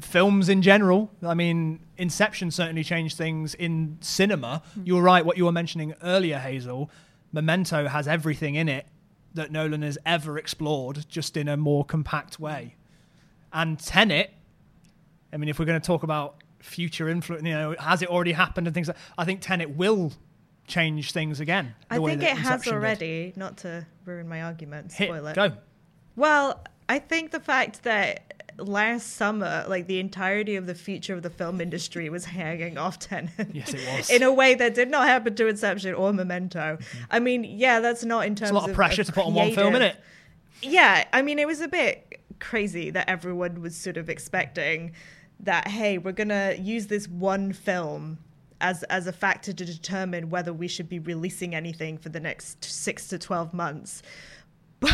films 0.00 0.48
in 0.48 0.62
general? 0.62 1.10
I 1.22 1.34
mean, 1.34 1.80
Inception 1.96 2.50
certainly 2.50 2.84
changed 2.84 3.16
things 3.16 3.54
in 3.54 3.98
cinema. 4.00 4.62
Hmm. 4.74 4.82
You 4.84 4.96
were 4.96 5.02
right. 5.02 5.24
What 5.24 5.36
you 5.36 5.46
were 5.46 5.52
mentioning 5.52 5.94
earlier, 6.02 6.38
Hazel. 6.38 6.90
Memento 7.32 7.88
has 7.88 8.06
everything 8.06 8.54
in 8.54 8.68
it 8.68 8.86
that 9.34 9.50
Nolan 9.52 9.82
has 9.82 9.98
ever 10.06 10.38
explored, 10.38 11.06
just 11.08 11.36
in 11.36 11.48
a 11.48 11.56
more 11.56 11.84
compact 11.84 12.38
way. 12.38 12.76
And 13.52 13.78
Tenet, 13.78 14.32
I 15.32 15.36
mean, 15.36 15.48
if 15.48 15.58
we're 15.58 15.64
going 15.64 15.80
to 15.80 15.86
talk 15.86 16.02
about 16.02 16.36
future 16.60 17.08
influence, 17.08 17.44
you 17.44 17.52
know, 17.52 17.74
has 17.78 18.00
it 18.02 18.08
already 18.08 18.32
happened 18.32 18.66
and 18.66 18.74
things 18.74 18.88
like 18.88 18.96
I 19.18 19.24
think 19.24 19.40
Tenet 19.40 19.70
will 19.70 20.12
change 20.66 21.12
things 21.12 21.40
again. 21.40 21.74
I 21.90 21.98
think 21.98 22.22
it 22.22 22.28
has 22.30 22.38
Inception 22.38 22.72
did. 22.72 22.78
already. 22.78 23.32
Not 23.36 23.58
to 23.58 23.86
ruin 24.06 24.28
my 24.28 24.42
argument, 24.42 24.92
Hit, 24.92 25.08
spoil 25.08 25.26
it. 25.26 25.34
go. 25.36 25.52
Well, 26.16 26.62
I 26.88 26.98
think 27.00 27.32
the 27.32 27.40
fact 27.40 27.82
that 27.82 28.33
last 28.58 29.14
summer, 29.16 29.64
like 29.68 29.86
the 29.86 29.98
entirety 29.98 30.56
of 30.56 30.66
the 30.66 30.74
future 30.74 31.14
of 31.14 31.22
the 31.22 31.30
film 31.30 31.60
industry 31.60 32.08
was 32.08 32.24
hanging 32.24 32.78
off 32.78 32.98
Tenet. 32.98 33.30
Yes, 33.52 33.74
it 33.74 33.80
was. 33.96 34.10
In 34.10 34.22
a 34.22 34.32
way 34.32 34.54
that 34.54 34.74
did 34.74 34.90
not 34.90 35.06
happen 35.08 35.34
to 35.36 35.46
Inception 35.46 35.94
or 35.94 36.12
Memento. 36.12 36.78
Mm-hmm. 36.80 37.04
I 37.10 37.18
mean, 37.20 37.44
yeah, 37.44 37.80
that's 37.80 38.04
not 38.04 38.26
in 38.26 38.34
terms 38.34 38.50
It's 38.50 38.52
a 38.52 38.54
lot 38.54 38.64
of 38.64 38.70
of 38.70 38.76
pressure 38.76 39.02
of 39.02 39.06
to 39.08 39.12
put 39.12 39.26
on 39.26 39.34
one 39.34 39.52
film, 39.52 39.74
creative- 39.74 39.96
innit? 39.96 40.00
Yeah, 40.62 41.04
I 41.12 41.22
mean, 41.22 41.38
it 41.38 41.46
was 41.46 41.60
a 41.60 41.68
bit 41.68 42.20
crazy 42.40 42.90
that 42.90 43.08
everyone 43.08 43.60
was 43.60 43.76
sort 43.76 43.96
of 43.96 44.08
expecting 44.08 44.92
that, 45.40 45.68
hey, 45.68 45.98
we're 45.98 46.12
going 46.12 46.28
to 46.28 46.56
use 46.58 46.86
this 46.86 47.08
one 47.08 47.52
film 47.52 48.18
as, 48.60 48.82
as 48.84 49.06
a 49.06 49.12
factor 49.12 49.52
to 49.52 49.64
determine 49.64 50.30
whether 50.30 50.52
we 50.52 50.68
should 50.68 50.88
be 50.88 50.98
releasing 50.98 51.54
anything 51.54 51.98
for 51.98 52.08
the 52.08 52.20
next 52.20 52.64
six 52.64 53.08
to 53.08 53.18
12 53.18 53.52
months. 53.52 54.02
But 54.80 54.92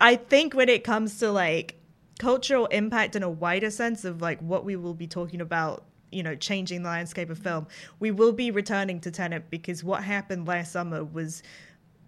I 0.00 0.16
think 0.16 0.54
when 0.54 0.68
it 0.68 0.82
comes 0.82 1.18
to 1.18 1.30
like 1.30 1.76
cultural 2.22 2.66
impact 2.66 3.16
in 3.16 3.24
a 3.24 3.28
wider 3.28 3.68
sense 3.68 4.04
of 4.04 4.22
like 4.22 4.38
what 4.38 4.64
we 4.64 4.76
will 4.76 4.94
be 4.94 5.08
talking 5.08 5.40
about 5.40 5.84
you 6.12 6.22
know 6.22 6.36
changing 6.36 6.84
the 6.84 6.88
landscape 6.88 7.28
of 7.30 7.38
film. 7.38 7.66
We 7.98 8.12
will 8.12 8.32
be 8.32 8.52
returning 8.52 9.00
to 9.00 9.10
Tenet 9.10 9.50
because 9.50 9.82
what 9.82 10.04
happened 10.04 10.46
last 10.46 10.70
summer 10.70 11.02
was 11.02 11.42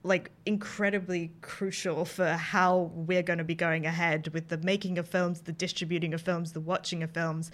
like 0.05 0.31
incredibly 0.47 1.33
crucial 1.41 2.05
for 2.05 2.29
how 2.35 2.93
we're 2.95 3.25
going 3.25 3.39
to 3.39 3.45
be 3.45 3.57
going 3.57 3.87
ahead 3.87 4.29
with 4.33 4.49
the 4.51 4.59
making 4.59 4.99
of 4.99 5.09
films 5.09 5.41
the 5.41 5.53
distributing 5.53 6.15
of 6.15 6.21
films 6.21 6.53
the 6.53 6.61
watching 6.61 7.03
of 7.03 7.11
films 7.11 7.51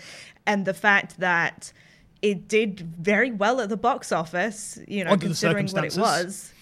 and 0.46 0.66
the 0.66 0.74
fact 0.74 1.18
that 1.20 1.72
it 2.20 2.48
did 2.48 2.80
very 2.98 3.30
well 3.30 3.60
at 3.60 3.68
the 3.68 3.76
box 3.76 4.10
office 4.10 4.80
you 4.88 5.04
know 5.04 5.12
Under 5.12 5.26
considering 5.26 5.68
what 5.68 5.84
it 5.84 5.96
was 5.96 6.52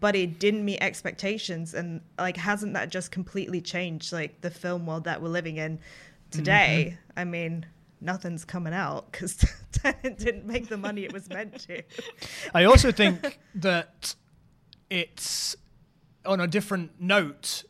but 0.00 0.14
it 0.16 0.38
didn't 0.38 0.64
meet 0.64 0.80
expectations 0.80 1.74
and 1.74 2.00
like 2.18 2.36
hasn't 2.36 2.74
that 2.74 2.90
just 2.90 3.10
completely 3.10 3.60
changed 3.60 4.12
like 4.12 4.40
the 4.40 4.50
film 4.50 4.86
world 4.86 5.04
that 5.04 5.20
we're 5.22 5.28
living 5.28 5.56
in 5.56 5.78
today 6.30 6.94
Mm-hmm. 6.94 7.18
i 7.20 7.24
mean 7.24 7.66
nothing's 8.00 8.44
coming 8.44 8.72
out 8.74 9.10
because 9.10 9.36
Tenet 9.72 10.18
didn't 10.18 10.46
make 10.46 10.68
the 10.68 10.76
money 10.76 11.04
it 11.04 11.12
was 11.12 11.28
meant 11.28 11.58
to 11.66 11.82
I 12.54 12.64
also 12.64 12.92
think 12.92 13.38
that 13.56 14.14
it's 14.90 15.56
on 16.24 16.40
a 16.40 16.46
different 16.46 17.00
note. 17.00 17.64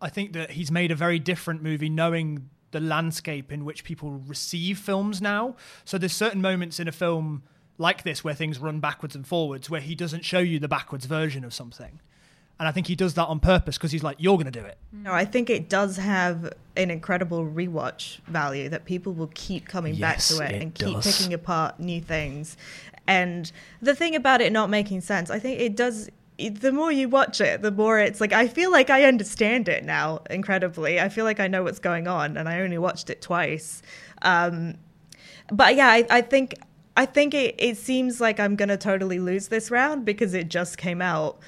I 0.00 0.08
think 0.10 0.32
that 0.34 0.52
he's 0.52 0.70
made 0.70 0.90
a 0.90 0.94
very 0.94 1.18
different 1.18 1.62
movie, 1.62 1.88
knowing 1.88 2.50
the 2.72 2.80
landscape 2.80 3.50
in 3.52 3.64
which 3.64 3.84
people 3.84 4.10
receive 4.10 4.78
films 4.78 5.22
now. 5.22 5.56
So 5.84 5.96
there's 5.98 6.12
certain 6.12 6.40
moments 6.42 6.78
in 6.80 6.88
a 6.88 6.92
film 6.92 7.42
like 7.78 8.02
this 8.04 8.22
where 8.22 8.34
things 8.34 8.58
run 8.58 8.80
backwards 8.80 9.14
and 9.16 9.26
forwards, 9.26 9.68
where 9.68 9.80
he 9.80 9.94
doesn't 9.94 10.24
show 10.24 10.38
you 10.38 10.58
the 10.58 10.68
backwards 10.68 11.06
version 11.06 11.44
of 11.44 11.52
something. 11.54 12.00
And 12.58 12.68
I 12.68 12.72
think 12.72 12.86
he 12.86 12.94
does 12.94 13.14
that 13.14 13.24
on 13.26 13.40
purpose 13.40 13.76
because 13.76 13.90
he's 13.90 14.04
like, 14.04 14.16
"You're 14.20 14.36
going 14.36 14.50
to 14.52 14.60
do 14.60 14.64
it." 14.64 14.78
no 14.92 15.12
i 15.12 15.24
think 15.24 15.50
it 15.50 15.68
does 15.68 15.96
have 15.96 16.52
an 16.76 16.88
incredible 16.90 17.44
rewatch 17.44 18.18
value 18.28 18.68
that 18.68 18.84
people 18.84 19.12
will 19.12 19.30
keep 19.34 19.66
coming 19.66 19.94
Yes, 19.94 20.30
back 20.30 20.38
to 20.38 20.44
it, 20.44 20.56
it 20.56 20.62
and 20.62 20.74
keep 20.74 20.94
does. 20.94 21.04
picking 21.18 21.34
apart 21.34 21.80
new 21.80 22.00
things 22.00 22.56
and 23.08 23.50
the 23.82 23.94
thing 23.94 24.14
about 24.14 24.40
it 24.40 24.52
not 24.52 24.70
making 24.70 25.00
sense 25.00 25.30
i 25.30 25.38
think 25.40 25.60
it 25.60 25.74
does 25.76 26.08
the 26.38 26.72
more 26.72 26.90
you 26.90 27.08
watch 27.08 27.40
it, 27.40 27.62
the 27.62 27.70
more 27.70 27.98
it's 28.00 28.20
like 28.20 28.32
I 28.32 28.48
feel 28.48 28.72
like 28.72 28.90
I 28.90 29.04
understand 29.04 29.68
it 29.68 29.84
now. 29.84 30.20
Incredibly, 30.28 31.00
I 31.00 31.08
feel 31.08 31.24
like 31.24 31.38
I 31.38 31.46
know 31.46 31.62
what's 31.62 31.78
going 31.78 32.08
on, 32.08 32.36
and 32.36 32.48
I 32.48 32.60
only 32.62 32.76
watched 32.76 33.08
it 33.08 33.22
twice. 33.22 33.82
Um, 34.22 34.74
but 35.52 35.76
yeah, 35.76 35.86
I, 35.86 36.04
I 36.10 36.20
think 36.22 36.54
I 36.96 37.06
think 37.06 37.34
it, 37.34 37.54
it 37.58 37.76
seems 37.76 38.20
like 38.20 38.38
I'm 38.38 38.56
gonna 38.56 38.76
totally 38.76 39.18
lose 39.18 39.48
this 39.48 39.70
round 39.70 40.04
because 40.04 40.34
it 40.34 40.48
just 40.48 40.78
came 40.78 41.02
out. 41.02 41.38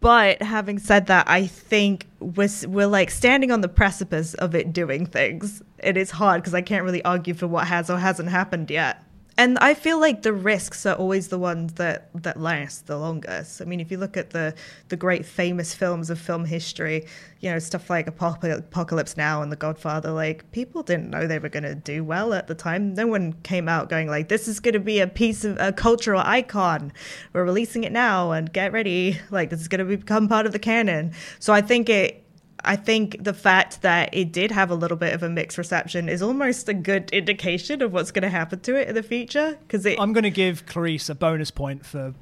But 0.00 0.42
having 0.42 0.78
said 0.78 1.06
that, 1.06 1.28
I 1.28 1.46
think 1.46 2.06
we're, 2.20 2.48
we're 2.66 2.86
like 2.86 3.10
standing 3.10 3.50
on 3.50 3.62
the 3.62 3.68
precipice 3.68 4.34
of 4.34 4.54
it 4.54 4.72
doing 4.72 5.06
things. 5.06 5.62
It 5.78 5.96
is 5.96 6.10
hard 6.10 6.42
because 6.42 6.54
I 6.54 6.60
can't 6.60 6.84
really 6.84 7.04
argue 7.04 7.34
for 7.34 7.46
what 7.46 7.66
has 7.68 7.88
or 7.88 7.98
hasn't 7.98 8.28
happened 8.28 8.70
yet. 8.70 9.03
And 9.36 9.58
I 9.58 9.74
feel 9.74 9.98
like 9.98 10.22
the 10.22 10.32
risks 10.32 10.86
are 10.86 10.94
always 10.94 11.28
the 11.28 11.38
ones 11.38 11.72
that, 11.74 12.08
that 12.14 12.38
last 12.38 12.86
the 12.86 12.96
longest. 12.96 13.60
I 13.60 13.64
mean, 13.64 13.80
if 13.80 13.90
you 13.90 13.98
look 13.98 14.16
at 14.16 14.30
the, 14.30 14.54
the 14.88 14.96
great 14.96 15.26
famous 15.26 15.74
films 15.74 16.08
of 16.08 16.20
film 16.20 16.44
history, 16.44 17.06
you 17.40 17.50
know, 17.50 17.58
stuff 17.58 17.90
like 17.90 18.06
Apocalypse 18.06 19.16
Now 19.16 19.42
and 19.42 19.50
The 19.50 19.56
Godfather, 19.56 20.12
like 20.12 20.50
people 20.52 20.84
didn't 20.84 21.10
know 21.10 21.26
they 21.26 21.40
were 21.40 21.48
going 21.48 21.64
to 21.64 21.74
do 21.74 22.04
well 22.04 22.32
at 22.32 22.46
the 22.46 22.54
time. 22.54 22.94
No 22.94 23.08
one 23.08 23.32
came 23.42 23.68
out 23.68 23.88
going 23.88 24.08
like, 24.08 24.28
this 24.28 24.46
is 24.46 24.60
going 24.60 24.74
to 24.74 24.80
be 24.80 25.00
a 25.00 25.08
piece 25.08 25.44
of 25.44 25.56
a 25.58 25.72
cultural 25.72 26.22
icon. 26.24 26.92
We're 27.32 27.44
releasing 27.44 27.82
it 27.82 27.92
now 27.92 28.30
and 28.30 28.52
get 28.52 28.72
ready. 28.72 29.18
Like 29.30 29.50
this 29.50 29.60
is 29.60 29.68
going 29.68 29.86
to 29.86 29.96
become 29.96 30.28
part 30.28 30.46
of 30.46 30.52
the 30.52 30.60
canon. 30.60 31.12
So 31.40 31.52
I 31.52 31.60
think 31.60 31.88
it, 31.88 32.23
I 32.64 32.76
think 32.76 33.22
the 33.22 33.34
fact 33.34 33.82
that 33.82 34.10
it 34.12 34.32
did 34.32 34.50
have 34.50 34.70
a 34.70 34.74
little 34.74 34.96
bit 34.96 35.12
of 35.14 35.22
a 35.22 35.28
mixed 35.28 35.58
reception 35.58 36.08
is 36.08 36.22
almost 36.22 36.68
a 36.68 36.74
good 36.74 37.10
indication 37.12 37.82
of 37.82 37.92
what's 37.92 38.10
going 38.10 38.22
to 38.22 38.30
happen 38.30 38.60
to 38.60 38.74
it 38.76 38.88
in 38.88 38.94
the 38.94 39.02
future. 39.02 39.58
Because 39.66 39.84
it, 39.84 39.98
I'm 40.00 40.12
going 40.12 40.24
to 40.24 40.30
give 40.30 40.66
Clarisse 40.66 41.10
a 41.10 41.14
bonus 41.14 41.50
point 41.50 41.84
for 41.84 42.14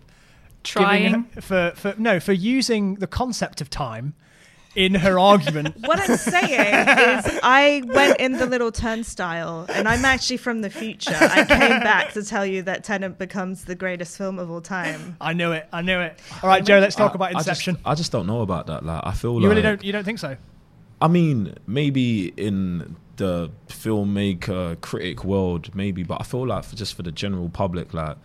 Trying. 0.65 1.27
her- 1.35 1.41
for 1.41 1.73
for 1.75 1.95
no 1.99 2.21
for 2.21 2.33
using 2.33 2.97
the 2.97 3.07
concept 3.07 3.61
of 3.61 3.69
time 3.69 4.15
in 4.75 4.95
her 4.95 5.19
argument. 5.19 5.77
what 5.81 5.99
I'm 5.99 6.17
saying 6.17 6.51
is, 6.51 7.41
I 7.43 7.83
went 7.87 8.21
in 8.21 8.33
the 8.33 8.47
little 8.47 8.73
turnstile, 8.73 9.67
and 9.69 9.89
I'm 9.89 10.05
actually 10.05 10.39
from 10.39 10.63
the 10.63 10.71
future. 10.71 11.17
I 11.19 11.45
came 11.45 11.81
back 11.81 12.13
to 12.13 12.23
tell 12.25 12.47
you 12.47 12.63
that 12.63 12.85
Tenet 12.85 13.19
becomes 13.19 13.65
the 13.65 13.75
greatest 13.75 14.17
film 14.17 14.39
of 14.39 14.51
all 14.51 14.61
time. 14.61 15.17
I 15.21 15.33
knew 15.33 15.53
it. 15.53 15.69
I 15.73 15.83
knew 15.83 16.01
it. 16.01 16.19
All 16.43 16.49
right, 16.49 16.65
Joe. 16.65 16.79
Let's 16.79 16.97
talk 16.97 17.13
I- 17.13 17.15
about 17.15 17.29
I 17.31 17.33
just- 17.35 17.49
Inception. 17.49 17.79
I 17.85 17.95
just, 17.95 18.13
don't 18.13 18.27
know 18.27 18.41
about 18.43 18.67
that. 18.67 18.85
Like, 18.85 19.03
I 19.05 19.13
feel 19.13 19.35
you 19.35 19.41
like 19.41 19.49
really 19.51 19.63
don't. 19.63 19.85
You 19.85 19.93
don't 19.93 20.05
think 20.05 20.19
so? 20.19 20.37
I 21.01 21.09
mean, 21.09 21.55
maybe 21.67 22.29
in 22.37 22.97
the 23.17 23.51
filmmaker 23.69 24.81
critic 24.81 25.25
world, 25.25 25.75
maybe, 25.75 26.03
but 26.03 26.21
I 26.21 26.25
feel 26.25 26.47
like 26.47 26.65
for 26.65 26.77
just 26.77 26.95
for 26.95 27.03
the 27.03 27.13
general 27.13 27.49
public, 27.49 27.93
like 27.93 28.17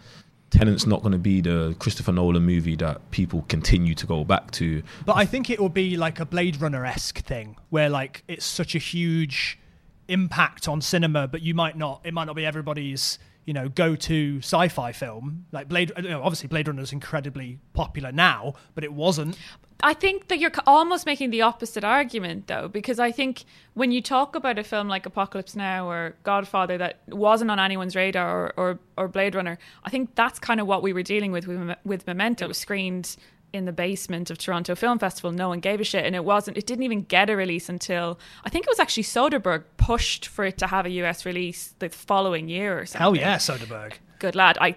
Tenet's 0.50 0.86
not 0.88 1.02
going 1.02 1.12
to 1.12 1.18
be 1.18 1.42
the 1.42 1.76
Christopher 1.80 2.12
Nolan 2.12 2.44
movie 2.44 2.76
that 2.78 3.12
people 3.12 3.46
continue 3.50 3.94
to 3.96 4.06
go 4.06 4.24
back 4.24 4.52
to. 4.52 4.82
But 5.06 5.18
I 5.18 5.26
think 5.26 5.50
it 5.50 5.60
will 5.60 5.70
be 5.70 5.98
like 5.98 6.20
a 6.20 6.26
Blade 6.26 6.62
Runner 6.62 6.86
esque 6.86 7.20
thing 7.20 7.58
where 7.70 7.90
like 7.90 8.24
it's 8.28 8.46
such 8.46 8.74
a 8.74 8.80
huge 8.80 9.60
impact 10.08 10.68
on 10.68 10.82
cinema, 10.82 11.28
but 11.28 11.42
you 11.42 11.54
might 11.54 11.78
not. 11.78 12.02
It 12.04 12.14
might 12.14 12.26
not 12.26 12.36
be 12.36 12.46
everybody's 12.46 13.20
you 13.46 13.54
know 13.54 13.70
go 13.70 13.96
to 13.96 14.38
sci-fi 14.40 14.92
film. 14.92 15.46
Like 15.52 15.68
Blade, 15.68 15.92
you 15.98 16.10
know, 16.10 16.22
obviously 16.22 16.48
Blade 16.48 16.68
Runner 16.68 16.82
is 16.82 16.94
incredibly 16.94 17.60
popular 17.74 18.12
now, 18.12 18.54
but 18.76 18.84
it 18.84 18.94
wasn't. 18.94 19.38
I 19.82 19.94
think 19.94 20.30
that 20.30 20.40
you're 20.40 20.52
almost 20.66 21.06
making 21.06 21.30
the 21.30 21.44
opposite 21.44 21.84
argument, 21.84 22.48
though, 22.48 22.68
because 22.68 23.00
I 23.00 23.12
think 23.12 23.46
when 23.76 23.92
you 23.92 24.02
talk 24.02 24.36
about 24.36 24.58
a 24.58 24.64
film 24.64 24.88
like 24.88 25.06
Apocalypse 25.06 25.56
Now 25.56 25.88
or 25.88 26.16
Godfather 26.24 26.78
that 26.80 27.02
wasn't 27.10 27.52
on 27.52 27.60
anyone's 27.60 27.96
radar 27.96 28.28
or, 28.28 28.54
or, 28.58 28.80
or 28.98 29.08
Blade 29.08 29.36
Runner, 29.36 29.60
I 29.84 29.90
think 29.92 30.16
that's 30.16 30.40
kind 30.40 30.60
of 30.60 30.66
what 30.66 30.82
we 30.82 30.94
were 30.94 31.04
dealing 31.04 31.32
with 31.32 31.48
with, 31.48 31.76
with 31.86 32.08
Memento. 32.08 32.46
It 32.46 32.48
was 32.48 32.58
screened 32.58 33.16
in 33.54 33.66
the 33.66 33.72
basement 33.72 34.30
of 34.30 34.38
Toronto 34.38 34.76
Film 34.76 35.00
Festival. 35.00 35.32
No 35.32 35.50
one 35.50 35.60
gave 35.60 35.80
a 35.80 35.84
shit, 35.84 36.06
and 36.06 36.16
it 36.16 36.26
wasn't. 36.26 36.58
It 36.58 36.66
didn't 36.66 36.84
even 36.84 37.04
get 37.04 37.30
a 37.30 37.36
release 37.36 37.70
until 37.70 38.20
I 38.44 38.50
think 38.50 38.66
it 38.66 38.70
was 38.70 38.80
actually 38.80 39.04
Soderbergh 39.04 39.64
pushed 39.78 40.26
for 40.26 40.46
it 40.46 40.58
to 40.58 40.68
have 40.68 40.86
a 40.86 40.90
US 40.90 41.24
release 41.24 41.76
the 41.78 41.90
following 41.90 42.50
year 42.50 42.80
or 42.80 42.86
something 42.86 43.02
Hell 43.02 43.16
yeah, 43.16 43.38
Soderbergh. 43.38 43.94
good 44.18 44.36
lad. 44.36 44.58
I 44.60 44.76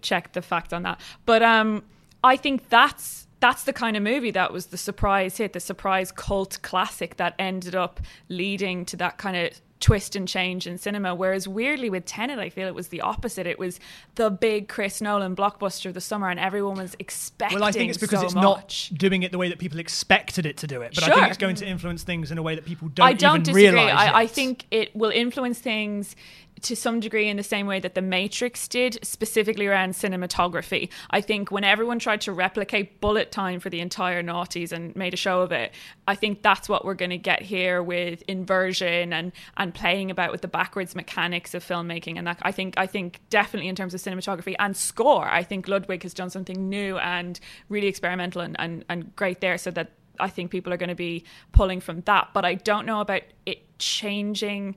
checked 0.00 0.32
the 0.32 0.42
fact 0.42 0.72
on 0.72 0.82
that, 0.84 1.00
but 1.26 1.42
um, 1.42 1.84
I 2.24 2.36
think 2.36 2.70
that's 2.70 3.26
that's 3.42 3.64
the 3.64 3.72
kind 3.72 3.96
of 3.96 4.04
movie 4.04 4.30
that 4.30 4.52
was 4.52 4.66
the 4.66 4.78
surprise 4.78 5.36
hit, 5.36 5.52
the 5.52 5.58
surprise 5.58 6.12
cult 6.12 6.60
classic 6.62 7.16
that 7.16 7.34
ended 7.40 7.74
up 7.74 8.00
leading 8.28 8.84
to 8.84 8.96
that 8.96 9.18
kind 9.18 9.36
of 9.36 9.60
twist 9.80 10.14
and 10.14 10.28
change 10.28 10.68
in 10.68 10.78
cinema. 10.78 11.12
Whereas 11.12 11.48
weirdly 11.48 11.90
with 11.90 12.04
Tenet, 12.04 12.38
I 12.38 12.50
feel 12.50 12.68
it 12.68 12.74
was 12.74 12.88
the 12.88 13.00
opposite. 13.00 13.48
It 13.48 13.58
was 13.58 13.80
the 14.14 14.30
big 14.30 14.68
Chris 14.68 15.00
Nolan 15.00 15.34
blockbuster 15.34 15.86
of 15.86 15.94
the 15.94 16.00
summer, 16.00 16.30
and 16.30 16.38
everyone 16.38 16.76
was 16.76 16.94
expecting. 17.00 17.58
Well, 17.58 17.68
I 17.68 17.72
think 17.72 17.90
it's 17.90 17.98
because 17.98 18.20
so 18.20 18.26
it's 18.26 18.34
much. 18.34 18.92
not 18.92 18.98
doing 18.98 19.24
it 19.24 19.32
the 19.32 19.38
way 19.38 19.48
that 19.48 19.58
people 19.58 19.80
expected 19.80 20.46
it 20.46 20.58
to 20.58 20.68
do 20.68 20.80
it. 20.82 20.94
But 20.94 21.02
I 21.02 21.12
think 21.12 21.26
it's 21.26 21.36
going 21.36 21.56
to 21.56 21.66
influence 21.66 22.04
things 22.04 22.30
in 22.30 22.38
a 22.38 22.42
way 22.42 22.54
that 22.54 22.64
people 22.64 22.88
don't, 22.90 23.04
I 23.04 23.12
don't 23.12 23.40
even 23.40 23.42
disagree. 23.42 23.68
realize. 23.70 24.08
I, 24.08 24.20
I 24.20 24.26
think 24.28 24.66
it 24.70 24.94
will 24.94 25.10
influence 25.10 25.58
things 25.58 26.14
to 26.62 26.76
some 26.76 27.00
degree 27.00 27.28
in 27.28 27.36
the 27.36 27.42
same 27.42 27.66
way 27.66 27.80
that 27.80 27.94
The 27.94 28.02
Matrix 28.02 28.68
did, 28.68 28.98
specifically 29.02 29.66
around 29.66 29.92
cinematography. 29.92 30.90
I 31.10 31.20
think 31.20 31.50
when 31.50 31.64
everyone 31.64 31.98
tried 31.98 32.20
to 32.22 32.32
replicate 32.32 33.00
bullet 33.00 33.32
time 33.32 33.60
for 33.60 33.70
the 33.70 33.80
entire 33.80 34.22
noughties 34.22 34.72
and 34.72 34.94
made 34.96 35.14
a 35.14 35.16
show 35.16 35.42
of 35.42 35.52
it, 35.52 35.72
I 36.06 36.14
think 36.14 36.42
that's 36.42 36.68
what 36.68 36.84
we're 36.84 36.94
going 36.94 37.10
to 37.10 37.18
get 37.18 37.42
here 37.42 37.82
with 37.82 38.22
inversion 38.28 39.12
and 39.12 39.32
and 39.56 39.74
playing 39.74 40.10
about 40.10 40.32
with 40.32 40.40
the 40.40 40.48
backwards 40.48 40.94
mechanics 40.94 41.54
of 41.54 41.64
filmmaking. 41.64 42.18
And 42.18 42.26
that 42.26 42.38
I 42.42 42.52
think 42.52 42.74
I 42.76 42.86
think 42.86 43.20
definitely 43.30 43.68
in 43.68 43.76
terms 43.76 43.94
of 43.94 44.00
cinematography 44.00 44.54
and 44.58 44.76
score, 44.76 45.28
I 45.28 45.42
think 45.42 45.68
Ludwig 45.68 46.02
has 46.02 46.14
done 46.14 46.30
something 46.30 46.68
new 46.68 46.98
and 46.98 47.38
really 47.68 47.88
experimental 47.88 48.42
and, 48.42 48.56
and, 48.58 48.84
and 48.88 49.14
great 49.16 49.40
there. 49.40 49.58
So 49.58 49.70
that 49.72 49.92
I 50.20 50.28
think 50.28 50.50
people 50.50 50.72
are 50.72 50.76
going 50.76 50.88
to 50.88 50.94
be 50.94 51.24
pulling 51.52 51.80
from 51.80 52.02
that. 52.02 52.28
But 52.32 52.44
I 52.44 52.54
don't 52.54 52.86
know 52.86 53.00
about 53.00 53.22
it 53.46 53.78
changing 53.78 54.76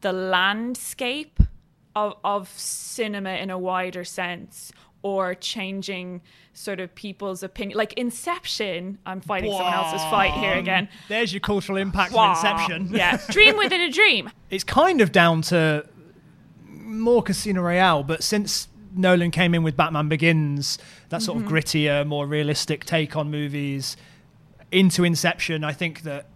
the 0.00 0.12
landscape 0.12 1.40
of, 1.96 2.14
of 2.24 2.48
cinema 2.58 3.30
in 3.30 3.50
a 3.50 3.58
wider 3.58 4.04
sense 4.04 4.72
or 5.02 5.34
changing 5.34 6.20
sort 6.52 6.78
of 6.78 6.94
people's 6.94 7.42
opinion. 7.42 7.76
Like 7.76 7.94
Inception, 7.94 8.98
I'm 9.06 9.20
fighting 9.20 9.50
someone 9.50 9.72
else's 9.72 10.02
fight 10.10 10.32
here 10.34 10.54
again. 10.54 10.88
There's 11.08 11.32
your 11.32 11.40
cultural 11.40 11.78
impact 11.78 12.12
of 12.14 12.30
Inception. 12.30 12.88
Yeah, 12.92 13.18
dream 13.30 13.56
within 13.56 13.80
a 13.80 13.90
dream. 13.90 14.30
it's 14.50 14.64
kind 14.64 15.00
of 15.00 15.10
down 15.12 15.42
to 15.42 15.86
more 16.68 17.22
Casino 17.22 17.62
Royale, 17.62 18.02
but 18.02 18.22
since 18.22 18.68
Nolan 18.94 19.30
came 19.30 19.54
in 19.54 19.62
with 19.62 19.76
Batman 19.76 20.08
Begins, 20.08 20.78
that 21.08 21.22
sort 21.22 21.38
Mm-hmm. 21.38 21.46
of 21.46 21.52
grittier, 21.52 22.06
more 22.06 22.26
realistic 22.26 22.84
take 22.84 23.16
on 23.16 23.30
movies, 23.30 23.96
into 24.70 25.02
Inception, 25.04 25.64
I 25.64 25.72
think 25.72 26.02
that 26.02 26.26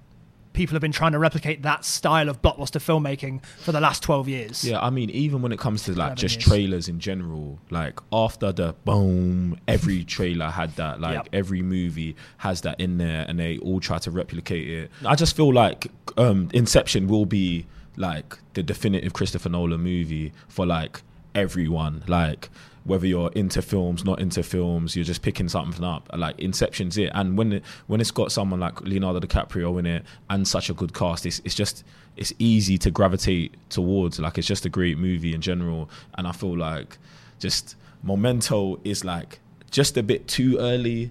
people 0.55 0.75
have 0.75 0.81
been 0.81 0.93
trying 0.93 1.13
to 1.13 1.19
replicate 1.19 1.61
that 1.63 1.85
style 1.85 2.31
of 2.31 2.41
blockbuster 2.41 2.81
filmmaking 2.81 3.45
for 3.45 3.73
the 3.73 3.81
last 3.81 4.03
12 4.03 4.29
years. 4.29 4.65
Yeah, 4.65 4.81
I 4.81 4.89
mean, 4.89 5.11
even 5.11 5.43
when 5.43 5.53
it 5.53 5.59
comes 5.59 5.83
to 5.85 5.93
like 5.93 6.15
just 6.17 6.37
years. 6.37 6.45
trailers 6.47 6.89
in 6.89 6.99
general, 7.01 7.59
like 7.71 8.01
after 8.13 8.51
the 8.53 8.75
boom, 8.87 9.59
every 9.69 10.03
trailer 10.17 10.49
had 10.49 10.75
that. 10.77 11.01
Like 11.01 11.15
Yep. 11.17 11.29
every 11.35 11.61
movie 11.61 12.17
has 12.39 12.63
that 12.63 12.81
in 12.81 12.97
there, 12.97 13.27
and 13.29 13.39
they 13.39 13.59
all 13.59 13.81
try 13.81 13.99
to 13.99 14.11
replicate 14.11 14.67
it. 14.69 14.91
I 15.05 15.15
just 15.15 15.37
feel 15.37 15.53
like 15.53 15.89
um, 16.17 16.49
Inception 16.55 17.07
will 17.09 17.27
be 17.27 17.67
like 17.97 18.39
the 18.55 18.63
definitive 18.63 19.13
Christopher 19.13 19.49
Nolan 19.51 19.81
movie 19.83 20.33
for 20.49 20.65
like 20.67 21.03
everyone. 21.35 22.03
Like 22.07 22.49
whether 22.85 23.07
you're 23.07 23.33
into 23.33 23.63
films, 23.63 24.05
not 24.05 24.21
into 24.21 24.43
films, 24.43 24.95
you're 24.95 25.05
just 25.05 25.23
picking 25.23 25.49
something 25.49 25.83
up. 25.83 26.09
Like 26.15 26.39
Inception's 26.39 26.99
it, 26.99 27.11
and 27.15 27.37
when 27.37 27.55
it, 27.55 27.65
when 27.87 28.01
it's 28.01 28.11
got 28.11 28.31
someone 28.31 28.61
like 28.61 28.81
Leonardo 28.83 29.21
DiCaprio 29.21 29.79
in 29.79 29.87
it 29.87 30.05
and 30.29 30.47
such 30.47 30.71
a 30.71 30.75
good 30.75 30.93
cast, 30.93 31.25
it's 31.27 31.41
it's 31.45 31.55
just 31.55 31.85
it's 32.17 32.33
easy 32.39 32.79
to 32.79 32.91
gravitate 32.91 33.55
towards. 33.71 34.21
Like 34.21 34.39
it's 34.39 34.47
just 34.47 34.67
a 34.67 34.69
great 34.69 34.99
movie 34.99 35.35
in 35.35 35.41
general, 35.41 35.89
and 36.15 36.27
I 36.27 36.33
feel 36.33 36.57
like 36.57 36.99
just 37.39 37.77
Memento 38.03 38.79
is 38.85 39.05
like 39.05 39.41
just 39.71 39.97
a 39.97 40.03
bit 40.03 40.29
too 40.29 40.59
early 40.59 41.11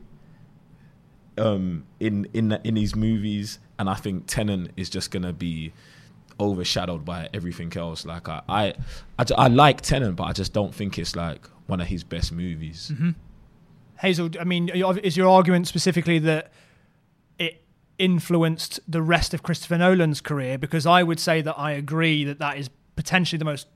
um, 1.37 1.85
in 1.99 2.27
in 2.33 2.51
in 2.63 2.75
these 2.75 2.95
movies, 2.95 3.57
and 3.79 3.89
I 3.89 3.95
think 3.95 4.27
Tenet 4.27 4.71
is 4.77 4.89
just 4.89 5.09
gonna 5.09 5.33
be 5.33 5.73
overshadowed 6.39 7.05
by 7.05 7.29
everything 7.33 7.75
else. 7.75 8.05
Like 8.05 8.29
I, 8.29 8.41
I, 8.47 8.73
I, 9.17 9.25
I 9.37 9.47
like 9.47 9.81
Tenet, 9.81 10.15
but 10.15 10.25
I 10.25 10.33
just 10.33 10.53
don't 10.53 10.73
think 10.73 10.97
it's 10.99 11.15
like 11.15 11.41
one 11.67 11.81
of 11.81 11.87
his 11.87 12.03
best 12.03 12.31
movies. 12.31 12.91
Mm-hmm. 12.93 13.11
Hazel, 13.99 14.29
I 14.39 14.43
mean, 14.43 14.69
is 14.69 15.15
your 15.15 15.29
argument 15.29 15.67
specifically 15.67 16.19
that 16.19 16.51
it 17.39 17.63
influenced 17.97 18.79
the 18.87 19.01
rest 19.01 19.33
of 19.33 19.43
Christopher 19.43 19.77
Nolan's 19.77 20.19
career? 20.21 20.57
Because 20.57 20.85
I 20.85 21.03
would 21.03 21.19
say 21.19 21.41
that 21.41 21.57
I 21.57 21.71
agree 21.71 22.23
that 22.25 22.39
that 22.39 22.57
is 22.57 22.69
potentially 22.95 23.37
the 23.37 23.45
most 23.45 23.67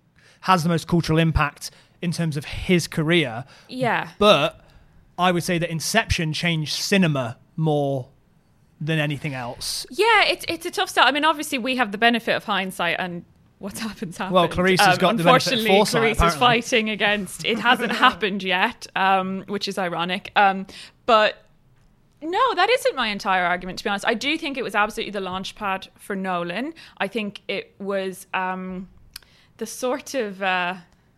has 0.41 0.63
the 0.63 0.69
most 0.69 0.88
cultural 0.88 1.17
impact 1.17 1.71
in 2.01 2.11
terms 2.11 2.38
of 2.38 2.45
his 2.45 2.88
career. 2.88 3.45
Yeah. 3.67 4.09
But 4.19 4.61
I 5.17 5.31
would 5.31 5.43
say 5.43 5.57
that 5.57 5.69
Inception 5.69 6.33
changed 6.33 6.73
cinema 6.73 7.38
more 7.55 8.09
than 8.79 8.99
anything 8.99 9.33
else. 9.33 9.85
Yeah, 9.89 10.25
it's 10.25 10.45
it's 10.47 10.65
a 10.65 10.71
tough 10.71 10.89
start. 10.89 11.07
I 11.07 11.11
mean, 11.11 11.25
obviously 11.25 11.57
we 11.57 11.77
have 11.77 11.91
the 11.91 11.97
benefit 11.97 12.35
of 12.35 12.43
hindsight 12.43 12.97
and 12.99 13.25
what's 13.60 13.80
happened 13.80 14.16
happened. 14.16 14.34
Well, 14.34 14.47
Clarisse 14.47 14.80
has 14.80 14.97
got 14.97 15.18
the 15.18 15.24
benefit 15.24 15.53
of 15.53 15.60
unfortunately, 15.60 15.70
foresight, 15.70 16.01
Clarisse 16.01 16.12
is 16.12 16.18
apparently. 16.18 16.39
fighting 16.39 16.89
against 16.89 17.45
it 17.45 17.60
hasn't 17.60 17.91
happened 18.08 18.43
yet, 18.43 18.88
um, 18.95 19.43
which 19.47 19.68
is 19.68 19.78
ironic. 19.78 20.32
Um, 20.36 20.68
but 21.05 21.43
no, 22.22 22.55
that 22.55 22.70
isn't 22.70 22.95
my 22.95 23.08
entire 23.08 23.45
argument. 23.45 23.80
To 23.80 23.84
be 23.84 23.89
honest, 23.89 24.05
I 24.08 24.14
do 24.14 24.38
think 24.38 24.58
it 24.58 24.64
was 24.64 24.76
absolutely 24.76 25.12
the 25.12 25.22
launch 25.22 25.55
pad 25.55 25.88
for 25.95 26.16
Nolan. 26.16 26.74
I 26.97 27.08
think 27.08 27.41
it 27.47 27.76
was 27.80 28.28
um, 28.34 28.89
the 29.58 29.66
sort 29.66 30.14
of. 30.14 30.41
Uh, 30.41 30.76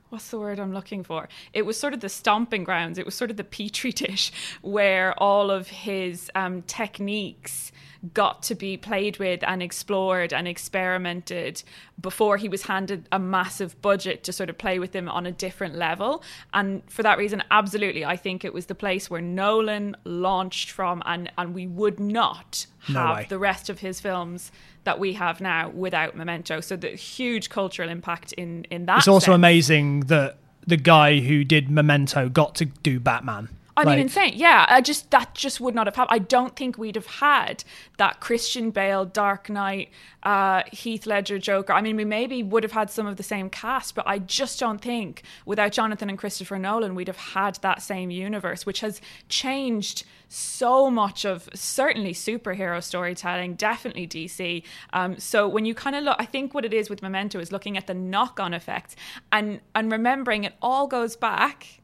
What's 0.10 0.32
the 0.32 0.40
word 0.40 0.60
I'm 0.60 0.74
looking 0.74 1.04
for? 1.04 1.30
It 1.54 1.68
was 1.68 1.80
sort 1.80 1.94
of 1.94 2.00
the 2.00 2.10
stomping 2.10 2.64
grounds. 2.64 2.98
It 2.98 3.06
was 3.06 3.14
sort 3.14 3.30
of 3.30 3.38
the 3.38 3.44
petri 3.44 3.92
dish 3.92 4.32
where 4.64 5.14
all 5.22 5.52
of 5.52 5.68
his 5.68 6.32
um, 6.34 6.64
techniques 6.64 7.72
got 8.14 8.44
to 8.44 8.56
be 8.56 8.78
played 8.78 9.18
with 9.18 9.44
and 9.44 9.62
explored 9.62 10.32
and 10.32 10.48
experimented 10.48 11.62
before 12.00 12.38
he 12.38 12.48
was 12.48 12.64
handed 12.64 13.08
a 13.12 13.20
massive 13.20 13.82
budget 13.82 14.24
to 14.24 14.32
sort 14.32 14.50
of 14.50 14.58
play 14.58 14.80
with 14.80 14.94
them 14.94 15.10
on 15.10 15.26
a 15.26 15.32
different 15.32 15.76
level. 15.76 16.24
And 16.54 16.82
for 16.90 17.04
that 17.04 17.18
reason, 17.18 17.44
absolutely, 17.52 18.06
I 18.06 18.16
think 18.16 18.46
it 18.46 18.54
was 18.54 18.68
the 18.68 18.76
place 18.76 19.10
where 19.10 19.22
Nolan 19.22 19.98
launched 20.06 20.72
from, 20.72 21.04
and, 21.06 21.32
and 21.38 21.54
we 21.54 21.68
would 21.68 22.00
not 22.00 22.66
No 22.88 23.00
have 23.00 23.18
way. 23.18 23.26
the 23.28 23.40
rest 23.40 23.70
of 23.70 23.80
his 23.80 24.00
films 24.00 24.52
that 24.86 24.98
we 24.98 25.14
have 25.14 25.42
now 25.42 25.70
without 25.70 26.16
Memento. 26.16 26.62
So 26.62 26.78
the 26.78 26.92
huge 26.92 27.50
cultural 27.50 27.90
impact 27.90 28.32
in 28.34 28.64
in 28.72 28.86
that. 28.86 29.00
It's 29.00 29.08
also 29.10 29.26
sense. 29.26 29.36
amazing 29.36 30.02
that 30.02 30.38
the 30.66 30.78
guy 30.78 31.20
who 31.20 31.44
did 31.44 31.70
Memento 31.70 32.30
got 32.30 32.56
to 32.56 32.66
do 32.66 33.00
Batman. 33.00 33.50
I 33.88 33.96
mean, 33.96 34.00
insane. 34.00 34.34
Yeah, 34.36 34.66
I 34.68 34.82
just 34.82 35.12
that 35.12 35.36
just 35.36 35.60
would 35.60 35.76
not 35.76 35.88
have 35.88 35.96
happened. 35.96 36.16
I 36.16 36.20
don't 36.20 36.56
think 36.56 36.78
we'd 36.78 36.96
have 36.96 37.06
had 37.06 37.64
that 37.98 38.20
Christian 38.20 38.72
Bale, 38.72 39.06
Dark 39.06 39.50
Knight, 39.50 39.90
uh, 40.24 40.64
Heath 40.72 41.06
Ledger, 41.06 41.40
Joker. 41.40 41.74
I 41.74 41.82
mean, 41.82 41.96
we 41.96 42.06
maybe 42.06 42.44
would 42.44 42.64
have 42.64 42.72
had 42.72 42.90
some 42.90 43.08
of 43.08 43.18
the 43.18 43.24
same 43.24 43.50
cast, 43.50 43.96
but 43.96 44.08
I 44.08 44.20
just 44.20 44.60
don't 44.60 44.82
think 44.82 45.24
without 45.46 45.72
Jonathan 45.72 46.10
and 46.10 46.18
Christopher 46.18 46.60
Nolan, 46.60 46.96
we'd 46.96 47.08
have 47.08 47.18
had 47.18 47.56
that 47.62 47.82
same 47.82 48.12
universe, 48.12 48.66
which 48.66 48.82
has 48.82 49.02
changed 49.28 50.04
so 50.30 50.92
much 50.92 51.26
of 51.26 51.50
certainly 51.54 52.14
superhero 52.14 52.82
storytelling, 52.84 53.56
definitely 53.56 54.08
DC. 54.08 54.64
Um, 54.94 55.18
so 55.18 55.48
when 55.48 55.66
you 55.66 55.74
kind 55.74 55.96
of 55.96 56.04
look, 56.04 56.16
I 56.20 56.26
think 56.26 56.54
what 56.54 56.66
it 56.66 56.74
is 56.74 56.90
with 56.90 57.02
Memento 57.02 57.40
is 57.40 57.52
looking 57.52 57.78
at 57.78 57.88
the 57.88 57.94
knock-on 57.94 58.54
effects 58.54 58.96
and 59.32 59.60
and 59.74 59.92
remembering 59.92 60.44
it 60.44 60.54
all 60.62 60.88
goes 60.88 61.16
back 61.16 61.79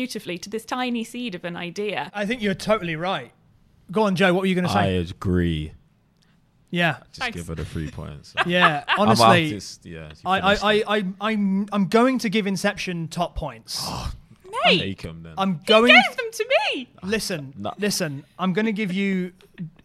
beautifully 0.00 0.36
to 0.36 0.50
this 0.50 0.66
tiny 0.66 1.02
seed 1.02 1.34
of 1.34 1.42
an 1.46 1.56
idea. 1.56 2.10
I 2.12 2.26
think 2.26 2.42
you're 2.42 2.52
totally 2.52 2.96
right. 2.96 3.32
Go 3.90 4.02
on, 4.02 4.14
Joe. 4.14 4.34
What 4.34 4.40
were 4.42 4.46
you 4.46 4.54
going 4.54 4.66
to 4.66 4.70
say? 4.70 4.78
I 4.80 4.86
agree. 4.88 5.72
yeah, 6.68 6.98
Just 7.08 7.20
Thanks. 7.20 7.36
give 7.38 7.48
it 7.48 7.58
a 7.58 7.64
three 7.64 7.90
points. 7.90 8.34
yeah. 8.46 8.84
I'm 8.88 9.00
Honestly, 9.00 9.24
artist, 9.46 9.86
yeah. 9.86 10.08
you 10.08 10.14
I, 10.26 10.38
I, 10.38 10.54
I, 10.54 10.82
I, 10.98 11.04
I'm, 11.22 11.66
I'm 11.72 11.86
going 11.86 12.18
to 12.18 12.28
give 12.28 12.46
Inception 12.46 13.08
top 13.08 13.36
points. 13.36 13.82
Oh, 13.88 14.12
me. 14.70 14.78
Take 14.78 15.02
him 15.02 15.22
then. 15.22 15.34
I'm 15.36 15.58
He 15.58 15.64
going. 15.66 15.92
gave 15.92 16.16
them 16.16 16.26
to 16.32 16.46
me. 16.74 16.88
Listen, 17.02 17.52
No. 17.58 17.72
listen. 17.78 18.24
I'm 18.38 18.52
going 18.54 18.64
to 18.66 18.72
give 18.72 18.90
you 18.92 19.32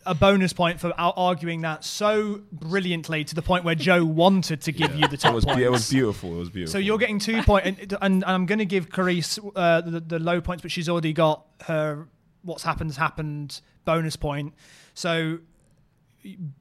a 0.05 0.15
bonus 0.15 0.53
point 0.53 0.79
for 0.79 0.93
arguing 0.97 1.61
that 1.61 1.83
so 1.83 2.41
brilliantly 2.51 3.23
to 3.23 3.35
the 3.35 3.41
point 3.41 3.63
where 3.63 3.75
Joe 3.75 4.03
wanted 4.03 4.61
to 4.61 4.71
give 4.71 4.95
you 4.95 5.07
the 5.07 5.17
top 5.17 5.31
it 5.31 5.35
was, 5.35 5.45
points. 5.45 5.61
it 5.61 5.71
was 5.71 5.89
beautiful. 5.89 6.33
It 6.33 6.39
was 6.39 6.49
beautiful. 6.49 6.71
So 6.73 6.77
you're 6.79 6.97
getting 6.97 7.19
two 7.19 7.43
points, 7.43 7.67
and, 7.67 7.97
and 8.01 8.25
I'm 8.25 8.45
going 8.45 8.59
to 8.59 8.65
give 8.65 8.89
Clarisse 8.89 9.39
uh, 9.55 9.81
the, 9.81 9.99
the 9.99 10.19
low 10.19 10.41
points, 10.41 10.61
but 10.61 10.71
she's 10.71 10.89
already 10.89 11.13
got 11.13 11.45
her 11.63 12.07
what's 12.43 12.63
happened 12.63 12.89
has 12.89 12.97
happened 12.97 13.61
bonus 13.85 14.15
point. 14.15 14.53
So 14.93 15.39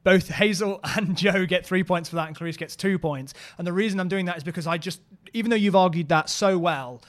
both 0.03 0.29
Hazel 0.29 0.79
and 0.95 1.17
Joe 1.17 1.45
get 1.45 1.65
three 1.65 1.83
points 1.83 2.09
for 2.09 2.15
that, 2.17 2.27
and 2.27 2.37
Clarisse 2.37 2.57
gets 2.57 2.75
two 2.75 2.99
points. 2.99 3.33
And 3.57 3.65
the 3.65 3.73
reason 3.73 3.99
I'm 3.99 4.09
doing 4.09 4.25
that 4.25 4.37
is 4.37 4.43
because 4.43 4.67
I 4.67 4.77
just, 4.77 5.01
even 5.33 5.49
though 5.49 5.57
you've 5.57 5.75
argued 5.75 6.09
that 6.09 6.29
so 6.29 6.57
well, 6.57 7.01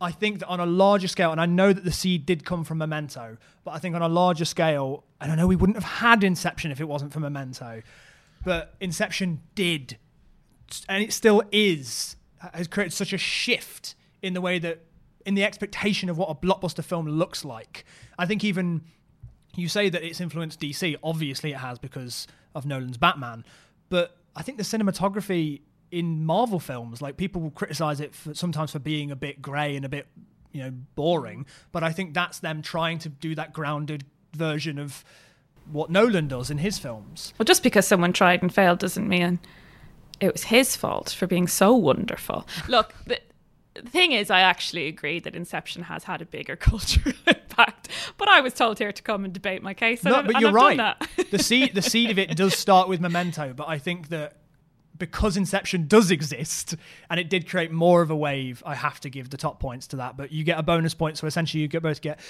I 0.00 0.10
think 0.10 0.40
that 0.40 0.48
on 0.48 0.58
a 0.58 0.66
larger 0.66 1.06
scale, 1.06 1.30
and 1.30 1.40
I 1.40 1.46
know 1.46 1.72
that 1.72 1.84
the 1.84 1.92
seed 1.92 2.26
did 2.26 2.44
come 2.44 2.64
from 2.64 2.78
Memento, 2.78 3.38
but 3.64 3.72
I 3.72 3.78
think 3.78 3.94
on 3.94 4.02
a 4.02 4.08
larger 4.08 4.44
scale, 4.44 5.04
and 5.22 5.30
I 5.30 5.36
know 5.36 5.46
we 5.46 5.56
wouldn't 5.56 5.76
have 5.76 5.84
had 5.84 6.24
Inception 6.24 6.72
if 6.72 6.80
it 6.80 6.88
wasn't 6.88 7.12
for 7.12 7.20
Memento, 7.20 7.82
but 8.44 8.74
Inception 8.80 9.40
did, 9.54 9.96
and 10.88 11.02
it 11.02 11.12
still 11.12 11.42
is, 11.52 12.16
has 12.52 12.66
created 12.66 12.92
such 12.92 13.12
a 13.12 13.18
shift 13.18 13.94
in 14.20 14.34
the 14.34 14.40
way 14.40 14.58
that, 14.58 14.80
in 15.24 15.34
the 15.34 15.44
expectation 15.44 16.10
of 16.10 16.18
what 16.18 16.28
a 16.28 16.34
blockbuster 16.34 16.82
film 16.82 17.06
looks 17.06 17.44
like. 17.44 17.84
I 18.18 18.26
think 18.26 18.42
even 18.42 18.82
you 19.54 19.68
say 19.68 19.88
that 19.88 20.02
it's 20.02 20.20
influenced 20.20 20.60
DC. 20.60 20.96
Obviously, 21.04 21.52
it 21.52 21.58
has 21.58 21.78
because 21.78 22.26
of 22.54 22.66
Nolan's 22.66 22.98
Batman. 22.98 23.44
But 23.90 24.16
I 24.34 24.42
think 24.42 24.58
the 24.58 24.64
cinematography 24.64 25.60
in 25.90 26.24
Marvel 26.24 26.58
films, 26.58 27.02
like 27.02 27.16
people 27.16 27.42
will 27.42 27.50
criticize 27.50 28.00
it 28.00 28.14
for, 28.14 28.34
sometimes 28.34 28.72
for 28.72 28.78
being 28.78 29.10
a 29.10 29.16
bit 29.16 29.42
grey 29.42 29.76
and 29.76 29.84
a 29.84 29.88
bit, 29.88 30.08
you 30.50 30.62
know, 30.62 30.72
boring. 30.94 31.46
But 31.70 31.84
I 31.84 31.92
think 31.92 32.14
that's 32.14 32.38
them 32.38 32.62
trying 32.62 32.98
to 33.00 33.08
do 33.08 33.34
that 33.34 33.52
grounded 33.52 34.04
version 34.34 34.78
of 34.78 35.04
what 35.70 35.90
Nolan 35.90 36.28
does 36.28 36.50
in 36.50 36.58
his 36.58 36.78
films. 36.78 37.32
Well, 37.38 37.44
just 37.44 37.62
because 37.62 37.86
someone 37.86 38.12
tried 38.12 38.42
and 38.42 38.52
failed 38.52 38.78
doesn't 38.78 39.08
mean 39.08 39.38
it 40.20 40.32
was 40.32 40.44
his 40.44 40.76
fault 40.76 41.10
for 41.10 41.26
being 41.26 41.48
so 41.48 41.74
wonderful. 41.74 42.46
Look, 42.68 42.94
the, 43.06 43.20
the 43.74 43.82
thing 43.88 44.12
is, 44.12 44.30
I 44.30 44.40
actually 44.40 44.86
agree 44.86 45.18
that 45.20 45.34
Inception 45.34 45.84
has 45.84 46.04
had 46.04 46.22
a 46.22 46.26
bigger 46.26 46.56
cultural 46.70 47.14
impact, 47.26 47.88
but 48.18 48.28
I 48.28 48.40
was 48.40 48.54
told 48.54 48.78
here 48.78 48.92
to 48.92 49.02
come 49.02 49.24
and 49.24 49.32
debate 49.32 49.62
my 49.62 49.74
case. 49.74 50.04
No, 50.04 50.22
but 50.22 50.40
you're 50.40 50.50
I've 50.50 50.78
right. 50.78 50.96
The 51.30 51.38
seed, 51.38 51.74
the 51.74 51.82
seed 51.82 52.10
of 52.10 52.18
it 52.18 52.36
does 52.36 52.54
start 52.54 52.88
with 52.88 53.00
Memento, 53.00 53.54
but 53.54 53.68
I 53.68 53.78
think 53.78 54.08
that 54.08 54.36
because 54.98 55.36
Inception 55.36 55.88
does 55.88 56.10
exist 56.10 56.76
and 57.10 57.18
it 57.18 57.28
did 57.30 57.48
create 57.48 57.72
more 57.72 58.02
of 58.02 58.10
a 58.10 58.16
wave, 58.16 58.62
I 58.64 58.74
have 58.74 59.00
to 59.00 59.10
give 59.10 59.30
the 59.30 59.36
top 59.36 59.58
points 59.58 59.88
to 59.88 59.96
that. 59.96 60.16
But 60.16 60.30
you 60.30 60.44
get 60.44 60.58
a 60.58 60.62
bonus 60.62 60.94
point, 60.94 61.18
so 61.18 61.26
essentially 61.26 61.62
you 61.62 61.68
get 61.68 61.82
both 61.82 62.00
get 62.00 62.20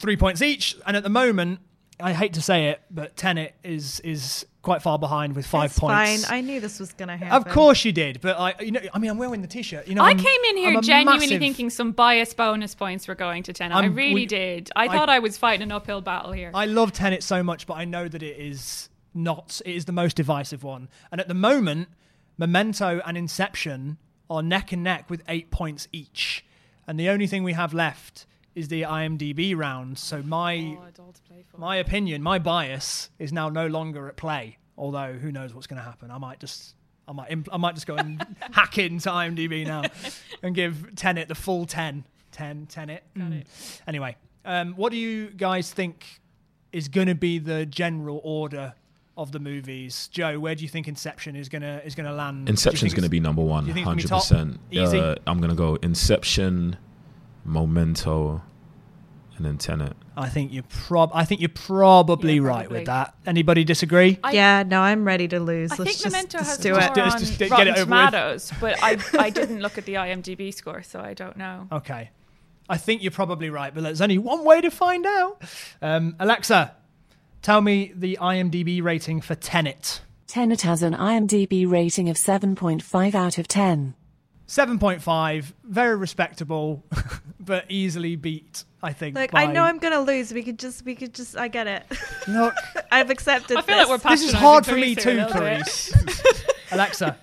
three 0.00 0.16
points 0.16 0.42
each. 0.42 0.76
And 0.86 0.96
at 0.96 1.04
the 1.04 1.08
moment, 1.08 1.60
I 2.00 2.12
hate 2.12 2.32
to 2.34 2.42
say 2.42 2.68
it, 2.70 2.80
but 2.90 3.16
Tenet 3.16 3.54
is 3.62 4.00
is 4.00 4.44
quite 4.62 4.82
far 4.82 4.98
behind 4.98 5.34
with 5.36 5.46
five 5.46 5.70
That's 5.70 5.78
points. 5.78 6.26
fine. 6.26 6.38
I 6.38 6.40
knew 6.42 6.60
this 6.60 6.78
was 6.80 6.92
gonna 6.92 7.16
happen. 7.16 7.32
of 7.34 7.46
course 7.50 7.82
you 7.84 7.92
did, 7.92 8.20
but 8.20 8.38
I, 8.38 8.54
you 8.60 8.72
know, 8.72 8.80
I 8.92 8.98
mean, 8.98 9.10
I'm 9.10 9.16
wearing 9.16 9.40
the 9.40 9.48
t-shirt. 9.48 9.88
You 9.88 9.94
know, 9.94 10.02
I 10.04 10.08
I'm- 10.08 10.18
came 10.18 10.40
in 10.50 10.56
here 10.58 10.80
genuinely 10.82 11.26
massive- 11.26 11.38
thinking 11.40 11.70
some 11.70 11.92
biased 11.92 12.36
bonus 12.36 12.74
points 12.74 13.08
were 13.08 13.14
going 13.14 13.42
to 13.44 13.52
10. 13.54 13.72
I 13.72 13.80
I'm- 13.80 13.94
really 13.94 14.14
we- 14.14 14.26
did. 14.26 14.70
I, 14.76 14.84
I- 14.84 14.88
thought 14.88 15.08
I 15.08 15.18
was 15.20 15.38
fighting 15.38 15.62
an 15.62 15.72
uphill 15.72 16.00
battle 16.02 16.32
here. 16.32 16.50
I 16.52 16.66
love 16.66 16.92
Tenet 16.92 17.22
so 17.22 17.42
much, 17.42 17.66
but 17.66 17.74
I 17.74 17.84
know 17.86 18.06
that 18.08 18.22
it 18.22 18.36
is 18.38 18.90
not. 19.14 19.60
It 19.64 19.74
is 19.74 19.86
the 19.86 19.92
most 19.92 20.16
divisive 20.16 20.62
one. 20.62 20.88
And 21.10 21.20
at 21.22 21.28
the 21.28 21.34
moment, 21.34 21.88
Memento 22.38 23.00
and 23.06 23.16
Inception 23.16 23.98
are 24.28 24.42
neck 24.42 24.72
and 24.72 24.82
neck 24.82 25.08
with 25.10 25.22
eight 25.28 25.50
points 25.50 25.88
each. 25.92 26.44
And 26.86 26.98
the 27.00 27.08
only 27.08 27.26
thing 27.26 27.44
we 27.44 27.52
have 27.54 27.72
left 27.74 28.26
is 28.54 28.68
the 28.68 28.82
IMDb 28.82 29.56
round. 29.56 29.98
So 29.98 30.22
my 30.22 30.76
Oh, 30.80 30.84
it's 30.88 30.98
all 30.98 31.12
to 31.12 31.22
play 31.22 31.44
for. 31.50 31.58
my 31.58 31.76
opinion, 31.76 32.22
my 32.22 32.38
bias 32.38 33.10
is 33.18 33.32
now 33.32 33.48
no 33.48 33.66
longer 33.66 34.08
at 34.08 34.16
play. 34.16 34.58
Although 34.76 35.12
who 35.14 35.30
knows 35.30 35.54
what's 35.54 35.66
going 35.66 35.78
to 35.78 35.84
happen? 35.84 36.10
I 36.10 36.18
might 36.18 36.40
just. 36.40 36.74
I 37.08 37.12
might, 37.12 37.28
impl- 37.30 37.48
I 37.52 37.56
might 37.56 37.74
just 37.74 37.88
go 37.88 37.96
and 37.96 38.24
hack 38.52 38.78
into 38.78 39.08
IMDb 39.08 39.66
now 39.66 39.82
and 40.44 40.54
give 40.54 40.94
Tenet 40.94 41.26
the 41.26 41.34
full 41.34 41.66
10. 41.66 42.04
10, 42.30 42.66
Tenet. 42.66 43.02
Mm. 43.16 43.44
Anyway, 43.88 44.16
um, 44.44 44.74
what 44.74 44.92
do 44.92 44.96
you 44.96 45.30
guys 45.30 45.72
think 45.72 46.20
is 46.72 46.86
going 46.86 47.08
to 47.08 47.16
be 47.16 47.40
the 47.40 47.66
general 47.66 48.20
order 48.22 48.74
of 49.16 49.32
the 49.32 49.40
movies? 49.40 50.08
Joe, 50.12 50.38
where 50.38 50.54
do 50.54 50.62
you 50.62 50.68
think 50.68 50.86
Inception 50.86 51.34
is 51.34 51.48
going 51.48 51.62
to 51.62 51.84
is 51.84 51.96
going 51.96 52.06
to 52.06 52.12
land? 52.12 52.46
Do 52.46 52.50
you 52.50 52.54
Inception's 52.54 52.94
going 52.94 53.02
to 53.02 53.10
be 53.10 53.18
number 53.18 53.42
one, 53.42 53.66
you 53.66 53.72
think 53.74 53.88
it's 53.88 54.08
hundred 54.08 54.08
gonna 54.08 54.20
percent. 54.20 54.70
be 54.70 54.76
top? 54.76 54.86
Easy? 54.86 54.98
Uh, 55.00 55.14
I'm 55.26 55.38
going 55.40 55.50
to 55.50 55.56
go 55.56 55.74
Inception, 55.82 56.76
Memento, 57.44 58.42
and 59.36 59.46
then 59.46 59.58
Tenet. 59.58 59.94
I 60.16 60.28
think 60.28 60.52
you're 60.52 60.64
prob. 60.64 61.10
I 61.14 61.24
think 61.24 61.40
you're 61.40 61.48
probably 61.48 62.34
Yeah, 62.36 62.40
right 62.42 62.60
probably. 62.66 62.78
with 62.80 62.86
that. 62.86 63.14
Anybody 63.26 63.64
disagree? 63.64 64.18
I- 64.22 64.32
yeah, 64.32 64.62
no, 64.66 64.80
I'm 64.82 65.04
ready 65.04 65.26
to 65.28 65.40
lose. 65.40 65.72
I 65.72 65.76
Let's 65.76 65.92
think 65.92 66.02
just, 66.02 66.12
Memento 66.14 66.38
just 66.38 66.50
has 66.50 66.58
do 66.58 66.70
more 66.72 66.80
it. 66.80 66.94
Just- 66.94 67.14
on 67.16 67.20
just 67.20 67.38
get 67.38 67.48
it 67.48 67.50
Rotten 67.52 67.68
over 67.68 67.78
with. 67.80 67.88
Tomatoes, 67.88 68.52
but 68.60 68.82
I, 68.82 68.98
I 69.18 69.30
didn't 69.30 69.60
look 69.60 69.78
at 69.78 69.86
the 69.86 69.94
IMDb 69.94 70.52
score, 70.52 70.82
so 70.82 71.00
I 71.00 71.14
don't 71.14 71.36
know. 71.36 71.68
Okay. 71.72 72.10
I 72.68 72.76
think 72.76 73.02
you're 73.02 73.10
probably 73.10 73.50
right, 73.50 73.74
but 73.74 73.82
there's 73.82 74.00
only 74.00 74.18
one 74.18 74.44
way 74.44 74.60
to 74.60 74.70
find 74.70 75.04
out. 75.06 75.42
Um, 75.82 76.14
Alexa, 76.20 76.72
tell 77.42 77.60
me 77.62 77.92
the 77.96 78.16
IMDb 78.20 78.80
rating 78.82 79.20
for 79.22 79.34
Tenet. 79.34 80.02
Tenet 80.28 80.60
has 80.62 80.80
an 80.84 80.94
IMDb 80.94 81.68
rating 81.68 82.08
of 82.08 82.16
7.5 82.16 83.14
out 83.16 83.38
of 83.38 83.48
10. 83.48 83.94
7.5, 84.50 85.52
very 85.62 85.94
respectable, 85.94 86.82
but 87.40 87.66
easily 87.68 88.16
beat, 88.16 88.64
I 88.82 88.92
think. 88.92 89.14
Like 89.14 89.30
by- 89.30 89.44
I 89.44 89.52
know 89.52 89.62
I'm 89.62 89.78
gonna 89.78 90.00
lose. 90.00 90.34
We 90.34 90.42
could 90.42 90.58
just, 90.58 90.84
we 90.84 90.96
could 90.96 91.14
just. 91.14 91.36
I 91.36 91.46
get 91.46 91.68
it. 91.68 91.84
Look, 92.26 92.52
I've 92.90 93.10
accepted. 93.10 93.58
I 93.58 93.62
feel 93.62 93.76
this. 93.76 93.88
like 93.88 94.04
we're 94.04 94.10
this 94.10 94.24
is 94.24 94.32
hard 94.32 94.66
for 94.66 94.74
me 94.74 94.96
too, 94.96 95.10
here 95.10 95.20
a 95.20 95.26
little 95.26 95.40
bit. 95.40 95.60
Clarisse. 95.60 96.50
Alexa, 96.72 97.16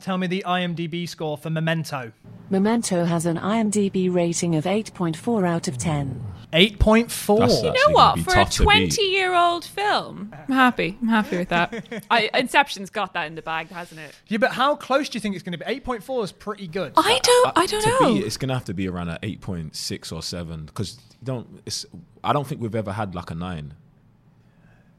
tell 0.00 0.16
me 0.16 0.26
the 0.26 0.42
IMDb 0.46 1.06
score 1.06 1.36
for 1.36 1.50
Memento. 1.50 2.12
Memento 2.48 3.04
has 3.04 3.26
an 3.26 3.36
IMDb 3.36 4.10
rating 4.10 4.56
of 4.56 4.64
8.4 4.64 5.46
out 5.46 5.68
of 5.68 5.76
10. 5.76 6.24
8.4. 6.52 7.38
That's 7.38 7.62
You 7.62 7.62
know 7.62 7.68
Actually 7.68 7.70
gonna 7.70 7.94
what? 7.94 8.14
be 8.14 8.22
For 8.22 8.30
a 8.30 8.34
tough 8.34 8.50
to 8.50 8.58
beat. 8.60 8.66
20 8.66 9.02
year 9.02 9.34
old 9.34 9.64
film, 9.64 10.34
I'm 10.48 10.54
happy. 10.54 10.98
I'm 11.02 11.08
happy 11.08 11.36
with 11.36 11.50
that. 11.50 12.04
I, 12.10 12.30
Inception's 12.34 12.88
got 12.88 13.12
that 13.12 13.26
in 13.26 13.34
the 13.34 13.42
bag, 13.42 13.68
hasn't 13.68 14.00
it? 14.00 14.14
Yeah, 14.28 14.38
but 14.38 14.52
how 14.52 14.74
close 14.74 15.10
do 15.10 15.16
you 15.16 15.20
think 15.20 15.34
it's 15.34 15.44
going 15.44 15.58
to 15.58 15.58
be? 15.58 15.64
8.4 15.64 16.24
is 16.24 16.32
pretty 16.32 16.66
good. 16.66 16.92
I 16.96 17.20
don't. 17.22 17.52
I 17.54 17.66
don't 17.66 17.82
to 17.82 17.90
know. 17.90 18.14
Be, 18.14 18.20
it's 18.20 18.38
going 18.38 18.48
to 18.48 18.54
have 18.54 18.64
to 18.64 18.74
be 18.74 18.88
around 18.88 19.10
an 19.10 19.18
eight 19.22 19.40
point 19.42 19.76
six 19.76 20.10
or 20.10 20.22
seven 20.22 20.64
because 20.64 20.98
you 21.20 21.24
don't. 21.24 21.62
It's. 21.66 21.84
I 22.24 22.32
don't 22.32 22.46
think 22.46 22.60
we've 22.62 22.74
ever 22.74 22.92
had 22.92 23.14
like 23.14 23.30
a 23.30 23.34
nine. 23.34 23.74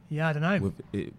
yeah, 0.09 0.27
I 0.27 0.33
don't 0.33 0.43
know. 0.43 0.59
With 0.59 0.81
it, 0.93 1.13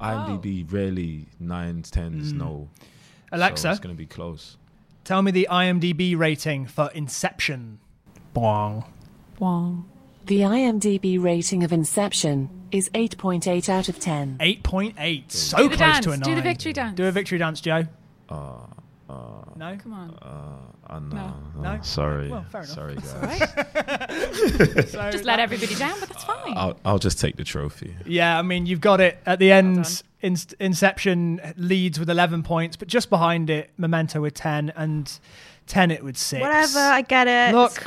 IMDb 0.00 0.64
oh. 0.64 0.74
rarely 0.74 1.26
nines, 1.38 1.90
tens, 1.90 2.32
mm. 2.32 2.38
no. 2.38 2.68
So 2.80 2.88
Alexa, 3.32 3.70
it's 3.70 3.80
going 3.80 3.94
to 3.94 3.98
be 3.98 4.06
close. 4.06 4.56
tell 5.04 5.22
me 5.22 5.30
the 5.30 5.46
IMDb 5.50 6.16
rating 6.16 6.66
for 6.66 6.90
Inception. 6.94 7.78
Bong. 8.32 8.84
Wow. 9.38 9.84
The 10.26 10.40
IMDb 10.40 11.22
rating 11.22 11.64
of 11.64 11.72
Inception 11.72 12.50
is 12.70 12.90
8.8 12.90 13.68
out 13.68 13.88
of 13.88 13.98
10. 13.98 14.36
8.8. 14.38 15.32
So 15.32 15.56
Do 15.56 15.62
the 15.64 15.68
close 15.70 15.78
dance. 15.78 16.04
to 16.06 16.10
a 16.12 16.16
9. 16.18 16.20
Do 16.22 16.34
the 16.34 16.42
victory 16.42 16.72
dance. 16.74 16.96
Do 16.96 17.06
a 17.06 17.12
victory 17.12 17.38
dance, 17.38 17.60
Joe. 17.62 17.84
Uh, 18.28 18.56
no? 19.56 19.76
Come 19.82 19.92
on. 19.94 20.14
uh, 20.90 20.98
no, 21.00 21.16
No. 21.16 21.34
no, 21.56 21.76
No? 21.76 21.82
Sorry, 21.82 22.28
Well, 22.28 22.44
fair 22.50 22.62
enough. 22.62 22.74
sorry 22.74 22.94
guys. 22.96 23.14
right? 23.22 24.88
So 24.88 25.10
Just 25.10 25.24
let 25.24 25.38
everybody 25.40 25.74
down, 25.74 25.98
but 26.00 26.08
that's 26.10 26.24
fine. 26.24 26.54
I'll, 26.56 26.78
I'll 26.84 26.98
just 26.98 27.18
take 27.18 27.36
the 27.36 27.44
trophy. 27.44 27.96
Yeah, 28.06 28.38
I 28.38 28.42
mean, 28.42 28.66
you've 28.66 28.80
got 28.80 29.00
it 29.00 29.18
at 29.26 29.38
the 29.38 29.50
end. 29.50 29.84
done. 29.84 29.92
In- 30.20 30.36
Inception 30.60 31.40
leads 31.56 31.98
with 31.98 32.10
11 32.10 32.42
points, 32.42 32.76
but 32.76 32.88
just 32.88 33.08
behind 33.08 33.48
it, 33.50 33.70
Memento 33.78 34.20
with 34.20 34.34
10 34.34 34.72
and 34.76 35.10
Tenet 35.66 36.02
with 36.04 36.16
6. 36.18 36.40
Whatever. 36.40 36.78
I 36.80 37.02
get 37.02 37.28
it. 37.28 37.54
Look. 37.54 37.82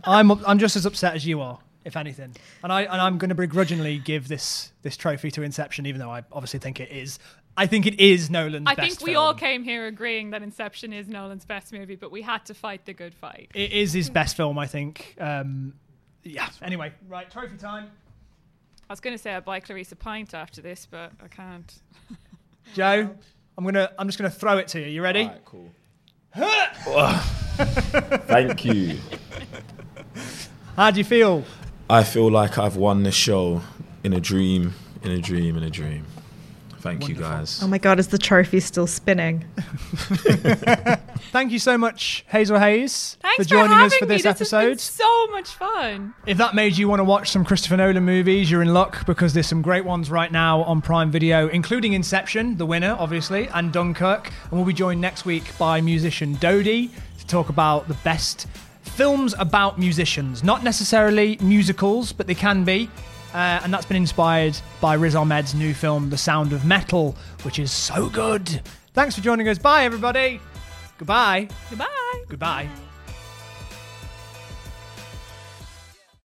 It's 0.00 0.06
fine. 0.06 0.30
I'm 0.30 0.44
I'm 0.46 0.58
just 0.58 0.76
as 0.76 0.86
upset 0.86 1.14
as 1.14 1.26
you 1.26 1.40
are, 1.40 1.58
if 1.84 1.96
anything. 1.96 2.34
And 2.62 2.72
I 2.72 2.82
and 2.82 3.00
I'm 3.00 3.18
going 3.18 3.28
to 3.28 3.34
begrudgingly 3.34 3.98
give 3.98 4.28
this 4.28 4.72
this 4.82 4.96
trophy 4.96 5.30
to 5.32 5.42
Inception, 5.42 5.86
even 5.86 6.00
though 6.00 6.10
I 6.10 6.24
obviously 6.32 6.60
think 6.60 6.80
it 6.80 6.90
is. 6.90 7.18
I 7.56 7.66
think 7.66 7.84
it 7.86 8.00
is 8.00 8.30
Nolan's 8.30 8.64
I 8.66 8.74
best 8.74 8.88
think 8.88 9.00
we 9.06 9.12
film. 9.14 9.24
all 9.24 9.34
came 9.34 9.64
here 9.64 9.86
agreeing 9.86 10.30
that 10.30 10.42
Inception 10.42 10.92
is 10.92 11.08
Nolan's 11.08 11.44
best 11.44 11.72
movie, 11.72 11.96
but 11.96 12.10
we 12.10 12.22
had 12.22 12.46
to 12.46 12.54
fight 12.54 12.86
the 12.86 12.94
good 12.94 13.14
fight. 13.14 13.50
It 13.54 13.72
is 13.72 13.92
his 13.92 14.08
best 14.08 14.36
film, 14.36 14.58
I 14.58 14.66
think. 14.66 15.16
Um, 15.20 15.74
yeah. 16.22 16.48
Anyway, 16.62 16.92
right, 17.08 17.30
trophy 17.30 17.56
time. 17.56 17.90
I 18.88 18.92
was 18.92 19.00
going 19.00 19.14
to 19.14 19.22
say 19.22 19.34
I'd 19.34 19.44
buy 19.44 19.60
Clarisse 19.60 19.92
a 19.92 19.96
pint 19.96 20.32
after 20.32 20.62
this, 20.62 20.86
but 20.90 21.12
I 21.22 21.28
can't. 21.28 21.74
Joe, 22.74 23.10
I'm 23.58 23.64
gonna 23.64 23.90
I'm 23.98 24.06
just 24.08 24.18
gonna 24.18 24.30
throw 24.30 24.58
it 24.58 24.68
to 24.68 24.80
you. 24.80 24.86
You 24.86 25.02
ready? 25.02 25.30
cool. 25.44 25.70
Thank 28.26 28.64
you. 28.64 28.98
How 30.80 30.90
do 30.90 30.96
you 30.96 31.04
feel? 31.04 31.44
I 31.90 32.04
feel 32.04 32.30
like 32.30 32.56
I've 32.56 32.76
won 32.76 33.02
this 33.02 33.14
show 33.14 33.60
in 34.02 34.14
a 34.14 34.18
dream, 34.18 34.72
in 35.02 35.10
a 35.10 35.18
dream, 35.18 35.58
in 35.58 35.62
a 35.62 35.68
dream. 35.68 36.06
Thank 36.78 37.06
you 37.06 37.14
guys. 37.14 37.60
oh 37.62 37.66
my 37.68 37.76
god, 37.76 37.98
is 37.98 38.08
the 38.08 38.16
trophy 38.16 38.60
still 38.60 38.86
spinning? 38.86 39.44
thank 41.32 41.52
you 41.52 41.58
so 41.58 41.76
much, 41.76 42.24
Hazel 42.28 42.58
Hayes, 42.58 43.18
Thanks 43.20 43.36
for 43.36 43.44
joining 43.44 43.72
having 43.72 43.86
us 43.88 43.96
for 43.96 44.06
me. 44.06 44.14
this, 44.14 44.22
This 44.22 44.38
has 44.38 44.50
been 44.50 44.70
episode. 44.70 44.80
so 44.80 45.26
much 45.26 45.50
fun. 45.50 46.14
If 46.24 46.38
that 46.38 46.54
made 46.54 46.78
you 46.78 46.88
want 46.88 47.00
to 47.00 47.04
watch 47.04 47.28
some 47.30 47.44
Christopher 47.44 47.76
Nolan 47.76 48.02
movies, 48.02 48.50
you're 48.50 48.62
in 48.62 48.72
luck 48.72 49.04
because 49.04 49.34
there's 49.34 49.48
some 49.48 49.60
great 49.60 49.84
ones 49.84 50.10
right 50.10 50.32
now 50.32 50.62
on 50.62 50.80
Prime 50.80 51.10
Video, 51.10 51.48
including 51.48 51.92
Inception, 51.92 52.56
the 52.56 52.64
winner, 52.64 52.96
obviously, 52.98 53.48
and 53.48 53.70
Dunkirk. 53.70 54.32
And 54.44 54.52
we'll 54.52 54.64
be 54.64 54.72
joined 54.72 55.02
next 55.02 55.26
week 55.26 55.44
by 55.58 55.82
musician 55.82 56.36
Dodie 56.36 56.90
to 57.18 57.26
talk 57.26 57.50
about 57.50 57.86
the 57.86 57.94
best 58.02 58.46
films 59.00 59.34
about 59.38 59.78
musicians. 59.78 60.44
Not 60.44 60.62
necessarily 60.62 61.38
musicals, 61.40 62.12
but 62.12 62.26
they 62.26 62.34
can 62.34 62.64
be. 62.64 62.90
Uh, 63.32 63.58
and 63.62 63.72
that's 63.72 63.86
been 63.86 63.96
inspired 63.96 64.54
by 64.78 64.92
Riz 64.92 65.14
Ahmed's 65.14 65.54
new 65.54 65.72
film, 65.72 66.10
The 66.10 66.18
Sound 66.18 66.52
of 66.52 66.66
Metal, 66.66 67.16
which 67.42 67.58
is 67.58 67.72
so 67.72 68.10
good. 68.10 68.60
Thanks 68.92 69.14
for 69.14 69.22
joining 69.22 69.48
us. 69.48 69.56
Bye, 69.56 69.84
everybody. 69.84 70.38
Goodbye. 70.98 71.48
Goodbye. 71.70 72.24
Goodbye. 72.28 72.89